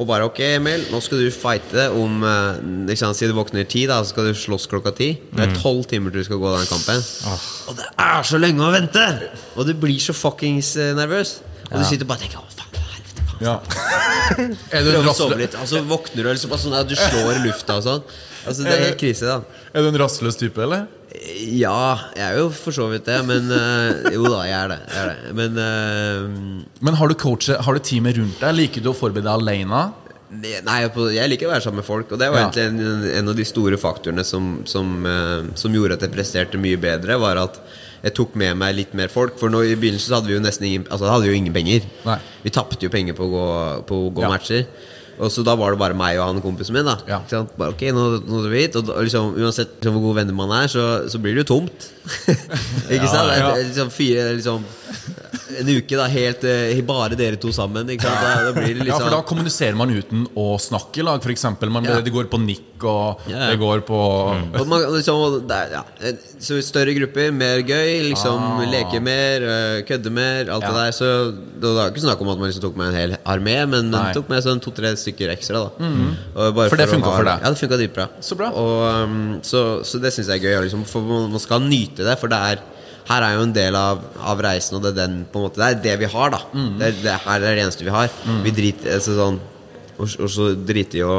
og 0.00 0.06
bare 0.08 0.24
ok, 0.30 0.38
Emil, 0.56 0.86
nå 0.88 0.98
skal 1.04 1.20
du 1.20 1.26
fighte 1.34 1.90
om 1.92 2.22
eh, 2.24 2.60
ikke 2.88 3.02
sant, 3.02 3.18
Si 3.18 3.28
du 3.28 3.34
våkner 3.36 3.66
ti, 3.68 3.82
da, 3.90 3.98
så 4.00 4.14
skal 4.14 4.30
du 4.30 4.38
slåss 4.38 4.64
klokka 4.72 4.94
ti. 4.96 5.10
Det 5.34 5.44
er 5.44 5.52
tolv 5.60 5.84
timer 5.90 6.14
til 6.14 6.22
du 6.24 6.28
skal 6.30 6.40
gå 6.40 6.52
den 6.54 6.70
kampen. 6.70 7.02
Og 7.68 7.76
det 7.76 7.88
er 8.00 8.24
så 8.24 8.40
lenge 8.40 8.64
å 8.64 8.70
vente! 8.72 9.04
Og 9.60 9.68
du 9.68 9.74
blir 9.76 10.00
så 10.00 10.16
fuckings 10.16 10.72
eh, 10.80 10.94
nervøs. 10.96 11.34
Og 11.68 11.76
du 11.76 11.84
sitter 11.84 12.08
bare 12.08 12.16
og 12.16 12.24
tenker 12.24 12.40
Å, 12.40 12.46
faen, 12.56 12.80
helvete, 12.94 13.26
faen. 13.28 13.44
Ja. 13.44 13.58
er, 14.72 14.86
du 14.86 14.88
Prøver 14.94 15.10
å 15.12 15.12
sove 15.12 15.36
rastløs, 15.36 15.42
litt, 15.42 15.58
og 15.60 15.68
så 15.68 15.84
våkner 15.92 16.24
du 16.24 16.32
liksom 16.32 16.56
sånn 16.64 16.78
at 16.80 16.88
du 16.88 16.96
slår 16.96 17.34
i 17.34 17.44
lufta 17.44 17.76
og 17.76 17.84
sånn. 17.90 18.16
Altså 18.46 18.64
Det 18.64 18.72
er 18.72 18.86
helt 18.86 19.00
krise, 19.04 19.28
da. 19.28 19.60
er 19.74 19.84
du 19.84 19.90
en 19.92 20.00
rastløs 20.00 20.40
type, 20.40 20.64
eller? 20.64 20.88
Ja, 21.10 21.98
jeg 22.14 22.22
er 22.22 22.36
jo 22.38 22.50
for 22.54 22.70
så 22.74 22.86
vidt 22.92 23.08
det, 23.08 23.16
men 23.26 23.48
øh, 23.50 24.12
Jo 24.14 24.28
da, 24.30 24.42
jeg 24.46 24.56
er 24.60 24.68
det. 24.70 24.78
Jeg 24.94 25.00
er 25.02 25.08
det. 25.10 25.32
Men 25.34 25.58
øh, 25.58 26.28
Men 26.86 26.94
har 27.00 27.08
du 27.10 27.14
coachet, 27.18 27.58
har 27.66 27.74
du 27.74 27.80
teamet 27.82 28.18
rundt 28.20 28.38
deg? 28.40 28.54
Liker 28.54 28.84
du 28.84 28.92
å 28.92 28.94
forberede 28.96 29.26
deg 29.26 29.40
alene? 29.42 29.82
Nei, 30.30 30.76
jeg 31.16 31.26
liker 31.32 31.48
å 31.48 31.50
være 31.56 31.64
sammen 31.64 31.80
med 31.82 31.88
folk, 31.88 32.12
og 32.14 32.20
det 32.22 32.28
var 32.30 32.38
Ja. 32.38 32.46
egentlig 32.46 32.66
en, 32.70 33.04
en 33.18 33.28
av 33.32 33.34
de 33.34 33.44
store 33.48 33.76
faktorene 33.82 34.22
som, 34.24 34.60
som, 34.70 34.92
øh, 35.04 35.48
som 35.58 35.74
gjorde 35.74 35.96
at 35.98 36.04
jeg 36.06 36.12
presterte 36.14 36.60
mye 36.62 36.78
bedre, 36.78 37.16
var 37.18 37.40
at 37.42 37.58
jeg 38.04 38.14
tok 38.14 38.36
med 38.38 38.54
meg 38.56 38.76
litt 38.78 38.94
mer 38.94 39.10
folk. 39.10 39.34
For 39.40 39.50
nå 39.50 39.64
i 39.66 39.74
begynnelsen 39.74 40.14
hadde 40.14 40.30
vi 40.30 40.36
jo 40.38 40.40
nesten 40.44 40.64
ingen 40.70 40.86
Altså 40.88 41.10
hadde 41.10 41.26
vi 41.26 41.34
jo 41.34 41.40
ingen 41.42 41.52
penger. 41.52 41.82
Nei. 42.06 42.16
Vi 42.46 42.54
tapte 42.54 42.86
jo 42.86 42.92
penger 42.94 43.18
på 43.18 43.26
å 43.26 43.32
gå, 43.34 43.44
på 43.90 43.98
å 44.06 44.12
gå 44.14 44.22
Ja. 44.22 44.30
matcher. 44.30 44.64
Og 45.20 45.32
så 45.32 45.44
da 45.44 45.54
var 45.58 45.74
det 45.74 45.80
bare 45.80 45.96
meg 45.96 46.18
og 46.18 46.26
han 46.30 46.42
kompisen 46.44 46.76
min. 46.76 46.88
da 46.88 46.96
Ja. 47.08 47.20
Bare, 47.58 47.74
ok, 47.74 47.86
nå, 47.94 48.04
nå 48.24 48.42
vi 48.48 48.64
hit 48.64 48.78
Og 48.80 48.88
liksom, 49.04 49.34
uansett 49.36 49.76
liksom, 49.76 49.96
hvor 49.96 50.10
god 50.10 50.20
venner 50.22 50.36
man 50.36 50.54
er, 50.62 50.70
så, 50.72 50.86
så 51.10 51.20
blir 51.20 51.36
det 51.36 51.44
jo 51.44 51.50
tomt. 51.56 51.88
ikke 52.94 53.08
sant? 53.10 53.28
Er, 53.28 53.42
ja. 53.42 53.50
liksom 53.60 53.92
fire 53.94 54.30
liksom, 54.38 54.64
En 55.60 55.68
uke 55.68 55.98
da 55.98 56.06
helt 56.10 56.44
eh, 56.48 56.80
bare 56.86 57.18
dere 57.18 57.38
to 57.40 57.52
sammen. 57.54 57.92
Ikke 57.92 58.08
sant? 58.08 58.24
Da, 58.24 58.48
da 58.48 58.54
blir 58.56 58.72
det 58.72 58.80
Ja, 58.80 58.88
liksom 58.88 59.06
for 59.06 59.16
da 59.18 59.22
kommuniserer 59.28 59.78
man 59.78 59.92
uten 59.92 60.26
å 60.38 60.54
snakke 60.62 61.02
i 61.02 61.06
lag, 61.06 61.20
f.eks. 61.20 61.46
Ja. 61.50 62.00
Det 62.00 62.14
går 62.14 62.30
på 62.32 62.40
nikk, 62.42 62.72
og 62.80 63.26
Ja, 63.28 63.36
ja. 63.36 63.52
det 63.52 63.60
går 63.60 63.84
på 63.88 64.00
Og 64.00 64.68
man, 64.70 64.88
liksom, 64.96 65.40
det 65.50 65.64
er, 65.66 65.80
ja. 65.80 66.14
Så 66.40 66.56
større 66.64 66.94
grupper, 66.96 67.30
mer 67.36 67.60
gøy. 67.60 68.00
Liksom 68.08 68.40
Ah. 68.40 68.64
Leke 68.72 69.00
mer, 69.04 69.42
øh, 69.44 69.82
kødde 69.84 70.10
mer. 70.10 70.48
Alt 70.50 70.62
Ja. 70.64 70.70
det 70.70 70.76
der. 70.80 70.92
Så 70.96 71.08
det 71.60 71.74
var 71.76 71.90
ikke 71.90 72.00
snakk 72.00 72.20
om 72.20 72.28
at 72.32 72.38
man 72.38 72.48
liksom 72.48 72.62
tok 72.62 72.76
med 72.80 72.88
en 72.88 72.94
hel 72.94 73.16
armé, 73.26 73.56
men 73.68 73.90
Nei. 73.90 74.02
man 74.02 74.14
tok 74.14 74.28
med 74.30 74.42
sånn 74.42 74.60
to-tre 74.60 74.94
stykker 74.96 75.28
ekstra. 75.36 75.68
Da. 75.68 75.86
Og 76.36 76.54
bare 76.54 76.68
For 76.70 76.76
det 76.76 76.88
funka 76.88 77.12
for 77.16 77.24
deg? 77.24 77.40
Ja, 77.44 77.50
det 77.50 77.58
funka 77.60 77.76
dritbra. 77.76 78.08
Så 78.20 78.36
bra. 78.36 78.48
Og, 78.50 79.04
um, 79.04 79.40
så, 79.42 79.84
så 79.84 80.00
det 80.00 80.12
syns 80.14 80.28
jeg 80.32 80.40
er 80.42 80.48
gøy. 80.48 80.64
Liksom, 80.64 80.84
for 80.86 81.00
man, 81.02 81.30
man 81.30 81.40
skal 81.40 81.60
nyte 81.60 82.04
det, 82.08 82.18
for 82.18 82.28
det 82.28 82.38
er 82.38 82.58
her 83.10 83.22
er 83.26 83.34
jo 83.36 83.42
en 83.42 83.52
del 83.52 83.74
av, 83.74 84.00
av 84.22 84.38
reisen, 84.40 84.76
og 84.76 84.82
det 84.84 84.90
er, 84.96 85.06
den, 85.08 85.26
måte, 85.34 85.56
det 85.56 85.66
er 85.66 85.82
det 85.82 85.98
vi 85.98 86.06
har. 86.12 86.30
da 86.30 86.38
Mm. 86.54 86.78
det, 86.78 86.86
er, 86.88 87.02
det 87.02 87.20
her 87.26 87.40
er 87.42 87.54
det 87.56 87.64
eneste 87.64 87.82
vi 87.84 87.90
har. 87.90 88.08
Vi 88.44 88.50
driter 88.50 88.94
altså, 88.94 89.16
sånn 89.18 89.40
og, 90.00 90.14
og 90.24 90.30
så 90.32 90.46
driter 90.56 90.98
i 90.98 91.04
å 91.06 91.16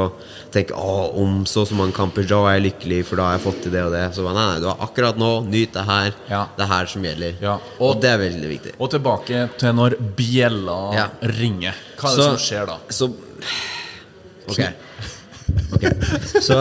tenke 0.52 0.74
Å, 0.76 0.94
om 1.22 1.42
så 1.48 1.62
og 1.62 1.68
så 1.70 1.76
mange 1.78 1.94
kamper, 1.96 2.26
da 2.28 2.40
er 2.50 2.56
jeg 2.58 2.64
lykkelig, 2.66 2.98
for 3.08 3.20
da 3.20 3.28
har 3.30 3.36
jeg 3.38 3.44
fått 3.46 3.60
til 3.64 3.72
det 3.76 3.82
og 3.86 3.92
det. 3.94 4.02
Så 4.16 4.24
nei, 4.26 4.34
nei, 4.36 4.58
du 4.62 4.66
har 4.68 4.82
akkurat 4.84 5.18
nå, 5.20 5.30
nyt 5.48 5.72
det 5.76 5.84
her. 5.88 6.16
Ja. 6.30 6.42
Det 6.58 6.64
er 6.66 6.70
her 6.74 6.90
som 6.92 7.06
gjelder. 7.06 7.36
Ja. 7.44 7.54
Og, 7.78 7.84
Og- 7.92 8.00
det 8.02 8.10
er 8.12 8.20
veldig 8.24 8.50
viktig. 8.56 8.74
Og 8.82 8.90
tilbake 8.96 9.44
til 9.62 9.76
når 9.78 9.96
bjella 10.18 10.78
Ja. 10.98 11.06
ringer. 11.38 11.78
Hva 12.00 12.10
er 12.12 12.16
det 12.20 12.28
som 12.32 12.42
skjer 12.48 12.66
da? 12.72 12.78
Så 12.92 13.12
Ok. 14.50 14.58
Ok. 15.76 15.84
Så 16.42 16.56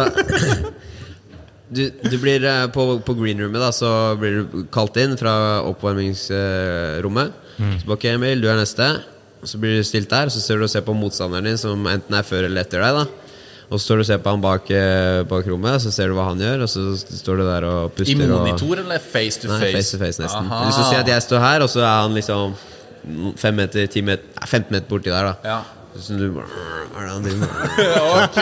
du, 1.75 1.83
du 2.03 2.17
blir 2.21 2.43
eh, 2.45 2.65
på, 2.73 2.83
på 3.05 3.15
greenroomet, 3.17 3.61
da, 3.63 3.71
så 3.75 3.91
blir 4.19 4.41
du 4.43 4.65
kalt 4.73 4.97
inn 5.01 5.15
fra 5.19 5.33
oppvarmingsrommet. 5.69 7.31
Så 7.61 7.85
bare, 7.87 7.95
ok, 7.97 8.05
Emil, 8.15 8.41
du 8.43 8.47
er 8.51 8.59
neste. 8.59 8.87
Så 9.43 9.57
blir 9.57 9.79
du 9.79 9.83
stilt 9.87 10.09
der, 10.11 10.29
så 10.29 10.39
ser 10.41 10.59
du 10.61 10.67
og 10.67 10.69
ser 10.69 10.83
på 10.85 10.93
motstanderen 10.93 11.47
din, 11.49 11.57
som 11.57 11.87
enten 11.89 12.13
er 12.17 12.25
før 12.27 12.45
eller 12.45 12.61
etter 12.61 12.83
deg. 12.83 12.99
da 12.99 13.05
Og 13.71 13.79
så 13.79 13.85
står 13.85 13.95
du 14.01 14.03
og 14.03 14.09
ser 14.11 14.19
på 14.21 14.29
han 14.35 14.41
bak, 14.43 14.69
eh, 14.69 15.23
bak 15.23 15.47
rommet, 15.47 15.81
så 15.81 15.91
ser 15.91 16.11
du 16.11 16.17
hva 16.17 16.27
han 16.29 16.39
gjør, 16.43 16.65
og 16.65 16.69
så 16.69 16.83
står 16.99 17.37
du 17.41 17.43
der 17.47 17.65
og 17.65 17.95
puster. 17.95 18.11
I 18.13 18.27
og- 18.27 18.35
monitor 18.45 18.79
eller 18.83 18.99
face 18.99 19.39
to 19.41 19.47
face? 19.47 19.61
Nei, 19.63 19.71
face? 19.73 19.91
to 19.91 19.97
face 19.97 20.19
nesten. 20.21 20.45
Aha. 20.45 20.65
Hvis 20.65 20.77
du 20.77 20.83
si 20.89 20.95
at 20.95 21.07
jeg 21.07 21.21
står 21.21 21.39
her, 21.39 21.61
og 21.61 21.69
så 21.69 21.79
er 21.81 22.01
han 22.01 22.13
liksom 22.13 22.55
fem 23.37 23.55
meter, 23.55 23.87
ti 23.87 24.01
meter, 24.01 24.23
15 24.45 24.71
meter 24.71 24.87
borti 24.87 25.09
der, 25.09 25.31
da. 25.31 25.35
Ja. 25.43 25.61
Så 25.99 26.15
du 26.15 26.29
bare 26.31 26.47
Hva 26.93 27.01
er 27.01 27.07
det 27.07 27.11
han 27.11 27.23
driver 27.23 27.39
med? 27.39 27.49
ok, 28.23 28.37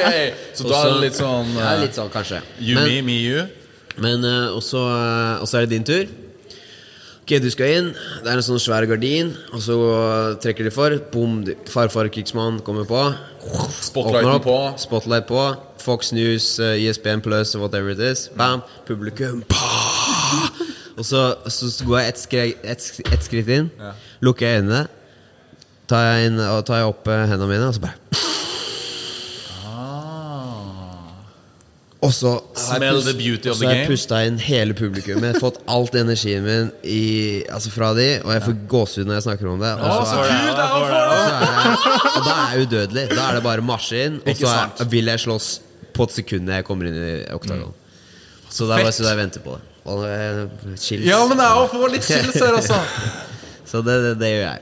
så 0.53 0.67
da 0.69 0.81
er 0.83 0.89
det 0.93 0.99
litt 1.01 1.15
sånn 1.17 1.47
Ja, 1.55 1.71
eh, 1.73 1.79
litt 1.81 1.95
sånn, 1.97 2.09
kanskje. 2.13 2.41
You, 2.59 2.75
Men, 2.75 2.83
me, 2.85 3.01
me, 3.01 3.15
you. 3.23 3.47
men 3.97 4.23
uh, 4.25 4.53
også, 4.57 4.77
uh, 4.77 5.41
også 5.41 5.57
er 5.57 5.65
det 5.65 5.69
din 5.69 5.83
tur. 5.87 6.05
Ok, 7.29 7.35
du 7.43 7.51
skal 7.53 7.75
inn. 7.77 7.89
Det 8.25 8.31
er 8.31 8.39
en 8.39 8.41
sånn 8.41 8.57
svær 8.57 8.87
gardin, 8.89 9.27
og 9.53 9.61
så 9.61 9.75
trekker 10.41 10.65
de 10.65 10.71
for. 10.73 10.95
Boom, 11.13 11.43
farfar 11.69 12.07
krigsmann 12.09 12.57
kommer 12.65 12.87
på. 12.89 13.03
Spotlighten 13.85 14.41
på. 14.41 14.55
Spotlight 14.81 15.27
på. 15.29 15.43
Fox 15.77 16.09
News, 16.09 16.47
ISBN 16.57 16.89
ESPN 16.89 17.21
Plus, 17.21 17.53
whatever 17.53 17.93
it 17.93 18.01
is. 18.01 18.31
Bam, 18.33 18.65
publikum. 18.89 19.43
Og 20.97 21.05
så, 21.05 21.35
så, 21.53 21.69
går 21.85 21.99
jeg 21.99 22.15
ett 22.15 22.23
skritt, 22.25 22.65
et, 22.65 22.89
et 23.13 23.29
skritt 23.29 23.53
inn, 23.59 23.69
lukker 24.25 24.49
jeg 24.49 24.63
øynene, 24.63 24.87
tar 25.85 26.09
jeg, 26.09 26.31
inn, 26.31 26.41
og 26.49 26.65
tar 26.65 26.81
jeg 26.81 26.95
opp 26.95 27.13
eh, 27.13 27.27
hendene 27.29 27.53
mine, 27.53 27.69
og 27.69 27.77
så 27.77 27.85
bare 27.85 28.48
Og 32.01 32.13
så 32.15 32.29
har 32.71 32.79
jeg 32.79 32.93
pust- 32.95 33.07
har 33.67 33.73
jeg 33.75 33.87
pusta 33.91 34.19
inn 34.23 34.37
hele 34.39 34.73
publikummet, 34.77 35.35
fått 35.43 35.57
alt 35.67 35.95
energien 35.99 36.45
min 36.45 36.69
i, 36.87 37.43
altså 37.51 37.73
fra 37.73 37.89
de, 37.97 38.05
og 38.23 38.31
jeg 38.31 38.43
får 38.45 38.55
gåsehud 38.71 39.09
når 39.09 39.17
jeg 39.17 39.25
snakker 39.25 39.49
om 39.51 39.59
det. 39.59 39.71
Og 39.75 39.83
Å, 39.83 39.97
så 39.97 40.13
så 40.13 40.21
er, 40.23 40.29
kult! 40.29 40.61
Jeg 40.61 40.69
får 40.71 40.85
det! 40.93 41.01
så 41.09 41.33
er 41.33 41.57
jeg, 41.59 42.13
og 42.15 42.21
da 42.23 42.35
er 42.37 42.53
jeg 42.53 42.67
udødelig. 42.69 43.03
Da 43.17 43.25
er 43.25 43.35
det 43.39 43.43
bare 43.49 43.65
marsje 43.67 44.05
inn, 44.07 44.15
og 44.23 44.39
så 44.39 44.53
er, 44.55 44.89
vil 44.95 45.11
jeg 45.11 45.23
slåss 45.25 45.49
på 45.99 46.07
et 46.07 46.15
sekund 46.21 46.47
jeg 46.55 46.63
kommer 46.69 46.87
inn 46.87 46.95
i 47.03 47.11
oktagon. 47.35 47.75
Så 48.49 48.65
da 48.69 48.77
er 48.79 48.87
bare 48.87 48.95
så 48.95 49.03
jeg 49.09 49.19
venter 49.19 49.43
på 49.43 49.57
det. 49.59 49.65
Og 49.89 50.03
eh, 50.07 50.43
chills. 50.79 51.03
Ja, 51.07 51.19
men 51.27 51.37
jeg 51.43 51.67
får 51.75 51.91
litt 51.97 52.07
chills 52.07 52.39
her, 52.39 52.55
altså. 52.61 52.79
Så 53.69 53.83
det, 53.85 53.95
det, 54.01 54.13
det 54.23 54.29
gjør 54.33 54.45
jeg. 54.47 54.61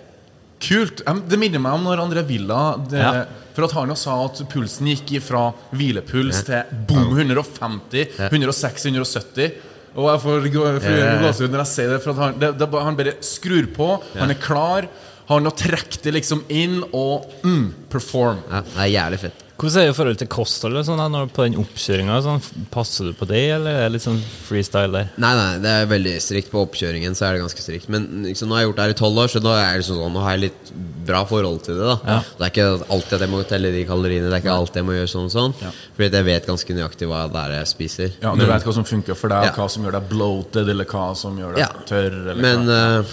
Kult. 0.67 1.02
Det 1.30 1.38
minner 1.39 1.62
meg 1.63 1.78
om 1.78 1.86
når 1.86 2.02
André 2.04 2.23
Villa 2.28 2.63
det, 2.89 2.97
Ja. 3.00 3.26
For 3.58 3.65
at 3.65 3.74
han 3.74 3.89
jo 3.89 3.96
sa 3.98 4.13
at 4.22 4.38
pulsen 4.52 4.91
gikk 4.91 5.15
fra 5.26 5.48
hvilepuls 5.74 6.43
til 6.46 6.76
boom 6.86 7.15
150, 7.17 8.20
160, 8.30 8.86
170. 8.91 9.56
Og 9.98 10.12
jeg 10.12 10.22
får 10.22 10.46
gåsehud 10.54 11.50
når 11.50 11.63
jeg 11.63 11.72
sier 11.72 11.89
det, 11.96 11.98
for 12.04 12.13
at 12.13 12.22
han, 12.22 12.38
det, 12.38 12.52
det, 12.60 12.67
han 12.86 13.00
bare 13.00 13.15
skrur 13.26 13.65
på. 13.74 13.89
Han 14.13 14.30
er 14.30 14.38
klar. 14.38 14.86
Han 15.32 15.50
har 15.50 15.58
trukket 15.58 16.06
det 16.06 16.13
liksom 16.20 16.46
inn 16.54 16.78
og 16.93 17.26
mm, 17.41 17.89
perform. 17.91 18.46
Ja, 18.46 18.62
det 18.62 18.84
er 18.86 18.93
jævlig 18.93 19.22
fett. 19.26 19.46
Hvordan 19.58 19.82
er 19.82 19.88
det 19.88 19.93
i 19.93 19.98
forhold 19.98 20.17
til 20.22 20.28
kosthold 20.30 20.78
sånn, 20.86 21.00
når 21.10 21.30
på 21.34 21.41
den 21.48 21.56
oppkjøringa? 21.58 22.17
Sånn, 22.22 22.41
passer 22.70 23.08
du 23.10 23.13
på 23.17 23.26
det, 23.26 23.39
eller 23.56 23.74
er 23.74 23.88
det 23.88 23.96
litt 23.96 24.04
sånn 24.06 24.20
freestyle 24.46 24.91
der? 24.93 25.08
Nei, 25.17 25.32
nei, 25.34 25.48
det 25.63 25.72
er 25.74 25.88
veldig 25.89 26.13
strikt 26.22 26.52
på 26.52 26.62
oppkjøringen. 26.62 27.15
Så 27.17 27.26
er 27.26 27.34
det 27.34 27.41
ganske 27.41 27.63
strikt 27.63 27.89
Men 27.89 28.06
liksom, 28.28 28.52
nå 28.52 28.54
har 28.54 28.62
jeg 28.62 28.70
gjort 28.70 28.78
det 28.78 28.86
her 28.86 28.93
i 28.93 29.00
tolv 29.02 29.17
år, 29.24 29.32
så 29.34 29.41
nå, 29.41 29.56
er 29.58 29.80
det 29.82 29.88
sånn, 29.89 30.04
nå 30.13 30.22
har 30.22 30.36
jeg 30.38 30.43
litt 30.46 30.72
bra 31.10 31.24
forhold 31.26 31.63
til 31.65 31.80
det. 31.80 31.88
da 31.89 31.98
Ja. 32.06 32.20
Det 32.38 32.46
er 32.46 32.54
ikke 32.54 32.67
alltid 32.93 33.17
at 33.17 33.26
jeg 33.26 33.34
må 33.34 33.41
telle 33.50 33.74
de 33.74 33.84
kaloriene. 33.89 34.30
Det 34.30 34.38
er 34.38 34.46
ikke 34.46 34.58
alltid 34.62 34.82
jeg 34.84 34.89
må 34.91 34.98
gjøre 35.00 35.12
sånn 35.15 35.26
og 35.26 35.36
sånn. 35.39 35.58
Ja. 35.65 35.74
Fordi 35.98 36.12
jeg 36.22 36.30
vet 36.30 36.50
ganske 36.54 36.78
nøyaktig 36.78 37.10
hva 37.10 37.26
det 37.34 37.43
er 37.48 37.58
jeg 37.58 37.67
spiser. 37.74 38.12
Ja, 38.22 38.36
Du 38.38 38.46
vet 38.46 38.63
hva 38.70 38.74
som 38.78 38.86
funker 38.86 39.15
for 39.17 39.30
deg, 39.34 39.50
Ja. 39.50 39.52
hva 39.58 39.70
som 39.74 39.84
gjør 39.84 39.98
deg 39.98 40.10
bloated, 40.10 40.70
eller 40.70 40.86
hva 40.86 41.15
som 41.17 41.38
gjør 41.38 41.56
deg 41.56 41.65
Ja. 41.65 41.72
tørr. 41.89 42.13
Eller 42.30 42.36
Men, 42.36 42.70
eh, 42.70 43.04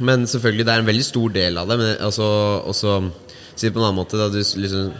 men 0.00 0.26
selvfølgelig, 0.26 0.64
det 0.66 0.74
er 0.74 0.78
en 0.80 0.86
veldig 0.92 1.04
stor 1.04 1.28
del 1.32 1.56
av 1.56 1.68
det. 1.68 1.78
Men 1.78 1.96
altså, 2.04 2.26
også 2.68 3.12
Si 3.56 3.68
det 3.70 3.72
på 3.72 3.80
en 3.80 3.86
annen 3.88 4.04
måte. 4.04 4.18
Da, 4.20 4.28
du, 4.28 4.36
liksom, 4.36 4.92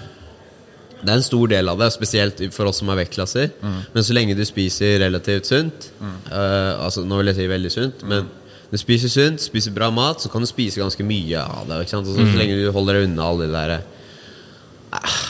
det 1.02 1.12
er 1.12 1.18
en 1.20 1.22
stor 1.26 1.46
del 1.52 1.68
av 1.68 1.78
det, 1.78 1.90
spesielt 1.92 2.40
for 2.56 2.70
oss 2.70 2.78
som 2.80 2.88
har 2.88 2.96
vektklasser. 3.02 3.50
Men 3.92 4.02
så 4.06 4.14
lenge 4.16 4.34
du 4.38 4.44
spiser 4.48 4.98
relativt 5.04 5.46
sunt 5.50 5.90
eh, 6.00 6.72
Altså 6.80 7.04
Nå 7.04 7.18
vil 7.20 7.30
jeg 7.32 7.36
si 7.36 7.46
veldig 7.50 7.72
sunt, 7.74 8.04
men 8.08 8.30
du 8.72 8.76
spiser 8.80 9.12
sunt, 9.12 9.40
spiser 9.44 9.70
bra 9.76 9.90
mat, 9.94 10.24
så 10.24 10.30
kan 10.32 10.42
du 10.42 10.48
spise 10.50 10.80
ganske 10.80 11.04
mye 11.06 11.38
av 11.38 11.68
det. 11.68 11.82
Ikke 11.84 11.94
sant? 11.94 12.08
Altså, 12.08 12.24
Så 12.32 12.40
lenge 12.40 12.56
du 12.58 12.72
holder 12.74 12.98
deg 12.98 13.10
unna 13.10 13.28
alle 13.28 13.46
de 13.46 13.52
der 13.54 13.74
eh, 13.76 15.20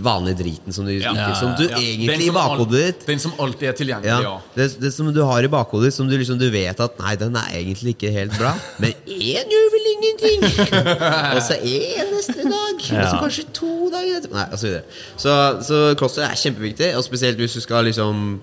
vanlige 0.00 0.38
driten 0.38 0.72
som 0.72 0.86
du, 0.86 0.92
ikke, 0.96 1.34
som 1.38 1.54
du 1.58 1.64
Ja. 1.68 1.76
egentlig 1.76 2.16
som 2.26 2.28
i 2.28 2.34
bakhodet 2.36 2.80
ditt 2.86 3.06
Den 3.06 3.18
som 3.18 3.32
alltid 3.38 3.68
er 3.68 3.72
tilgjengelig, 3.72 4.08
ja, 4.08 4.20
ja. 4.22 4.40
det, 4.56 4.66
det 4.80 4.92
som 4.94 5.12
du 5.12 5.22
har 5.24 5.42
i 5.42 5.48
bakhodet 5.52 5.90
ditt, 5.90 5.94
som 5.94 6.08
du 6.08 6.16
liksom 6.16 6.38
du 6.38 6.48
vet 6.50 6.80
at 6.80 6.98
Nei, 7.02 7.16
den 7.16 7.36
er 7.36 7.48
egentlig 7.58 7.96
ikke 7.96 8.10
helt 8.12 8.36
bra. 8.38 8.54
Men 8.82 8.92
én 9.06 9.52
gjør 9.56 9.68
vel 9.74 9.88
ingenting! 9.92 10.42
og 11.36 11.42
så 11.42 11.58
én 11.60 12.12
neste 12.14 12.42
dag. 12.42 12.74
Og 12.74 12.80
så 12.82 12.94
Ja. 12.94 13.20
kanskje 13.20 13.44
to 13.52 13.90
dager 13.92 14.18
etterpå. 14.20 14.34
Nei, 14.34 14.46
og 14.52 14.58
så. 14.58 14.72
Så, 15.16 15.36
så 15.66 15.82
kosthold 15.98 16.26
er 16.28 16.34
kjempeviktig, 16.38 16.92
og 16.96 17.04
spesielt 17.04 17.36
hvis 17.38 17.54
du 17.58 17.60
skal 17.60 17.84
liksom 17.84 18.40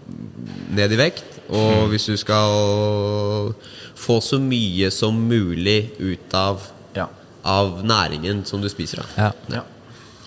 ned 0.76 0.92
i 0.92 1.00
vekt. 1.00 1.24
Og 1.50 1.88
Mm. 1.88 1.90
hvis 1.90 2.06
du 2.06 2.16
skal 2.18 3.54
få 4.00 4.20
så 4.22 4.38
mye 4.42 4.92
som 4.94 5.16
mulig 5.30 5.92
ut 6.00 6.34
av, 6.38 6.62
ja. 6.96 7.08
av 7.44 7.82
næringen 7.84 8.46
som 8.46 8.62
du 8.62 8.70
spiser. 8.70 9.02
Da. 9.02 9.06
Ja. 9.18 9.32
Ja. 9.60 9.64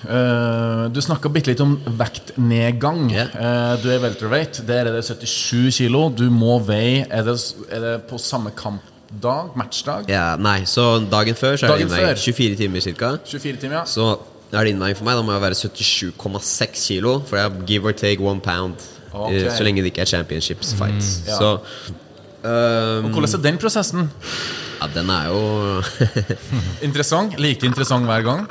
Eh, 0.02 0.88
du 0.92 1.00
snakka 1.00 1.30
bitte 1.32 1.52
litt 1.52 1.60
om 1.62 1.76
vektnedgang. 1.98 3.04
Yeah. 3.12 3.76
Du 3.82 3.88
er 3.92 4.00
welterweight. 4.02 4.62
Der 4.66 4.86
er 4.90 4.96
det 4.96 5.04
77 5.06 5.76
kilo. 5.78 6.08
Du 6.10 6.28
må 6.30 6.58
veie 6.66 7.06
Er 7.10 7.22
det, 7.26 7.36
er 7.70 7.80
det 7.80 7.94
på 8.10 8.18
samme 8.18 8.50
kampdag? 8.56 9.52
Matchdag? 9.56 10.08
Ja, 10.10 10.36
nei, 10.40 10.62
så 10.66 10.98
dagen 11.10 11.34
før 11.38 11.56
så 11.60 11.66
er 11.68 11.74
Dagen 11.76 11.88
det 11.88 11.98
innveiing. 11.98 12.18
24 12.18 12.56
timer 12.56 12.80
ca. 12.98 13.12
24 13.28 13.60
timer, 13.60 13.76
ja. 13.82 13.84
Så 13.84 14.08
er 14.52 14.64
det 14.64 14.74
innveiing 14.74 14.96
for 14.98 15.04
meg. 15.08 15.16
Da 15.20 15.22
må 15.26 15.32
jeg 15.36 15.44
være 15.44 15.60
77,6 15.60 16.86
kilo. 16.88 17.18
For 17.28 17.36
jeg 17.38 17.50
har 17.50 17.66
give 17.68 17.84
or 17.88 17.92
take 17.92 18.20
one 18.24 18.40
pound. 18.40 18.74
Okay. 19.12 19.44
eh, 19.44 19.50
Så 19.56 19.62
lenge 19.62 19.82
det 19.84 19.92
ikke 19.92 20.02
er 20.06 20.10
championships 20.16 20.74
fights. 20.74 21.22
ja. 21.28 21.36
Så 21.36 21.58
ehm, 22.44 23.12
Hvordan 23.12 23.34
er 23.38 23.42
den 23.44 23.58
prosessen? 23.58 24.10
Ja, 24.80 24.88
den 24.94 25.10
er 25.10 25.28
jo 25.28 25.82
Interessant? 26.88 27.36
Like 27.38 27.62
interessant 27.66 28.04
hver 28.08 28.22
gang? 28.26 28.46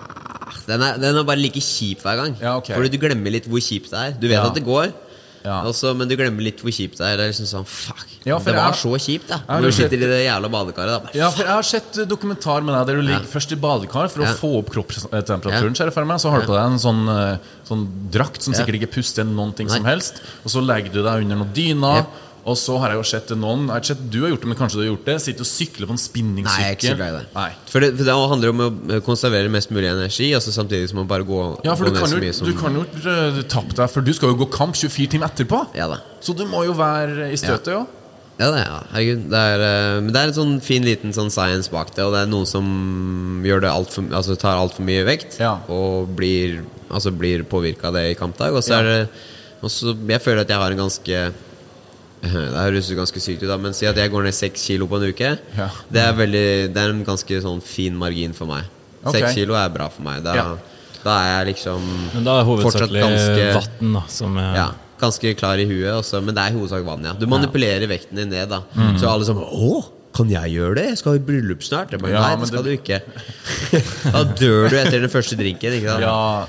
Den, 0.68 0.82
er, 0.82 0.98
den 0.98 1.16
er 1.18 1.24
bare 1.24 1.38
like 1.42 1.62
kjip 1.62 2.02
hver 2.04 2.18
gang. 2.24 2.36
Ja, 2.42 2.58
okay. 2.58 2.76
Fordi 2.76 2.90
du 2.92 2.98
glemmer 2.98 3.32
litt 3.32 3.48
hvor 3.48 3.60
kjipt 3.62 3.90
det 3.90 4.00
er. 4.00 4.12
Du 4.20 4.28
vet 4.28 4.38
Ja. 4.38 4.48
at 4.48 4.54
det 4.56 4.64
går, 4.66 4.92
Ja. 5.44 5.64
også, 5.66 5.96
men 5.98 6.08
du 6.08 6.16
glemmer 6.16 6.44
litt 6.46 6.60
hvor 6.62 6.70
kjipt 6.70 6.98
det 6.98 7.06
er. 7.08 7.18
Det 7.18 7.26
er 7.26 7.32
liksom 7.34 7.48
sånn, 7.50 7.66
fuck 7.68 8.08
Ja, 8.24 8.38
Det 8.38 8.54
var 8.54 8.70
jeg- 8.70 8.78
så 8.78 8.92
kjipt, 9.02 9.28
da. 9.28 9.40
Når 9.50 9.62
du 9.64 9.72
sitter 9.72 9.98
i 9.98 10.00
det 10.06 10.28
jævla 10.28 10.50
badekaret. 10.54 10.92
Da. 10.94 11.00
Bare, 11.00 11.12
Ja, 11.16 11.30
for 11.32 11.42
Jeg 11.42 11.48
har 11.52 11.64
sett 11.64 11.94
dokumentar 12.08 12.62
med 12.64 12.76
deg 12.76 12.86
der 12.86 12.96
du 12.96 13.02
ligger 13.02 13.26
Ja. 13.26 13.40
først 13.40 13.52
i 13.52 13.56
badekar 13.56 14.12
for 14.12 14.22
å 14.22 14.36
få 14.38 14.58
opp 14.60 14.70
kroppstemperaturen. 14.70 16.06
Meg 16.08 16.20
Så 16.20 16.30
har 16.30 16.42
du 16.42 16.46
på 16.46 16.54
deg 16.54 16.66
en 16.72 16.78
sånn, 16.78 17.10
eh, 17.34 17.38
sånn 17.68 17.88
drakt 18.12 18.42
som 18.44 18.54
sikkert 18.54 18.80
ikke 18.80 18.92
puster 18.92 19.24
noen 19.26 19.56
ting 19.56 19.66
Nei. 19.68 19.76
som 19.78 19.86
helst. 19.86 20.22
Og 20.46 20.52
så 20.52 20.62
legger 20.64 20.92
du 20.94 21.02
deg 21.02 21.24
under 21.24 21.36
noen 21.38 21.54
dyner. 21.54 22.06
Og 22.42 22.58
så 22.58 22.74
har 22.82 22.94
jeg 22.94 22.98
jo 22.98 23.06
sett 23.06 23.32
noen 23.38 23.68
Jeg 23.68 23.76
har 23.76 23.88
sett 23.92 24.00
Du 24.10 24.16
har 24.24 24.32
gjort 24.32 24.42
det, 24.42 24.50
men 24.50 24.58
kanskje 24.58 24.80
du 24.80 24.82
har 24.82 24.88
gjort 24.90 25.10
det 25.12 25.16
Sitter 25.22 25.46
og 25.46 25.50
sykler 25.52 25.90
på 25.90 25.94
en 25.94 26.02
spinningsykkel. 26.02 26.50
Nei, 26.50 26.64
jeg 26.66 26.74
er 26.74 26.80
ikke 26.80 26.90
så 26.90 26.98
glad 26.98 27.12
i 27.12 27.20
det. 27.20 27.24
Nei. 27.36 27.50
For 27.70 27.86
det, 27.86 27.90
for 28.00 28.10
det 28.10 28.16
handler 28.34 28.54
om 28.56 28.64
å 28.66 28.70
eh, 28.96 29.04
konservere 29.06 29.54
mest 29.54 29.74
mulig 29.76 29.90
energi, 29.92 30.32
altså 30.38 30.54
samtidig 30.56 30.90
som 30.90 31.04
å 31.04 31.08
bare 31.12 31.28
gå, 31.28 31.40
Ja, 31.68 31.76
for 31.78 31.90
gå 31.90 31.94
du 31.94 32.02
kan, 32.02 32.16
jo, 32.18 32.34
som 32.34 32.50
du 32.50 32.54
kan 32.58 32.78
jo 32.80 32.86
ikke 32.88 33.46
tappe 33.52 33.78
deg, 33.78 33.94
for 33.94 34.06
du 34.06 34.14
skal 34.18 34.34
jo 34.34 34.40
gå 34.42 34.50
kamp 34.54 34.78
24 34.80 35.14
timer 35.14 35.30
etterpå. 35.30 35.64
Ja 35.78 35.90
da. 35.92 36.02
Så 36.24 36.34
du 36.38 36.48
må 36.50 36.64
jo 36.66 36.74
være 36.78 37.30
i 37.30 37.38
støtet, 37.40 37.76
ja. 37.76 37.86
Ja, 38.42 38.48
det, 38.50 38.62
ja. 38.66 38.78
Herregud. 38.96 39.26
Det 39.30 39.42
er, 39.54 39.62
uh, 39.62 40.00
men 40.02 40.10
det 40.16 40.22
er 40.22 40.32
en 40.32 40.38
sånn 40.40 40.56
fin 40.66 40.86
liten 40.86 41.14
sånn 41.14 41.30
science 41.34 41.70
bak 41.70 41.92
det, 41.94 42.02
og 42.08 42.16
det 42.16 42.24
er 42.24 42.32
noen 42.32 42.50
som 42.50 42.66
gjør 43.46 43.62
det 43.68 43.70
alt 43.70 43.94
for, 43.94 44.08
altså 44.18 44.38
tar 44.40 44.58
altfor 44.58 44.88
mye 44.88 45.06
vekt 45.06 45.38
Ja. 45.42 45.60
og 45.70 46.10
blir, 46.18 46.64
altså 46.90 47.14
blir 47.14 47.46
påvirka 47.46 47.92
av 47.92 48.00
det 48.00 48.08
i 48.10 48.18
kampdag. 48.18 48.58
Og 48.58 48.66
så 48.66 48.80
er 48.80 48.90
det 48.90 49.00
også, 49.62 49.94
Jeg 50.10 50.24
føler 50.26 50.42
at 50.42 50.50
jeg 50.50 50.58
har 50.58 50.74
en 50.74 50.84
ganske 50.88 51.22
Det 52.22 52.30
høres 52.32 52.90
ganske 52.94 53.20
sykt 53.24 53.42
ut, 53.44 53.50
da, 53.50 53.58
men 53.58 53.74
si 53.74 53.88
at 53.90 53.98
jeg 53.98 54.12
går 54.14 54.24
ned 54.28 54.36
seks 54.38 54.66
kilo 54.70 54.86
på 54.88 55.00
en 55.02 55.08
uke. 55.10 55.32
Ja. 55.58 55.70
Det, 55.90 56.02
er 56.04 56.14
veldig, 56.14 56.44
det 56.74 56.78
er 56.84 56.92
en 56.94 57.04
ganske 57.08 57.40
sånn 57.42 57.62
fin 57.66 57.96
margin 57.98 58.34
for 58.38 58.46
meg. 58.52 58.68
Seks 59.02 59.16
Seks 59.18 59.34
kilo 59.40 59.56
er 59.58 59.70
bra 59.74 59.88
for 59.90 60.04
meg. 60.06 60.22
Da, 60.24 60.36
Ja. 60.38 60.46
da 61.04 61.16
er 61.24 61.32
jeg 61.46 61.56
liksom 61.56 61.82
Men 62.14 62.24
da 62.28 62.40
er 62.40 62.46
hovedsakelig 62.46 63.02
ganske 63.02 63.48
vann, 63.58 63.94
da, 63.98 64.04
som 64.08 64.38
er 64.38 64.54
ja, 64.60 64.68
ganske 65.02 65.34
klar 65.40 65.58
i 65.58 65.66
huet, 65.66 65.90
også, 65.98 66.22
men 66.24 66.36
det 66.38 66.44
er 66.44 66.54
i 66.54 66.60
hovedsak 66.60 66.86
vann. 66.86 67.04
ja 67.10 67.14
Du 67.18 67.26
manipulerer 67.26 67.88
vekten 67.90 68.16
din 68.22 68.30
ned. 68.30 68.50
da 68.50 68.62
Mm. 68.76 69.00
Så 69.02 69.10
alle 69.10 69.26
sånn 69.26 69.42
Å, 69.42 69.82
kan 70.14 70.30
jeg 70.30 70.52
gjøre 70.54 70.76
det? 70.76 70.86
Jeg 70.90 70.98
skal 71.00 71.16
i 71.16 71.20
bryllup 71.26 71.64
snart. 71.64 71.90
Bare, 71.98 72.12
Ja, 72.12 72.22
Nei, 72.22 72.36
det 72.36 72.48
skal 72.52 72.64
det- 72.64 72.70
du 72.70 72.78
ikke. 72.78 73.02
da 74.14 74.24
dør 74.24 74.70
du 74.70 74.76
etter 74.78 75.00
den 75.02 75.10
første 75.10 75.36
drinken. 75.40 75.74
Ikke 75.74 75.90
sant? 75.90 76.02
ja. 76.06 76.46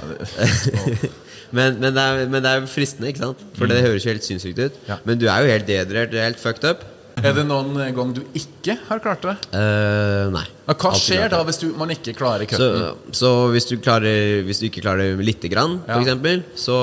Men, 1.53 1.77
men, 1.83 1.93
det 1.95 2.03
er, 2.03 2.23
men 2.33 2.43
det 2.45 2.51
er 2.57 2.67
fristende, 2.71 3.11
ikke 3.13 3.23
sant? 3.27 3.43
For 3.59 3.69
det 3.71 3.83
høres 3.85 4.07
jo 4.07 4.13
helt 4.15 4.25
sinnssykt 4.27 4.59
ut. 4.63 4.79
Mm. 4.81 4.89
Ja. 4.89 4.97
Men 5.05 5.21
du 5.21 5.27
er 5.29 5.45
jo 5.45 5.53
helt 5.53 5.69
dehydrert. 5.69 6.15
Er 6.17 6.29
helt 6.31 6.41
fucked 6.41 6.65
up. 6.69 6.87
Er 7.21 7.35
det 7.37 7.45
noen 7.45 7.77
gang 7.93 8.13
du 8.17 8.23
ikke 8.39 8.79
har 8.89 9.03
klart 9.05 9.25
det? 9.27 9.35
Uh, 9.53 10.31
nei. 10.33 10.47
Hva 10.71 10.93
skjer 10.97 11.27
klart 11.27 11.35
da 11.35 11.43
hvis 11.45 11.61
du, 11.61 11.67
man 11.77 11.93
ikke 11.93 12.15
klarer 12.17 12.49
Så, 12.49 12.57
cutten? 12.57 13.13
så 13.19 13.33
hvis, 13.53 13.67
du 13.69 13.77
klarer, 13.85 14.41
hvis 14.49 14.63
du 14.63 14.67
ikke 14.71 14.81
klarer 14.87 15.13
det 15.13 15.27
lite 15.29 15.51
grann, 15.53 15.83
Ja. 15.89 16.01
eksempel, 16.01 16.41
så, 16.57 16.79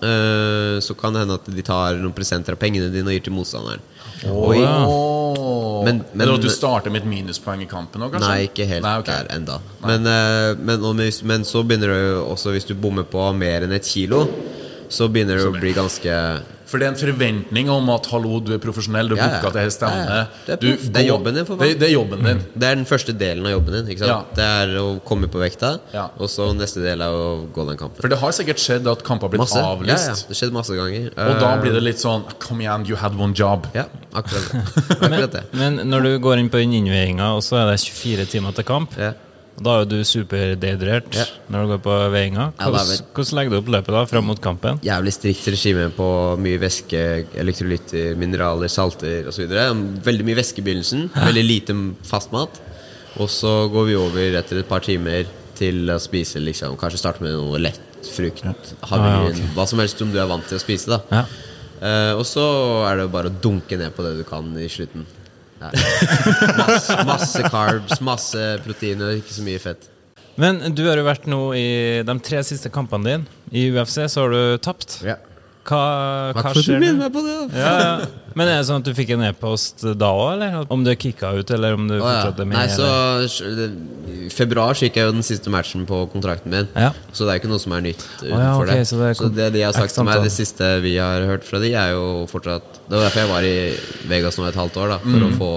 uh, 0.00 0.80
så 0.80 0.96
kan 0.98 1.12
det 1.12 1.26
hende 1.26 1.36
at 1.36 1.52
de 1.52 1.62
tar 1.68 2.00
noen 2.00 2.16
presenter 2.16 2.56
av 2.56 2.62
pengene 2.64 2.88
dine 2.94 3.12
og 3.12 3.18
gir 3.18 3.26
til 3.28 3.36
motstanderen. 3.36 3.84
Og 4.30 4.54
ja. 4.56 4.76
Men- 5.84 6.04
men- 6.12 6.20
Eller 6.20 6.34
at 6.34 6.42
du 6.42 6.48
starter 6.50 6.90
med 6.90 7.02
et 7.02 7.08
minuspoeng 7.08 7.62
i 7.62 7.66
kampen 7.66 8.02
òg, 8.02 8.12
kanskje? 8.12 8.28
Nei, 8.28 8.46
ikke 8.46 8.66
helt 8.68 8.82
Nei, 8.82 8.98
okay. 8.98 9.24
der 9.24 9.34
enda 9.36 9.58
men, 9.82 10.06
eh, 10.06 10.54
men, 10.58 10.96
men 11.24 11.44
så 11.44 11.64
begynner 11.66 11.88
det 11.88 12.00
jo 12.12 12.24
også 12.34 12.52
Hvis 12.52 12.66
du 12.68 12.74
bommer 12.74 13.02
på 13.02 13.34
mer 13.34 13.62
enn 13.66 13.72
et 13.72 13.82
kilo, 13.84 14.28
så 14.88 15.08
begynner 15.08 15.38
det 15.38 15.46
å 15.48 15.58
bli 15.58 15.72
ganske 15.72 16.42
For 16.72 16.80
det 16.80 16.86
er 16.88 16.94
en 16.94 16.96
forventning 17.02 17.68
om 17.68 17.90
at 17.92 18.06
hallo, 18.08 18.38
du 18.40 18.54
er 18.56 18.60
profesjonell, 18.62 19.10
du 19.10 19.16
har 19.18 19.20
Ja, 19.20 19.26
ja. 19.28 19.40
booka 19.42 19.50
til 19.52 19.60
hele 19.60 19.74
stevnet. 19.74 20.28
Det 20.46 20.54
er 20.54 20.78
Det 20.88 21.00
er 21.02 21.06
jobben 21.10 21.34
din, 21.36 21.44
for. 21.44 21.60
Det, 21.60 21.74
det 21.82 21.88
er 21.90 21.92
jobben 21.92 22.22
din. 22.24 22.40
Det 22.56 22.68
er 22.70 22.74
den 22.80 22.86
første 22.88 23.12
delen 23.12 23.44
av 23.46 23.52
jobben 23.58 23.74
din. 23.76 23.90
Ikke 23.92 24.06
sant? 24.06 24.32
Ja. 24.32 24.36
Det 24.38 24.46
er 24.72 24.72
å 24.80 24.86
komme 25.04 25.28
på 25.28 25.42
vekta, 25.42 25.74
Ja. 25.92 26.06
og 26.16 26.30
så 26.32 26.48
neste 26.56 26.80
del 26.82 27.02
er 27.04 27.12
å 27.12 27.44
gå 27.52 27.66
den 27.68 27.76
kampen. 27.76 28.00
For 28.00 28.08
det 28.08 28.18
har 28.18 28.32
sikkert 28.32 28.56
skjedd 28.64 28.88
at 28.90 29.04
kamper 29.04 29.28
har 29.28 29.34
blitt 29.36 29.44
Masse. 29.44 29.60
Avlyst. 29.62 30.08
ja, 30.08 30.14
det 30.32 30.36
skjedde 30.40 30.52
masse 30.56 30.72
ganger. 30.80 31.10
Og 31.12 31.40
da 31.44 31.52
Eh, 31.52 31.60
blir 31.60 31.72
det 31.76 31.82
litt 31.82 31.98
sånn 32.00 32.24
Kom 32.38 32.58
igjen, 32.64 32.88
you 32.88 32.96
had 32.96 33.12
one 33.20 33.34
job. 33.34 33.66
Ja, 33.74 33.84
akkurat 34.14 34.48
det. 34.50 34.62
Akkurat 35.04 35.32
det. 35.32 35.44
Men 35.52 35.76
når 35.90 36.02
du 36.08 36.18
går 36.24 36.38
inn 36.38 36.48
på 36.48 36.56
den 36.58 36.72
innveiinga, 36.72 37.34
og 37.36 37.42
så 37.44 37.60
er 37.60 37.70
det 37.70 37.80
24 37.84 38.24
timer 38.32 38.52
til 38.56 38.64
kamp, 38.64 38.96
Ja. 38.98 39.12
Da 39.60 39.74
er 39.76 39.82
jo 39.84 39.88
du 39.90 40.04
superdehydrert 40.04 41.14
Ja. 41.14 41.24
når 41.50 41.62
du 41.66 41.72
går 41.72 41.80
på 41.84 41.96
veiinga. 42.12 42.52
Hvordan, 42.58 42.88
ja, 42.88 43.04
hvordan 43.14 43.36
legger 43.38 43.50
du 43.50 43.56
opp 43.58 43.68
løpet 43.74 43.92
da, 43.94 44.04
fram 44.06 44.24
mot 44.26 44.40
kampen? 44.40 44.80
Jævlig 44.82 45.12
strikt 45.12 45.46
regime 45.52 45.90
på 45.96 46.08
mye 46.40 46.58
væske, 46.62 47.26
elektrolytter, 47.38 48.16
mineraler, 48.16 48.68
salter 48.72 49.28
osv. 49.28 49.46
Veldig 50.02 50.24
mye 50.24 50.38
væske 50.40 50.58
i 50.58 50.66
begynnelsen. 50.66 51.10
Veldig 51.14 51.44
lite 51.46 51.76
fast 52.08 52.32
mat. 52.32 52.60
Og 53.20 53.28
så 53.28 53.68
går 53.70 53.86
vi 53.90 53.94
over 54.00 54.38
etter 54.40 54.58
et 54.62 54.68
par 54.68 54.80
timer 54.80 55.26
til 55.58 55.84
å 55.92 55.98
spise, 56.00 56.40
liksom. 56.40 56.76
Kanskje 56.80 56.98
starte 56.98 57.20
med 57.22 57.32
noe 57.36 57.58
lett. 57.60 57.80
Frukt, 58.02 58.42
havregryn, 58.88 59.36
ja, 59.38 59.50
hva 59.54 59.62
som 59.68 59.78
helst 59.78 60.00
som 60.00 60.10
du 60.10 60.18
er 60.18 60.26
vant 60.26 60.42
til 60.48 60.58
å 60.58 60.60
spise. 60.60 60.88
da 60.90 61.00
Ja. 61.12 61.24
Eh, 61.82 62.14
Og 62.18 62.24
så 62.26 62.42
er 62.90 62.96
det 62.96 63.12
bare 63.12 63.28
å 63.30 63.40
dunke 63.40 63.76
ned 63.78 63.94
på 63.94 64.02
det 64.02 64.16
du 64.18 64.24
kan 64.24 64.44
i 64.58 64.66
slutten. 64.68 65.04
Masse, 66.58 66.96
masse 67.06 67.42
carbs, 67.52 68.00
masse 68.04 68.46
proteiner, 68.66 69.18
ikke 69.20 69.34
så 69.36 69.44
mye 69.46 69.62
fett. 69.62 69.88
Men 70.40 70.62
du 70.74 70.86
har 70.88 70.96
jo 70.96 71.04
vært 71.04 71.26
nå 71.28 71.40
i 71.58 71.66
de 72.08 72.14
tre 72.24 72.40
siste 72.46 72.70
kampene 72.72 73.04
dine. 73.04 73.40
I 73.52 73.66
UFC 73.74 73.98
så 74.08 74.24
har 74.24 74.32
du 74.32 74.62
tapt. 74.64 75.00
Ja. 75.04 75.18
Hva, 75.62 76.32
hva 76.34 76.50
skjer 76.58 76.80
nå? 76.82 76.88
meg 76.98 77.12
på 77.14 77.20
det. 77.22 77.34
Ja, 77.54 77.72
ja. 77.78 78.06
Men 78.34 78.48
er 78.48 78.56
det 78.62 78.64
sånn 78.66 78.80
at 78.80 78.86
du 78.88 78.94
fikk 78.96 79.10
en 79.14 79.22
e-post 79.28 79.82
da 80.00 80.08
òg, 80.16 80.30
eller? 80.38 80.54
Om 80.72 80.82
du 80.86 80.90
kicka 80.96 81.34
ut, 81.36 81.50
eller 81.52 81.76
om 81.76 81.84
du 81.86 81.98
Å, 81.98 82.00
ja. 82.00 82.04
fortsatt 82.24 82.40
er 82.40 82.48
med? 82.48 82.56
Nei, 82.56 82.68
så 82.72 83.66
I 84.24 84.30
februar 84.32 84.74
så 84.78 84.86
gikk 84.88 84.96
jeg 84.98 85.06
jo 85.10 85.12
den 85.18 85.26
siste 85.26 85.52
matchen 85.52 85.84
på 85.86 86.00
kontrakten 86.12 86.50
min. 86.54 86.66
Ja. 86.74 86.90
Så 87.12 87.28
det 87.28 87.34
er 87.34 87.42
ikke 87.42 87.50
noe 87.52 87.60
som 87.62 87.74
er 87.76 87.84
nytt 87.84 88.02
utenfor 88.22 88.64
okay, 88.64 88.80
det. 88.80 88.88
så 88.88 88.98
det 89.02 89.10
Så 89.20 89.28
det 89.36 89.48
de 89.58 89.62
har 89.66 89.76
sagt 89.76 89.94
til 89.94 90.08
meg, 90.08 90.24
det 90.24 90.32
siste 90.34 90.72
vi 90.84 90.96
har 90.96 91.28
hørt 91.28 91.44
fra 91.46 91.60
de, 91.62 91.70
er 91.76 91.92
jo 91.94 92.24
fortsatt 92.32 92.80
Det 92.88 92.96
var 92.96 93.04
derfor 93.06 93.22
jeg 93.22 93.30
var 93.34 93.46
i 93.52 93.54
Vegas 94.10 94.40
nå 94.40 94.48
et 94.48 94.58
halvt 94.58 94.80
år, 94.82 94.96
da 94.96 94.98
for, 95.04 95.20
Mm. 95.22 95.28
å, 95.28 95.38
få, 95.38 95.52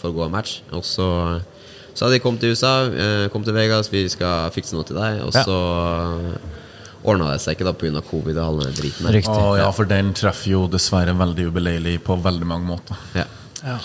for 0.00 0.12
å 0.12 0.16
gå 0.20 0.24
en 0.30 0.34
match. 0.38 0.60
Og 0.72 0.86
så 0.86 1.10
sa 1.92 2.08
de 2.08 2.22
kom 2.24 2.38
til 2.40 2.54
USA, 2.54 2.86
eh, 2.88 3.28
kom 3.34 3.42
til 3.44 3.52
Vegas, 3.58 3.90
vi 3.92 4.06
skal 4.08 4.48
fikse 4.54 4.72
noe 4.78 4.86
til 4.88 4.96
deg. 4.96 5.20
Og 5.26 5.34
så 5.34 5.58
ordna 7.02 7.32
det 7.32 7.40
seg 7.42 7.56
ikke 7.56 7.66
da 7.66 7.74
pga. 7.78 8.02
covid 8.06 8.38
og 8.38 8.44
all 8.44 8.62
den 8.66 8.76
driten 8.78 9.08
der. 9.08 9.16
Riktig. 9.18 9.34
Oh, 9.34 9.56
ja, 9.58 9.70
for 9.74 9.88
den 9.88 10.12
treffer 10.16 10.54
jo 10.54 10.62
dessverre 10.70 11.14
veldig 11.18 11.48
ubeleilig 11.50 11.96
på 12.06 12.16
veldig 12.22 12.48
mange 12.48 12.68
måter. 12.68 13.02
Ja. 13.18 13.26
Ja. 13.62 13.78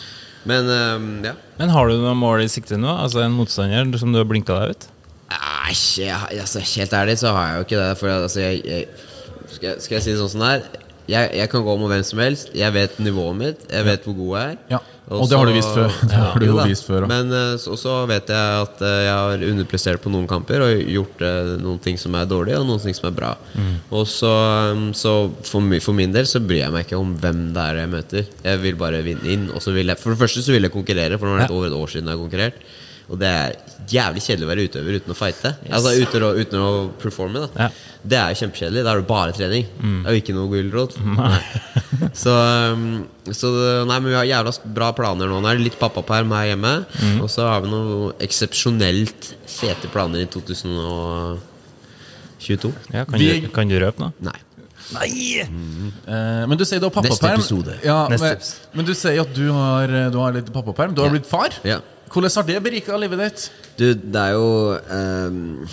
Men 0.47 0.70
um, 0.70 1.09
ja. 1.26 1.34
Men 1.57 1.74
har 1.74 1.89
du 1.89 1.97
noen 1.97 2.20
mål 2.20 2.45
i 2.45 2.51
sikte 2.51 2.80
nå? 2.80 2.89
Altså 2.93 3.24
en 3.24 3.36
motstander 3.36 3.99
som 3.99 4.13
du 4.13 4.22
har 4.22 4.28
blinka 4.30 4.55
deg 4.61 4.76
ut? 4.76 4.88
Nei, 5.28 5.76
altså, 6.39 6.61
helt 6.63 6.93
ærlig 6.95 7.18
så 7.20 7.34
har 7.36 7.49
jeg 7.49 7.57
jo 7.57 7.65
ikke 7.68 7.80
det. 7.82 7.89
For 7.99 8.13
altså, 8.13 8.43
jeg, 8.45 8.61
jeg, 8.63 8.86
skal, 9.51 9.82
skal 9.84 9.97
jeg 9.97 10.05
si 10.05 10.13
det 10.13 10.20
sånn 10.22 10.34
som 10.38 10.45
det 10.45 10.51
er? 10.55 10.87
Jeg, 11.08 11.32
jeg 11.39 11.49
kan 11.51 11.64
gå 11.64 11.74
med 11.80 11.88
hvem 11.93 12.03
som 12.03 12.20
helst. 12.20 12.49
Jeg 12.58 12.74
vet 12.76 12.97
nivået 12.99 13.38
mitt. 13.39 13.66
Jeg 13.72 13.86
vet 13.88 14.03
hvor 14.08 14.16
god 14.18 14.32
jeg 14.38 14.51
er. 14.51 14.58
Ja, 14.74 14.80
og 15.08 15.30
det 15.32 15.38
har 15.39 15.47
du 15.47 15.53
vist 15.55 15.72
før. 15.72 15.93
Det 16.12 16.18
har 16.20 16.39
du 16.41 16.45
Jo 16.49 16.55
vist 16.68 16.84
før. 16.84 17.05
Men 17.08 17.32
eh, 17.32 17.53
så, 17.64 17.78
så 17.80 17.93
vet 18.10 18.28
jeg 18.34 18.64
at 18.66 18.82
eh, 18.84 18.95
jeg 19.05 19.14
har 19.16 19.45
underprestert 19.51 20.03
på 20.03 20.12
noen 20.12 20.28
kamper 20.28 20.66
og 20.66 20.82
gjort 20.97 21.24
eh, 21.24 21.53
noen 21.64 21.80
ting 21.84 21.95
som 22.01 22.18
er 22.20 22.28
dårlige, 22.28 22.60
og 22.60 22.68
noen 22.68 22.84
ting 22.84 22.97
som 22.97 23.08
er 23.08 23.16
bra. 23.16 23.30
Mm. 23.55 23.70
Og 23.95 24.03
så, 24.12 24.34
um, 24.76 24.89
så 24.91 25.14
for, 25.47 25.64
for 25.86 25.95
min 25.95 26.12
del 26.16 26.28
så 26.28 26.43
bryr 26.43 26.66
jeg 26.66 26.76
meg 26.76 26.84
ikke 26.89 26.99
om 26.99 27.16
hvem 27.24 27.45
det 27.55 27.64
er 27.70 27.80
jeg 27.86 27.93
møter. 27.93 28.28
Jeg 28.49 28.64
vil 28.66 28.76
bare 28.84 28.99
vinne 29.08 29.32
inn. 29.32 29.47
Og 29.55 29.64
så 29.64 29.72
vil 29.76 29.88
jeg, 29.93 30.01
for 30.01 30.12
det 30.12 30.20
første 30.26 30.43
så 30.43 30.51
vil 30.58 30.68
jeg 30.68 30.76
konkurrere, 30.76 31.16
for 31.22 31.32
det 31.32 31.38
var 31.38 31.47
Ja. 31.47 31.53
over 31.55 31.72
et 31.72 31.80
år 31.80 31.95
siden 31.95 32.12
jeg 32.12 32.18
har 32.18 32.26
konkurrert. 32.26 32.60
Og 33.08 33.16
det 33.22 33.28
er 33.32 33.53
jævlig 33.88 34.20
kjedelig 34.26 34.43
å 34.43 34.49
være 34.51 34.64
utøver 34.68 34.95
uten 34.99 35.14
å 35.14 35.16
fighte. 35.16 35.49
Altså 35.72 35.93
uten 35.95 36.24
å, 36.28 36.30
uten 36.36 36.60
å 36.60 36.72
performe. 36.99 37.39
da 37.45 37.49
Ja. 37.64 37.70
Det 38.08 38.18
er 38.20 38.28
jo 38.34 38.39
kjempekjedelig. 38.41 38.84
Da 38.84 38.91
er 38.91 38.97
det 39.01 39.08
bare 39.08 39.32
trening. 39.36 39.66
Mm. 39.80 40.01
Det 40.03 40.08
er 40.10 40.14
jo 40.18 40.22
ikke 40.24 40.36
noe 40.36 40.49
gulrot. 40.51 40.93
Så, 42.18 42.30
um, 42.74 42.84
så 43.34 43.47
nei, 43.88 43.97
men 43.99 44.10
vi 44.12 44.16
har 44.18 44.26
jævla 44.28 44.51
bra 44.76 44.89
planer 44.95 45.28
nå. 45.32 45.39
Nå 45.41 45.47
er 45.49 45.55
det 45.58 45.64
litt 45.70 45.80
pappaperm 45.80 46.32
her 46.36 46.45
hjemme. 46.51 46.74
Mm. 47.01 47.18
Og 47.26 47.30
så 47.32 47.41
har 47.47 47.62
vi 47.64 47.70
noen 47.72 48.14
eksepsjonelt 48.24 49.32
fete 49.49 49.88
planer 49.93 50.20
i 50.26 50.28
2022. 50.30 51.39
Ja, 52.93 53.05
kan, 53.05 53.20
Vi- 53.20 53.41
du, 53.41 53.47
kan 53.53 53.68
du 53.72 53.78
røpe 53.82 53.99
noe? 54.03 54.12
Nei. 54.20 54.38
Eh, 54.95 55.47
men 56.47 56.55
du 56.58 56.64
sier 56.66 56.80
du 56.80 56.86
har 56.88 56.93
pappaperm. 56.95 57.12
Neste 57.12 57.34
episode. 57.41 57.74
Ja, 57.84 58.08
Neste 58.12 58.24
men, 58.30 58.38
men 58.80 58.86
du 58.88 58.93
sier 58.95 59.20
at 59.26 59.34
du 59.36 59.47
har, 59.51 59.88
du 60.14 60.18
har 60.22 60.32
litt 60.38 60.51
pappaperm. 60.53 60.93
Du 60.95 61.01
har 61.03 61.10
Ja. 61.12 61.16
blitt 61.18 61.28
far. 61.30 61.49
Ja. 61.68 61.80
Hvordan 62.14 62.36
har 62.36 62.43
det 62.47 62.58
berika 62.64 62.97
livet 62.97 63.20
ditt? 63.26 63.47
Du, 63.78 63.86
det 63.93 64.22
er 64.22 64.32
jo 64.34 64.78
um, 64.91 65.68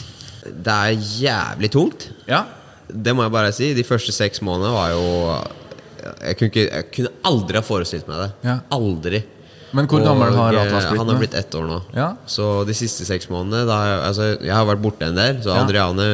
Det 0.44 0.74
er 0.74 1.04
jævlig 1.20 1.70
tungt. 1.72 2.08
Ja, 2.28 2.44
Det 2.88 3.14
må 3.16 3.22
jeg 3.24 3.32
bare 3.32 3.52
si. 3.56 3.72
De 3.74 3.84
første 3.86 4.12
seks 4.12 4.42
månedene 4.44 4.74
var 4.74 4.90
jo 4.92 5.04
jeg 6.04 6.36
kunne, 6.36 6.50
ikke, 6.50 6.64
jeg 6.68 6.84
kunne 6.92 7.12
aldri 7.24 7.56
ha 7.56 7.62
forestilt 7.64 8.08
meg 8.10 8.18
det. 8.20 8.26
Ja. 8.44 8.58
Aldri. 8.76 9.22
Men 9.74 9.88
hvor 9.90 10.02
gammel 10.04 10.34
har 10.36 10.52
Og, 10.54 10.58
Atlas 10.60 10.84
eh, 10.84 10.90
blitt 10.92 11.00
Han 11.00 11.08
har 11.10 11.16
blitt 11.22 11.34
ett 11.34 11.54
år 11.58 11.64
nå. 11.66 11.78
Ja. 11.96 12.10
Så 12.30 12.44
de 12.68 12.74
siste 12.76 13.06
seks 13.08 13.26
månedene 13.32 13.64
jeg- 13.72 14.02
altså, 14.10 14.26
Jeg 14.44 14.52
har 14.54 14.66
vært 14.68 14.82
borte 14.84 15.02
en 15.08 15.16
del. 15.16 15.40
Så 15.42 15.48
Ja. 15.54 15.64
Adriane, 15.64 16.06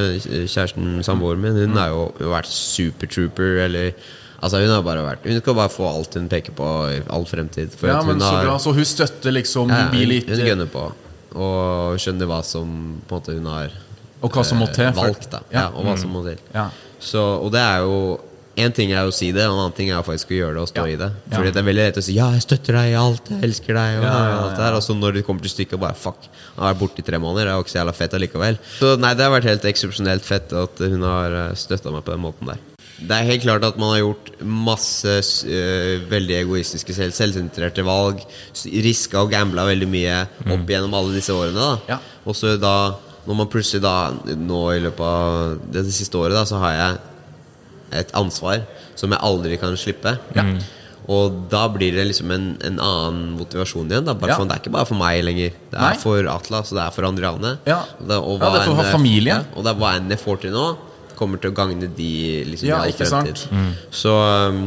kjæresten, 0.46 1.02
samboeren 1.04 1.40
min, 1.42 1.58
hun 1.58 1.76
har 1.76 1.88
jo 1.88 2.06
vært 2.20 2.46
supertrooper. 2.46 3.58
Eller 3.66 3.92
Altså 4.43 4.61
Hun 4.62 4.70
har 4.72 4.82
bare 4.82 5.03
vært 5.05 5.26
Hun 5.28 5.41
skal 5.41 5.55
bare 5.59 5.68
få 5.72 5.84
alt 5.91 6.14
hun 6.16 6.28
peker 6.32 6.55
på 6.57 6.68
i 6.95 7.03
all 7.12 7.26
fremtid. 7.28 7.74
Ja 7.84 8.01
men 8.07 8.20
så 8.20 8.30
har, 8.32 8.45
bra. 8.49 8.57
Så 8.59 8.72
hun 8.76 8.84
støtter 8.88 9.34
liksom 9.36 9.68
ja, 9.68 9.82
hun, 9.93 10.14
hun 10.30 10.47
gønner 10.47 10.70
på. 10.72 10.86
Og 11.36 12.01
skjønner 12.01 12.26
hva 12.30 12.41
som 12.47 12.72
på 13.07 13.14
en 13.14 13.20
måte 13.20 13.36
hun 13.36 13.47
har 13.53 13.76
Og 14.22 14.32
hva 14.32 14.43
som 14.45 14.59
må 14.61 14.66
eh, 14.68 14.74
til. 14.74 14.91
valgt. 14.97 15.28
da 15.30 15.43
ja. 15.53 15.61
Ja. 15.61 15.68
Og 15.74 15.84
hva 15.86 15.95
som 16.01 16.11
må 16.16 16.24
til. 16.26 16.41
Ja. 16.55 16.70
Så, 17.01 17.20
og 17.20 17.53
det 17.55 17.61
er 17.62 17.84
jo 17.86 17.95
En 18.61 18.72
ting 18.76 18.91
er 18.93 19.07
å 19.09 19.12
si 19.14 19.28
det, 19.32 19.45
og 19.47 19.55
en 19.55 19.61
annen 19.62 19.72
ting 19.76 19.88
er 19.93 20.01
å 20.01 20.05
faktisk 20.05 20.32
å 20.34 20.36
gjøre 20.36 20.55
det 20.59 20.62
og 20.64 20.68
stå 20.68 20.82
Ja. 20.82 20.91
i 20.93 20.97
det. 20.99 21.07
Ja. 21.30 21.36
Fordi 21.36 21.53
det 21.55 21.61
er 21.62 21.66
veldig 21.68 21.84
lett 21.86 22.01
å 22.01 22.03
si 22.03 22.12
'ja, 22.16 22.26
jeg 22.34 22.43
støtter 22.43 22.76
deg 22.76 22.91
i 22.91 22.97
alt, 22.99 23.28
jeg 23.30 23.43
elsker 23.47 23.72
deg', 23.78 23.99
og, 24.01 24.05
Ja, 24.05 24.16
ja, 24.28 24.34
alt 24.43 24.57
det 24.57 24.64
der 24.66 24.74
Og 24.74 24.82
så 24.82 24.93
når 24.99 25.14
det 25.14 25.22
kommer 25.24 25.41
til 25.41 25.53
stykket, 25.55 25.80
bare 25.80 25.95
fuck. 25.95 26.18
Han 26.57 26.64
har 26.66 26.74
vært 26.74 26.80
borte 26.80 26.99
i 26.99 27.03
tre 27.07 27.16
måneder, 27.18 27.47
det 27.47 27.53
er 27.53 27.57
jo 27.57 27.62
ikke 27.64 27.72
så 27.72 27.80
jævla 27.80 27.95
fett 27.95 28.12
allikevel. 28.18 28.59
Så 28.80 28.97
nei, 28.99 29.14
det 29.14 29.22
har 29.24 29.30
vært 29.32 29.49
helt 29.49 29.64
eksepsjonelt 29.64 30.22
fett 30.26 30.53
at 30.53 30.76
hun 30.78 31.01
har 31.03 31.55
støtta 31.55 31.91
meg 31.93 32.05
på 32.05 32.11
den 32.12 32.20
måten 32.20 32.47
der. 32.53 32.59
Det 33.01 33.16
er 33.16 33.28
helt 33.30 33.44
klart 33.46 33.64
at 33.64 33.78
man 33.80 33.94
har 33.94 34.03
gjort 34.03 34.30
masse 34.44 35.14
uh, 35.48 36.09
veldig 36.11 36.36
egoistiske, 36.42 36.94
selv, 36.96 37.14
selvsentrerte 37.16 37.84
valg. 37.86 38.20
Riska 38.84 39.22
og 39.22 39.30
gambla 39.32 39.64
veldig 39.70 39.88
mye 39.90 40.18
opp 40.53 40.68
gjennom 40.68 40.96
alle 40.98 41.16
disse 41.16 41.32
årene. 41.32 41.57
da 41.57 41.94
Ja. 41.94 42.01
Og 42.28 42.36
så 42.36 42.57
da, 42.61 42.74
når 43.26 43.38
man 43.38 43.48
plutselig 43.53 43.80
da 43.84 44.12
nå 44.36 44.61
i 44.76 44.82
løpet 44.84 45.01
av 45.01 45.72
det 45.72 45.86
siste 45.88 46.20
året, 46.20 46.36
da 46.36 46.44
så 46.48 46.61
har 46.61 46.76
jeg 46.76 46.98
et 48.03 48.12
ansvar 48.14 48.66
som 48.94 49.11
jeg 49.11 49.24
aldri 49.24 49.57
kan 49.61 49.74
slippe. 49.80 50.18
Og 51.11 51.48
da 51.51 51.64
blir 51.72 51.96
det 51.96 52.05
liksom 52.07 52.30
en, 52.30 52.44
en 52.62 52.76
annen 52.78 53.32
motivasjon 53.38 53.88
igjen. 53.90 54.05
Da. 54.07 54.14
Bare 54.14 54.30
Ja. 54.30 54.36
for, 54.38 54.46
det 54.46 54.55
er 54.55 54.62
ikke 54.62 54.74
bare 54.76 54.86
for 54.86 55.01
meg 55.01 55.24
lenger. 55.24 55.57
Det 55.72 55.78
er 55.78 55.88
Nei. 55.88 55.96
for 55.98 56.28
Atlas, 56.30 56.70
og 56.70 56.78
det 56.78 56.84
er 56.84 56.94
for 56.94 57.09
Andriane. 57.09 57.59
Ja. 57.66 57.80
Det, 57.98 58.18
og 58.20 58.38
Ja, 58.38 58.51
det 58.53 58.61
er 58.61 58.68
for 58.68 59.01
enn. 59.01 59.26
Ja, 59.26 59.40
og 59.57 59.64
det 59.64 59.72
er 59.72 59.80
hva 59.80 59.96
enn 59.96 60.12
jeg 60.12 60.20
får 60.20 60.40
til 60.44 60.55
nå, 60.55 60.66
kommer 61.20 61.40
til 61.40 61.52
å 61.52 61.58
gagne 61.60 61.92
de 61.96 62.10
liksom, 62.48 62.68
Ja, 62.72 62.82
ikke 62.88 63.06
sant? 63.10 63.44
Mm. 63.52 63.70
Så, 63.92 64.16
um, 64.16 64.64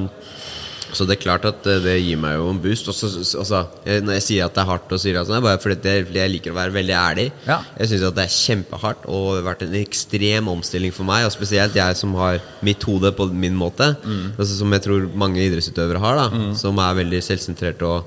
så 0.93 1.07
det 1.09 1.15
er 1.15 1.21
klart 1.23 1.45
at 1.49 1.63
det, 1.65 1.79
det 1.81 1.93
gir 2.03 2.19
meg 2.21 2.35
jo 2.37 2.51
en 2.51 2.59
boost. 2.61 2.85
Og 2.91 2.93
så, 2.93 3.07
så- 3.25 3.39
altså, 3.41 3.61
når 4.05 4.13
jeg 4.19 4.25
sier 4.27 4.45
at 4.45 4.53
det 4.53 4.61
er 4.61 4.67
hardt, 4.69 4.91
og 4.93 4.99
sier 5.01 5.17
at 5.17 5.25
det 5.31 5.39
er 5.39 5.41
bare 5.41 5.57
fordi 5.63 5.93
jeg 6.13 6.29
liker 6.35 6.53
å 6.53 6.57
være 6.59 6.75
veldig 6.75 6.93
ærlig. 6.99 7.25
Ja. 7.47 7.57
Jeg 7.79 7.89
syns 7.89 8.03
det 8.13 8.21
er 8.27 8.35
kjempehardt 8.35 9.07
og 9.09 9.25
det 9.33 9.39
har 9.41 9.47
vært 9.55 9.65
en 9.65 9.73
ekstrem 9.81 10.51
omstilling 10.53 10.93
for 10.93 11.09
meg. 11.09 11.25
Og 11.25 11.33
spesielt 11.33 11.73
jeg 11.79 11.97
som 11.97 12.13
har 12.21 12.37
mitt 12.61 12.85
hode 12.85 13.09
på 13.17 13.25
min 13.33 13.57
måte. 13.57 13.95
Mm. 14.05 14.35
Altså, 14.37 14.53
som 14.59 14.71
jeg 14.77 14.85
tror 14.85 15.09
mange 15.17 15.41
idrettsutøvere 15.41 16.03
har, 16.05 16.21
da 16.21 16.53
som 16.61 16.77
er 16.77 16.99
veldig 17.01 17.23
selvsentrert. 17.25 17.81
Og, 17.89 18.05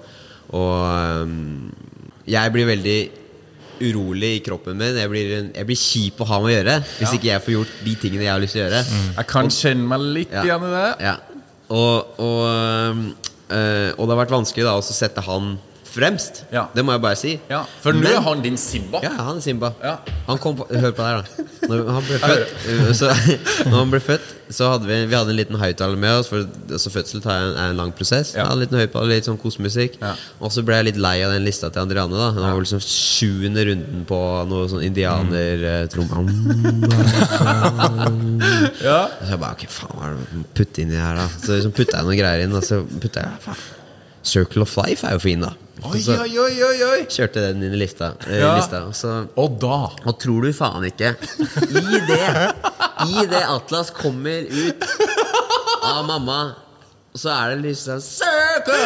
og 0.54 1.26
um, 1.26 1.72
jeg 2.30 2.52
blir 2.54 2.70
veldig 2.70 2.98
urolig 3.80 4.30
i 4.36 4.40
kroppen 4.46 4.76
min. 4.80 4.96
Jeg 4.96 5.10
blir, 5.12 5.30
jeg 5.54 5.66
blir 5.66 5.76
kjip 5.80 6.20
å 6.22 6.26
ha 6.30 6.38
med 6.40 6.50
å 6.50 6.54
gjøre 6.56 6.76
hvis 6.98 7.08
Ja. 7.10 7.14
ikke 7.18 7.30
jeg 7.32 7.42
får 7.44 7.54
gjort 7.56 7.74
de 7.84 7.94
tingene 8.02 8.22
jeg 8.26 8.32
har 8.32 8.40
lyst 8.40 8.52
til 8.56 8.62
å 8.62 8.66
gjøre. 8.70 8.84
Jeg 9.16 9.26
kan 9.26 9.48
kjenne 9.48 9.86
meg 9.88 10.00
litt 10.00 10.32
Ja. 10.32 10.42
igjen 10.42 10.64
i 10.68 10.72
det. 10.76 10.96
Ja. 11.04 11.16
Og, 11.68 12.20
og, 12.22 12.42
øh, 13.50 13.90
og 13.98 14.02
det 14.06 14.12
har 14.16 14.24
vært 14.24 14.34
vanskelig 14.36 14.64
da 14.64 14.76
å 14.78 14.82
sette 14.82 15.20
han 15.26 15.58
fremst. 15.96 16.34
Ja. 16.52 16.64
Det 16.76 16.82
må 16.86 16.90
jeg 16.96 17.02
bare 17.04 17.18
si. 17.20 17.32
Ja, 17.50 17.60
For 17.82 17.90
nå 17.96 18.08
er 18.12 18.20
han 18.24 18.38
din 18.44 18.58
Simba. 18.60 18.98
Ja, 19.04 19.12
han 19.28 19.36
er 19.40 19.44
Simba. 19.44 19.68
Ja. 19.82 19.94
Han 20.28 20.38
kom 20.42 20.54
på, 20.60 20.64
hør 20.70 20.92
på 20.96 21.02
det 21.02 21.08
her, 21.12 21.16
da. 21.22 21.26
Når 21.66 21.76
han 21.98 22.04
ble 22.08 22.16
født, 22.26 22.46
øh, 22.72 22.90
så, 22.96 23.06
når 23.70 23.78
han 23.80 23.90
ble 23.96 24.02
født 24.10 24.26
så 24.50 24.68
hadde 24.70 24.86
vi, 24.86 24.94
vi 25.10 25.14
hadde 25.16 25.30
en 25.32 25.38
liten 25.40 25.56
høyttaler 25.58 25.98
med 25.98 26.12
oss, 26.20 26.28
for 26.30 26.36
altså, 26.46 26.90
fødsel 26.94 27.22
tar 27.24 27.36
en, 27.48 27.56
er 27.58 27.66
en 27.72 27.78
lang 27.80 27.90
prosess. 27.96 28.28
Ja. 28.36 28.44
En 28.52 28.60
liten 28.60 28.78
høyttaler, 28.78 29.08
litt 29.10 29.26
sånn 29.26 29.40
kosemusikk. 29.42 29.92
Ja. 30.02 30.12
Og 30.38 30.48
så 30.54 30.60
ble 30.66 30.74
jeg 30.78 30.86
litt 30.90 31.00
lei 31.02 31.16
av 31.26 31.30
den 31.34 31.44
lista 31.46 31.66
til 31.72 31.80
Andriane. 31.82 32.14
da 32.14 32.26
Det 32.36 32.42
var 32.44 32.60
liksom 32.62 32.82
sjuende 32.84 33.62
runden 33.66 34.00
på 34.08 34.18
noe 34.50 34.64
sånn 34.70 34.84
indianer 34.86 35.64
Mm. 35.96 36.02
Ja. 38.86 39.08
Så 39.18 39.30
jeg 39.32 39.38
bare, 39.40 39.52
ok, 39.56 39.64
faen, 39.72 39.92
hva 39.96 40.04
er 40.08 40.12
det 40.16 40.22
putte 40.56 40.78
inni 40.82 40.96
her 40.98 41.14
da? 41.18 41.26
Så 41.40 41.48
liksom 41.56 41.72
putta 41.76 41.94
jeg 41.98 42.04
noen 42.06 42.18
greier 42.18 42.40
inn, 42.44 42.54
og 42.56 42.62
så 42.64 42.74
putta 43.02 43.18
jeg, 43.24 43.30
faen, 43.44 43.60
Circle 44.26 44.62
of 44.66 44.72
Life 44.80 45.02
er 45.06 45.12
jo 45.16 45.20
fin 45.22 45.40
da. 45.44 45.50
Oi, 45.84 46.00
oi, 46.08 46.38
oi, 46.64 46.76
oi, 46.86 47.00
kjørte 47.12 47.42
den 47.50 47.62
inn 47.66 47.74
i 47.76 47.80
lista. 47.82 48.14
Eh, 48.26 48.38
Ja. 48.40 48.54
lista 48.56 48.80
så 48.96 49.26
Og 49.36 49.58
da 49.60 49.90
og 50.08 50.18
tror 50.18 50.42
du 50.46 50.52
faen 50.56 50.84
ikke 50.88 51.10
I 51.68 52.00
det 52.08 52.54
I 53.04 53.26
det 53.28 53.42
Atlas 53.44 53.90
kommer 53.90 54.46
ut 54.48 54.86
Av 55.84 56.04
mamma 56.08 56.38
Så 57.16 57.30
er 57.32 57.54
det 57.54 57.62
liksom 57.64 58.00
Circle 58.04 58.76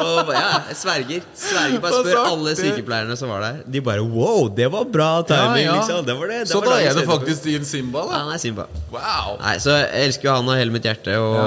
Og 0.00 0.30
ja, 0.34 0.48
jeg 0.70 0.76
sverger. 0.80 1.24
Sverger 1.36 1.82
Bare 1.82 2.00
spør 2.00 2.20
alle 2.24 2.54
sykepleierne 2.58 3.16
som 3.18 3.30
var 3.32 3.44
der. 3.44 3.60
De 3.70 3.82
bare 3.84 4.02
wow, 4.04 4.48
det 4.56 4.66
var 4.72 4.86
bra 4.90 5.08
timing, 5.28 5.64
Ja, 5.64 5.70
ja. 5.70 5.76
liksom. 5.78 6.04
Det 6.08 6.16
var 6.18 6.32
det. 6.32 6.38
det 6.44 6.48
Så 6.52 6.60
var 6.60 6.70
da 6.72 6.78
er 6.88 6.98
det 6.98 7.06
faktisk 7.08 7.46
din 7.46 7.64
Simba, 7.68 8.04
Ja, 8.10 8.18
han 8.24 8.32
er 8.34 8.42
Simba. 8.42 8.66
Wow. 8.92 9.36
Nei, 9.40 9.54
så 9.62 9.76
Jeg 9.78 10.08
elsker 10.10 10.28
jo 10.30 10.34
han 10.38 10.50
av 10.50 10.58
hele 10.60 10.74
mitt 10.74 10.86
hjerte, 10.88 11.16
og 11.20 11.38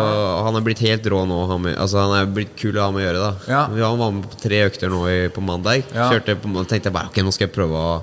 han 0.48 0.60
er 0.60 0.66
blitt 0.70 0.84
helt 0.86 1.10
rå 1.14 1.24
nå. 1.30 1.40
Han, 1.52 1.70
altså, 1.76 2.02
han 2.06 2.16
er 2.22 2.32
blitt 2.40 2.56
kul 2.60 2.78
å 2.80 2.88
ha 2.88 2.92
med 2.96 3.04
å 3.04 3.06
gjøre. 3.10 3.28
da. 3.28 3.66
Vi 3.74 3.82
Han 3.84 4.00
var 4.02 4.12
med 4.18 4.30
på 4.34 4.42
tre 4.48 4.64
økter 4.70 4.92
nå 4.94 5.04
i, 5.12 5.20
på 5.34 5.44
mandag. 5.44 5.84
Kjørte 5.94 6.38
på, 6.40 6.54
tenkte 6.70 6.90
jeg 6.90 6.96
bare 6.96 7.12
ok, 7.12 7.22
nå 7.26 7.32
skal 7.36 7.48
jeg 7.50 7.56
prøve 7.56 7.84
å 7.84 7.94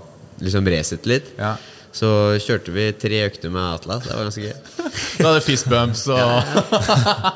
liksom 0.40 0.68
resette 0.72 1.08
litt. 1.10 1.34
Ja. 1.38 1.54
Så 1.92 2.06
kjørte 2.38 2.70
vi 2.70 2.84
tre 2.94 3.18
økter 3.26 3.50
med 3.50 3.64
Atlas. 3.74 4.04
Det 4.06 4.14
var 4.14 4.28
ganske 4.28 4.44
gøy. 4.46 4.92
Da 5.18 5.24
hadde 5.32 5.40
fist 5.42 5.66
bumps 5.70 6.04
og 6.14 6.20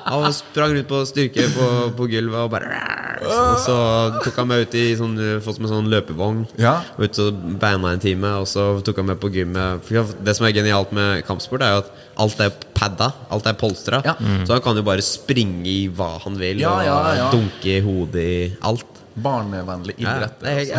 Han 0.07 0.33
sprang 0.37 0.77
rundt 0.77 0.89
på 0.91 1.01
styrke 1.11 1.49
på, 1.57 1.67
på 1.99 2.07
gulvet 2.13 2.39
og 2.45 2.53
bare 2.53 2.79
Og 3.25 3.59
så 3.65 3.77
tok 4.23 4.39
han 4.39 4.49
meg 4.53 4.65
ut 4.69 4.77
i 4.79 4.85
sånn, 4.99 5.17
fått 5.43 5.59
med 5.63 5.73
sånn 5.73 5.91
løpevogn. 5.91 6.45
Ja. 6.61 6.77
Ut 7.01 7.19
og 7.25 7.43
beina 7.63 7.95
en 7.97 8.03
time, 8.03 8.31
og 8.43 8.47
så 8.51 8.69
tok 8.87 9.01
han 9.03 9.11
meg 9.11 9.19
på 9.23 9.31
gymmet. 9.35 9.91
Det 9.91 10.37
som 10.39 10.47
er 10.49 10.55
genialt 10.57 10.95
med 10.95 11.25
kampsport, 11.27 11.65
er 11.65 11.75
jo 11.75 11.83
at 11.85 11.93
alt 12.27 12.43
er 12.47 12.55
padda. 12.79 13.11
Alt 13.35 13.49
er 13.51 13.59
polstra. 13.59 14.03
Ja. 14.07 14.15
Så 14.47 14.55
han 14.55 14.63
kan 14.67 14.79
jo 14.79 14.87
bare 14.87 15.03
springe 15.05 15.67
i 15.67 15.79
hva 15.91 16.13
han 16.25 16.39
vil, 16.39 16.63
Ja, 16.63 16.77
ja, 16.87 16.99
ja. 17.19 17.29
og 17.31 17.39
dunke 17.39 17.79
hodet 17.87 18.25
i 18.29 18.43
alt. 18.63 18.87
barnevennlig 19.15 19.95
Ja, 20.03 20.17
idrett. 20.19 20.41
det 20.43 20.51
er 20.51 20.57
helt, 20.59 20.71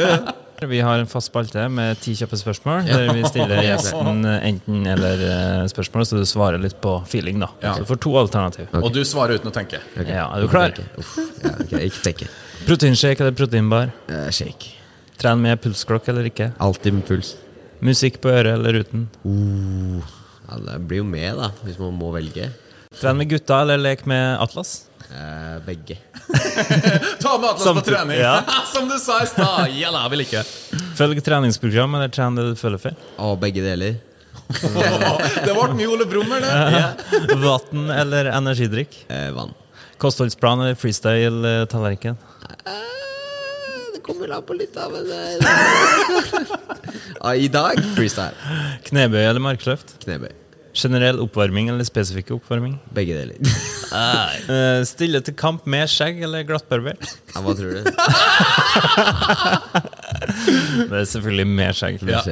ja. 0.00 0.16
Vi 0.68 0.80
har 0.80 0.98
en 0.98 1.06
fast 1.06 1.30
spalte 1.30 1.62
med 1.72 2.00
ti 2.00 2.12
kjappe 2.18 2.36
spørsmål, 2.36 2.84
der 2.84 3.12
vi 3.16 3.22
stiller 3.28 3.62
gjesten 3.64 4.26
enten-eller-spørsmål, 4.28 6.04
så 6.06 6.18
du 6.20 6.26
svarer 6.28 6.60
litt 6.60 6.76
på 6.82 6.98
feeling. 7.08 7.40
da 7.40 7.48
Ja. 7.62 7.74
Så 7.74 7.84
du 7.84 7.88
får 7.88 8.00
to 8.00 8.16
alternativ. 8.18 8.68
Og 8.72 8.92
du 8.92 9.00
svarer 9.04 9.40
uten 9.40 9.48
å 9.50 9.54
tenke. 9.54 9.80
Okay. 9.96 10.12
Ja, 10.12 10.28
er 10.36 10.42
du 10.44 10.48
klar? 10.48 10.74
Uff, 10.98 11.16
ja, 11.44 11.54
ok, 11.64 11.72
ikke 11.80 12.02
tenke. 12.04 12.28
Proteinshake 12.66 13.24
eller 13.24 13.32
proteinbar? 13.32 13.92
Uh, 14.10 14.28
shake. 14.30 14.74
Tren 15.20 15.40
med 15.40 15.60
pulsklokk 15.62 16.08
eller 16.12 16.28
ikke? 16.28 16.52
Alltid 16.60 16.94
med 16.98 17.06
puls. 17.08 17.36
Musikk 17.80 18.20
på 18.20 18.28
øret 18.28 18.52
eller 18.58 18.82
uten? 18.82 19.08
Uh, 19.24 20.04
ja, 20.48 20.60
det 20.66 20.78
blir 20.88 21.00
jo 21.00 21.08
med, 21.08 21.32
da, 21.40 21.50
hvis 21.64 21.80
man 21.80 21.96
må 21.96 22.12
velge. 22.12 22.50
Tren 23.00 23.16
med 23.16 23.30
gutta 23.30 23.62
eller 23.62 23.80
lek 23.80 24.04
med 24.06 24.36
Atlas? 24.42 24.89
Eh, 25.10 25.58
begge. 25.66 25.96
Ta 27.22 27.38
med 27.38 27.50
Atlas 27.50 27.64
på 27.74 27.80
trening! 27.80 28.18
ja. 28.18 28.42
Som 28.72 28.88
du 28.88 28.98
sa 28.98 29.22
i 29.22 29.26
stad! 29.26 29.68
jeg 29.74 30.10
vil 30.10 30.20
ikke. 30.26 30.44
Følg 30.98 31.22
treningsprogram 31.24 31.94
eller 31.98 32.12
tren 32.14 32.38
det 32.38 32.44
du 32.50 32.54
føler 32.58 32.78
for? 32.82 32.94
Og 33.18 33.38
begge 33.42 33.64
deler. 33.64 33.98
Det 34.50 35.52
ble 35.54 35.66
mye 35.78 35.88
Ole 35.90 36.06
Brummer, 36.10 36.42
det. 36.42 37.36
Vann 37.38 37.90
eller 37.94 38.30
energidrikk? 38.34 38.96
Eh, 39.10 39.30
vann. 39.34 39.52
Kostholdsplan 40.02 40.64
eller 40.64 40.74
freestyle-tallerken? 40.78 42.16
Eh, 42.66 42.72
det 43.94 44.02
kommer 44.06 44.32
an 44.34 44.42
på 44.46 44.56
litt 44.58 44.76
av 44.80 44.94
en 44.96 45.10
eh, 45.14 45.36
I 47.44 47.48
dag 47.52 47.78
freestyle. 47.94 48.34
Knebøy 48.90 49.22
eller 49.22 49.42
markløft? 49.44 49.94
Knebøy. 50.02 50.39
Generell 50.76 51.18
oppvarming 51.22 51.68
eller 51.72 51.84
spesifikk 51.86 52.30
oppvarming? 52.36 52.76
Begge 52.94 53.16
deler. 53.18 53.36
uh, 53.90 54.82
stille 54.92 55.20
til 55.26 55.34
kamp 55.38 55.66
med 55.70 55.90
skjegg 55.90 56.22
eller 56.26 56.44
glattbarbert? 56.48 57.02
Ja, 57.34 57.42
hva 57.44 57.54
tror 57.58 57.70
du? 57.74 57.82
Det 60.90 61.00
er 61.00 61.08
selvfølgelig 61.10 61.46
med 61.50 61.74
skjegg. 61.76 62.02
Ja. 62.08 62.22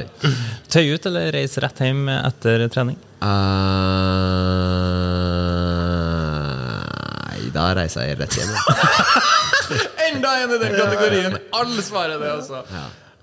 Tøy 0.71 0.95
ut 0.95 1.05
eller 1.09 1.31
reise 1.35 1.61
rett 1.63 1.79
hjem 1.83 2.07
etter 2.13 2.67
trening? 2.71 2.97
Nei, 7.29 7.51
da 7.55 7.69
reiser 7.77 8.07
jeg 8.07 8.19
rett 8.21 8.39
hjem. 8.39 8.51
Enda 10.09 10.29
en 10.43 10.55
i 10.55 10.57
den 10.63 10.73
kategorien! 10.77 11.37
Alle 11.59 11.81
svarer 11.85 12.17
det, 12.21 12.31
altså. 12.39 12.63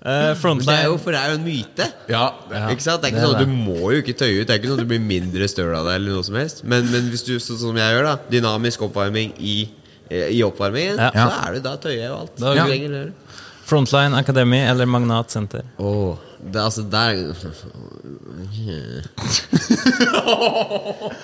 Eh, 0.05 0.35
Men 0.43 0.59
det 0.61 0.83
jo, 0.85 0.97
for 1.01 1.09
det 1.11 1.19
er 1.19 1.29
jo 1.33 1.37
en 1.39 1.43
myte. 1.47 1.85
Ja. 2.11 2.27
Ikke 2.69 2.83
sant? 2.85 3.01
Det 3.01 3.07
er 3.09 3.13
ikke 3.15 3.23
det 3.23 3.25
sånn 3.25 3.35
at. 3.35 3.41
Du 3.41 3.47
må 3.49 3.79
jo 3.91 3.97
ikke 4.03 4.13
tøye 4.19 4.41
ut. 4.41 4.47
Det 4.47 4.53
er 4.53 4.57
ikke 4.61 4.69
sånn 4.69 4.77
at 4.77 4.83
du 4.85 4.89
blir 4.93 5.01
mindre 5.03 5.47
støl 5.49 5.73
av 5.73 5.85
det. 5.89 5.95
Eller 5.97 6.11
noe 6.19 6.23
som 6.27 6.35
helst 6.37 6.57
Men, 6.63 6.85
men 6.93 7.03
hvis 7.11 7.23
du, 7.25 7.33
sånn 7.41 7.57
som 7.63 7.75
jeg 7.81 7.89
gjør, 7.95 8.03
da 8.05 8.15
dynamisk 8.31 8.81
oppvarming 8.87 9.29
i, 9.41 9.55
eh, 10.11 10.27
i 10.37 10.39
oppvarmingen, 10.45 10.97
Ja. 11.01 11.09
så 11.17 11.29
er 11.47 11.51
du 11.57 11.61
da 11.65 11.73
tøyer 11.81 11.97
jeg 11.97 12.09
jo 12.11 12.15
alt. 12.21 12.35
Da 12.37 12.53
ja. 12.55 12.65
Frontline 13.67 14.13
Academy 14.15 14.61
eller 14.63 14.85
Magnat 14.87 15.31
Senter? 15.33 15.61
Åh, 15.81 16.15
det, 16.39 16.61
altså 16.61 16.81
der 16.87 17.17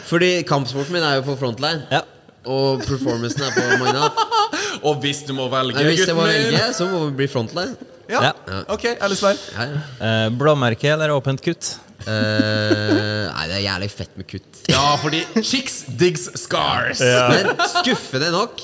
Fordi 0.10 0.32
kampsporten 0.50 0.94
min 0.98 1.04
er 1.06 1.16
jo 1.22 1.26
på 1.30 1.38
frontline. 1.40 1.86
Ja. 1.94 2.02
Og 2.44 2.82
performancen 2.84 3.40
er 3.46 3.52
på 3.56 3.62
Magnat. 3.86 4.12
Og 4.88 4.94
hvis 5.00 5.22
du 5.24 5.32
må 5.38 5.46
velge, 5.48 5.78
Nei, 5.78 5.84
hvis 5.94 6.04
jeg 6.10 6.16
må 6.18 6.26
velge, 6.28 6.60
så 6.76 6.84
må 6.92 7.06
vi 7.06 7.12
bli 7.22 7.28
frontline. 7.32 7.76
Ja. 8.14 8.34
Ja. 8.48 8.62
Ok, 8.76 8.86
alle 9.02 9.16
svar. 9.20 9.40
Ja, 9.58 9.66
ja. 9.72 9.82
Eh, 10.10 10.30
blåmerke 10.38 10.92
eller 10.94 11.14
åpent 11.16 11.42
kutt? 11.44 11.74
Eh, 12.04 13.28
nei, 13.32 13.44
det 13.50 13.58
er 13.60 13.64
jævlig 13.66 13.90
fett 13.94 14.14
med 14.20 14.28
kutt. 14.30 14.62
Ja, 14.72 14.86
fordi 15.02 15.24
chicks 15.44 15.82
digs 16.00 16.28
scars. 16.42 17.00
Men 17.04 17.54
skuffende 17.78 18.32
nok 18.34 18.60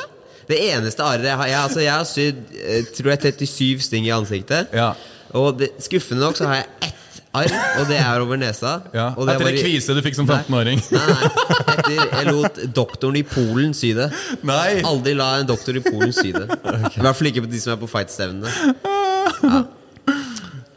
Det 0.50 0.58
eneste 0.74 1.04
arret 1.06 1.28
jeg 1.30 1.38
har 1.38 1.48
Jeg, 1.52 1.60
altså, 1.62 1.82
jeg 1.84 1.94
har 1.94 2.08
sydd 2.10 2.40
eh, 2.58 2.88
tror 2.98 3.12
jeg 3.14 3.36
37 3.40 3.84
sting 3.86 4.08
i 4.10 4.14
ansiktet. 4.16 4.72
Ja. 4.76 4.92
Og 5.38 5.60
det, 5.62 5.72
skuffende 5.86 6.26
nok 6.26 6.40
så 6.40 6.48
har 6.50 6.64
jeg 6.64 6.90
ett 6.90 6.96
arr, 7.38 7.54
og 7.78 7.86
det 7.92 8.00
er 8.02 8.24
over 8.24 8.40
nesa. 8.42 8.72
Ja. 8.90 9.12
Og 9.14 9.28
det 9.28 9.36
Etter 9.36 9.46
var 9.46 9.52
en 9.54 9.60
i- 9.60 9.62
kvise 9.68 9.94
du 9.94 10.02
fikk 10.02 10.16
som 10.18 10.26
15-åring. 10.26 10.82
Nei, 10.90 11.04
nei. 11.14 11.30
Etter 11.76 12.00
jeg 12.00 12.32
lot 12.34 12.58
doktoren 12.74 13.20
i 13.20 13.22
Polen 13.30 13.76
sy 13.78 13.92
det. 13.94 14.08
Nei. 14.50 14.80
Aldri 14.90 15.14
la 15.20 15.28
en 15.38 15.46
doktor 15.52 15.78
i 15.78 15.84
Polen 15.86 16.10
sy 16.18 16.32
det. 16.34 16.48
I 16.98 17.04
hvert 17.06 17.20
fall 17.20 17.30
ikke 17.30 17.46
på 17.46 17.52
de 17.54 17.62
som 17.62 17.76
er 17.76 17.80
på 17.84 17.92
fightstevnene. 17.94 18.74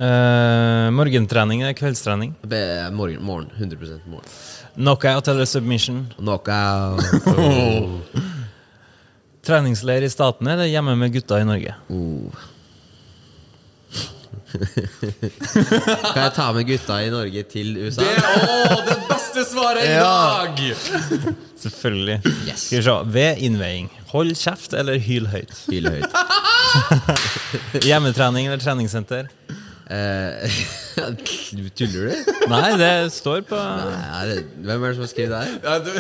Eh, 0.03 0.91
morgentrening 0.91 1.61
eller 1.63 1.73
kveldstrening? 1.79 2.35
Be- 2.43 2.91
Morgen, 2.91 3.23
morgen. 3.23 3.51
100% 3.57 4.01
morgen. 4.07 4.25
Knockout 4.75 5.29
eller 5.29 5.45
submission? 5.45 6.07
Knockout. 6.17 7.05
Treningsleir 9.47 10.03
i 10.03 10.11
Statene 10.11 10.53
eller 10.57 10.65
hjemme 10.71 10.95
med 10.97 11.13
gutta 11.15 11.41
i 11.41 11.45
Norge? 11.45 11.75
Oh. 11.89 12.31
Kan 14.53 16.23
jeg 16.23 16.33
ta 16.37 16.49
med 16.53 16.67
gutta 16.69 16.99
i 17.03 17.11
Norge 17.13 17.43
til 17.51 17.77
USA? 17.79 18.03
Det, 18.05 18.17
å, 18.21 18.77
det 18.87 18.97
beste 19.09 19.45
svaret 19.49 19.87
i 19.87 19.95
dag! 20.09 20.61
Selvfølgelig. 21.63 22.19
Yes. 22.49 22.67
Skal 22.69 22.79
vi 22.79 22.85
se. 22.89 22.97
Ved 23.15 23.41
innveiing. 23.47 23.89
Hold 24.13 24.35
kjeft 24.37 24.75
eller 24.77 24.99
hyl 25.01 25.27
høyt. 25.33 25.55
Hyl 25.73 25.89
høyt. 25.89 26.11
Hjemmetrening 27.89 28.47
eller 28.47 28.63
treningssenter? 28.63 29.29
Eh, 29.93 30.61
Tuller 31.77 32.09
du? 32.09 32.33
Nei, 32.49 32.69
det 32.81 32.93
står 33.13 33.43
på 33.49 33.59
Nei, 33.59 34.03
er 34.21 34.31
det, 34.31 34.37
hvem 34.65 34.85
er 34.87 34.93
det 34.93 34.97
som 34.97 35.05
har 35.05 35.11
skrevet 35.11 35.33
det 35.35 35.41
her? 35.43 35.57
Ja, 35.67 35.79
du, 35.83 35.91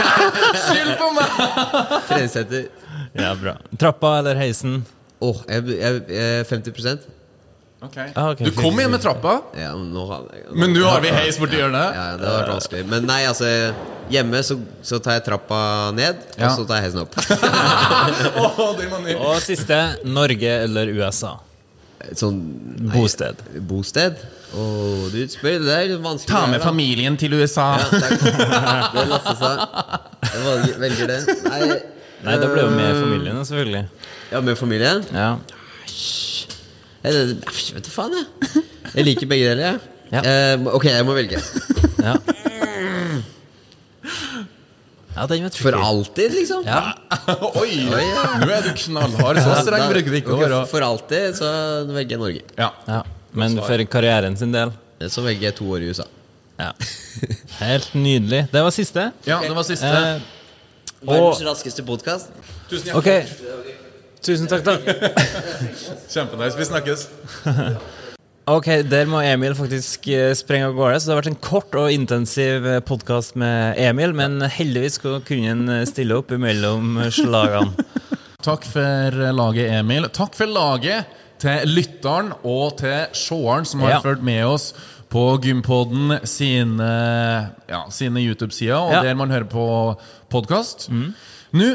Skyld 0.66 0.92
på 1.00 1.08
meg! 1.16 1.32
Treningssenter. 2.10 2.68
Ja, 3.18 3.32
bra. 3.38 3.56
Trappa 3.80 4.18
eller 4.20 4.38
heisen? 4.40 4.82
Åh, 5.22 5.42
jeg, 5.48 5.74
jeg, 5.78 6.04
jeg, 6.10 6.46
50 6.50 7.08
Ok. 7.82 7.96
Ah, 8.14 8.30
okay. 8.30 8.46
Du 8.46 8.54
kom 8.54 8.78
igjen 8.78 8.92
med 8.94 9.02
trappa, 9.02 9.40
Ja, 9.58 9.72
men 9.74 9.88
nå 9.90 10.04
har 10.06 10.26
jeg 10.36 10.54
men 10.54 10.70
nå 10.76 10.84
har 10.86 11.00
vi 11.02 11.10
heis 11.10 11.38
borti 11.40 11.58
hjørnet. 11.58 11.96
Ja, 11.96 12.04
det 12.20 12.28
har 12.28 12.36
vært 12.38 12.52
vanskelig. 12.54 12.82
Men 12.92 13.08
nei, 13.10 13.22
altså 13.26 13.48
Hjemme 14.12 14.42
så, 14.44 14.58
så 14.84 14.98
tar 15.02 15.16
jeg 15.16 15.24
trappa 15.26 15.58
ned, 15.96 16.20
Ja. 16.36 16.50
og 16.50 16.58
så 16.60 16.66
tar 16.68 16.78
jeg 16.78 16.90
heisen 16.90 17.02
opp. 17.02 17.16
Ny. 19.06 19.14
Og 19.16 19.38
siste 19.42 19.78
Norge 20.04 20.52
eller 20.66 20.90
USA? 20.94 21.36
Sånn 22.18 22.38
nei, 22.82 22.92
Bosted. 22.94 23.40
Bosted? 23.70 24.18
Oh, 24.52 25.06
du 25.08 25.20
spør, 25.32 25.62
det 25.64 25.72
er 25.72 25.86
litt 25.94 26.02
vanskelig. 26.04 26.28
Ta 26.34 26.42
med 26.50 26.60
da. 26.60 26.66
familien 26.66 27.16
til 27.18 27.34
USA. 27.38 27.70
Ja, 27.80 28.02
takk. 28.04 28.26
Det 28.94 29.06
lasser 29.08 29.38
seg. 29.40 29.62
Jeg 30.28 30.78
velger, 30.82 31.14
det. 31.14 31.38
Nei, 31.46 31.60
Nei, 32.26 32.36
da 32.42 32.50
ble 32.52 32.66
jo 32.66 32.72
med 32.74 32.90
øh, 32.90 33.00
familien, 33.00 33.40
selvfølgelig. 33.48 33.84
Ja, 34.34 34.42
med 34.44 34.58
familien? 34.60 35.06
Ja. 35.14 35.30
Jeg, 37.02 37.36
vet 37.74 37.86
da 37.86 37.90
faen, 37.90 38.14
jeg. 38.14 38.62
Jeg 38.92 39.06
liker 39.08 39.30
begge 39.30 39.48
deler, 39.50 39.62
jeg. 39.72 39.80
Ja. 40.12 40.20
Eh, 40.22 40.66
ok, 40.76 40.86
jeg 40.92 41.08
må 41.08 41.16
velge. 41.18 41.42
Ja, 42.02 42.16
ja 45.14 45.26
den 45.30 45.44
var 45.44 45.52
tricky. 45.52 45.62
For 45.62 45.76
alltid, 45.76 46.32
liksom? 46.34 46.64
Ja. 46.66 46.80
Oi, 47.60 47.76
Oi, 47.94 48.00
ja. 48.08 48.24
nå 48.40 48.48
er 48.50 48.64
du 48.64 48.72
knallhard. 48.80 49.38
Så 49.44 49.58
streng 49.66 49.84
bruker 49.92 50.10
du 50.10 50.16
ikke 50.18 50.34
å 50.34 50.38
være. 50.40 50.58
For 50.72 50.86
alltid 50.86 51.36
så 51.38 51.50
velger 51.92 52.16
jeg 52.16 52.22
Norge. 52.24 52.42
Ja. 52.58 52.70
ja. 52.88 53.02
Men 53.38 53.54
for 53.60 53.84
karrieren 53.92 54.34
sin 54.36 54.50
del 54.52 54.74
Så 55.12 55.22
velger 55.24 55.50
jeg 55.50 55.56
to 55.60 55.68
år 55.70 55.84
i 55.84 55.92
USA. 55.92 56.08
Ja. 56.58 56.72
Helt 57.60 57.94
nydelig. 57.94 58.42
Det 58.50 58.64
var 58.66 58.74
siste. 58.74 59.06
ja, 59.28 59.38
det 59.44 59.54
var 59.54 59.68
siste. 59.68 59.92
Eh, 59.92 60.26
Verdens 61.06 61.46
raskeste 61.46 61.86
podkast. 61.86 62.34
Tusen 62.70 62.90
hjertelig. 62.90 63.22
hjertelig. 63.22 63.81
Tusen 64.22 64.46
takk, 64.50 64.62
da. 64.66 64.76
Kjempenice. 66.12 66.58
Vi 66.58 66.66
snakkes. 66.68 67.08
Ok, 68.50 68.68
der 68.90 69.06
må 69.10 69.20
Emil 69.22 69.54
faktisk 69.58 70.06
eh, 70.10 70.30
sprenge 70.38 70.68
av 70.68 70.76
gårde. 70.78 71.00
Så 71.00 71.08
det 71.08 71.14
har 71.14 71.20
vært 71.22 71.30
en 71.32 71.40
kort 71.42 71.74
og 71.78 71.90
intensiv 71.94 72.66
podkast 72.88 73.34
med 73.38 73.78
Emil, 73.82 74.14
men 74.18 74.38
heldigvis 74.50 75.00
kunne 75.02 75.42
han 75.48 75.64
eh, 75.70 75.82
stille 75.90 76.18
opp 76.20 76.30
imellom 76.34 77.00
slagene. 77.14 77.86
Takk 78.42 78.64
for 78.66 79.18
laget, 79.34 79.70
Emil. 79.80 80.06
Takk 80.14 80.34
for 80.38 80.50
laget 80.50 81.10
til 81.42 81.66
lytteren 81.74 82.32
og 82.46 82.76
til 82.82 83.10
seeren 83.18 83.66
som 83.66 83.82
har 83.82 83.96
Ja. 83.96 84.00
fulgt 84.02 84.22
med 84.26 84.42
oss 84.46 84.70
på 85.12 85.22
Gympodden 85.44 86.16
sine, 86.26 86.90
ja, 87.70 87.82
sine 87.94 88.22
YouTube-sider, 88.22 88.78
og 88.78 88.92
Ja. 88.94 89.02
der 89.02 89.14
man 89.18 89.30
hører 89.34 89.50
på 89.50 89.66
podkast. 90.30 90.88
Nå 90.90 91.70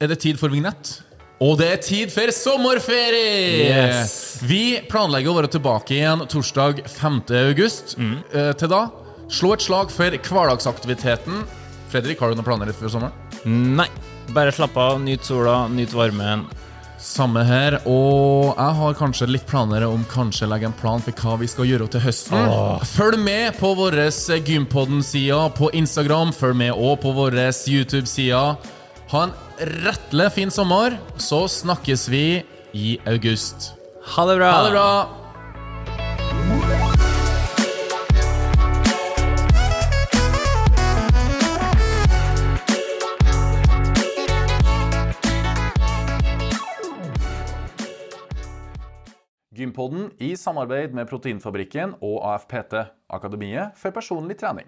er 0.00 0.06
det 0.08 0.18
tid 0.24 0.40
for 0.40 0.48
vignett. 0.52 1.01
Og 1.42 1.56
det 1.58 1.68
er 1.72 1.80
tid 1.82 2.12
for 2.14 2.30
sommerferie! 2.34 3.66
Yes. 3.66 4.12
Vi 4.46 4.78
planlegger 4.90 5.32
å 5.32 5.38
være 5.40 5.50
tilbake 5.56 5.96
igjen 5.96 6.22
torsdag 6.30 6.84
5. 6.86 7.18
august. 7.48 7.96
Eh, 7.98 8.52
til 8.58 8.70
da, 8.70 8.84
slå 9.32 9.56
et 9.56 9.64
slag 9.64 9.90
for 9.90 10.14
hverdagsaktiviteten. 10.14 11.42
Fredrik, 11.90 12.22
har 12.22 12.30
du 12.30 12.38
noen 12.38 12.46
planer 12.46 12.70
for 12.76 12.92
sommeren? 12.92 13.14
Nei, 13.42 13.88
bare 14.30 14.54
slapp 14.54 14.76
av, 14.78 15.00
nyt 15.02 15.26
sola, 15.26 15.64
nyt 15.72 15.94
varmen. 15.96 16.46
Samme 17.02 17.42
her, 17.42 17.80
og 17.90 18.52
jeg 18.52 18.74
har 18.78 18.94
kanskje 18.94 19.26
litt 19.26 19.46
planer 19.50 19.82
om 19.88 20.04
kanskje 20.12 20.46
legge 20.46 20.68
en 20.68 20.76
plan 20.78 21.02
for 21.02 21.16
hva 21.18 21.34
vi 21.40 21.48
skal 21.50 21.66
gjøre 21.66 21.88
til 21.90 22.04
høsten. 22.04 22.52
Følg 22.92 23.18
med 23.18 23.58
på 23.58 23.72
vår 23.74 23.98
Gympodden-side 24.46 25.40
på 25.58 25.72
Instagram, 25.74 26.30
følg 26.36 26.60
med 26.62 26.78
òg 26.78 27.00
på 27.02 27.10
vår 27.16 27.40
YouTube-side. 27.42 28.44
Ha 29.10 29.24
en 29.26 29.34
rettelig 29.66 30.32
fin 30.32 30.50
sommer, 30.50 30.98
så 31.16 31.44
snakkes 31.48 32.08
vi 32.10 32.42
i 32.72 32.98
august. 33.06 33.72
Ha 34.14 34.26
det 34.26 34.38
bra! 34.40 34.52
Ha 34.52 34.62
det 34.66 34.72
bra! 34.74 34.92
Gympodden 49.52 50.08
i 50.18 50.32
samarbeid 50.36 50.94
med 50.96 51.06
Proteinfabrikken 51.10 51.92
og 52.02 52.22
AFPT, 52.32 52.72
Akademiet 53.12 53.76
for 53.78 53.94
personlig 53.94 54.40
trening. 54.40 54.66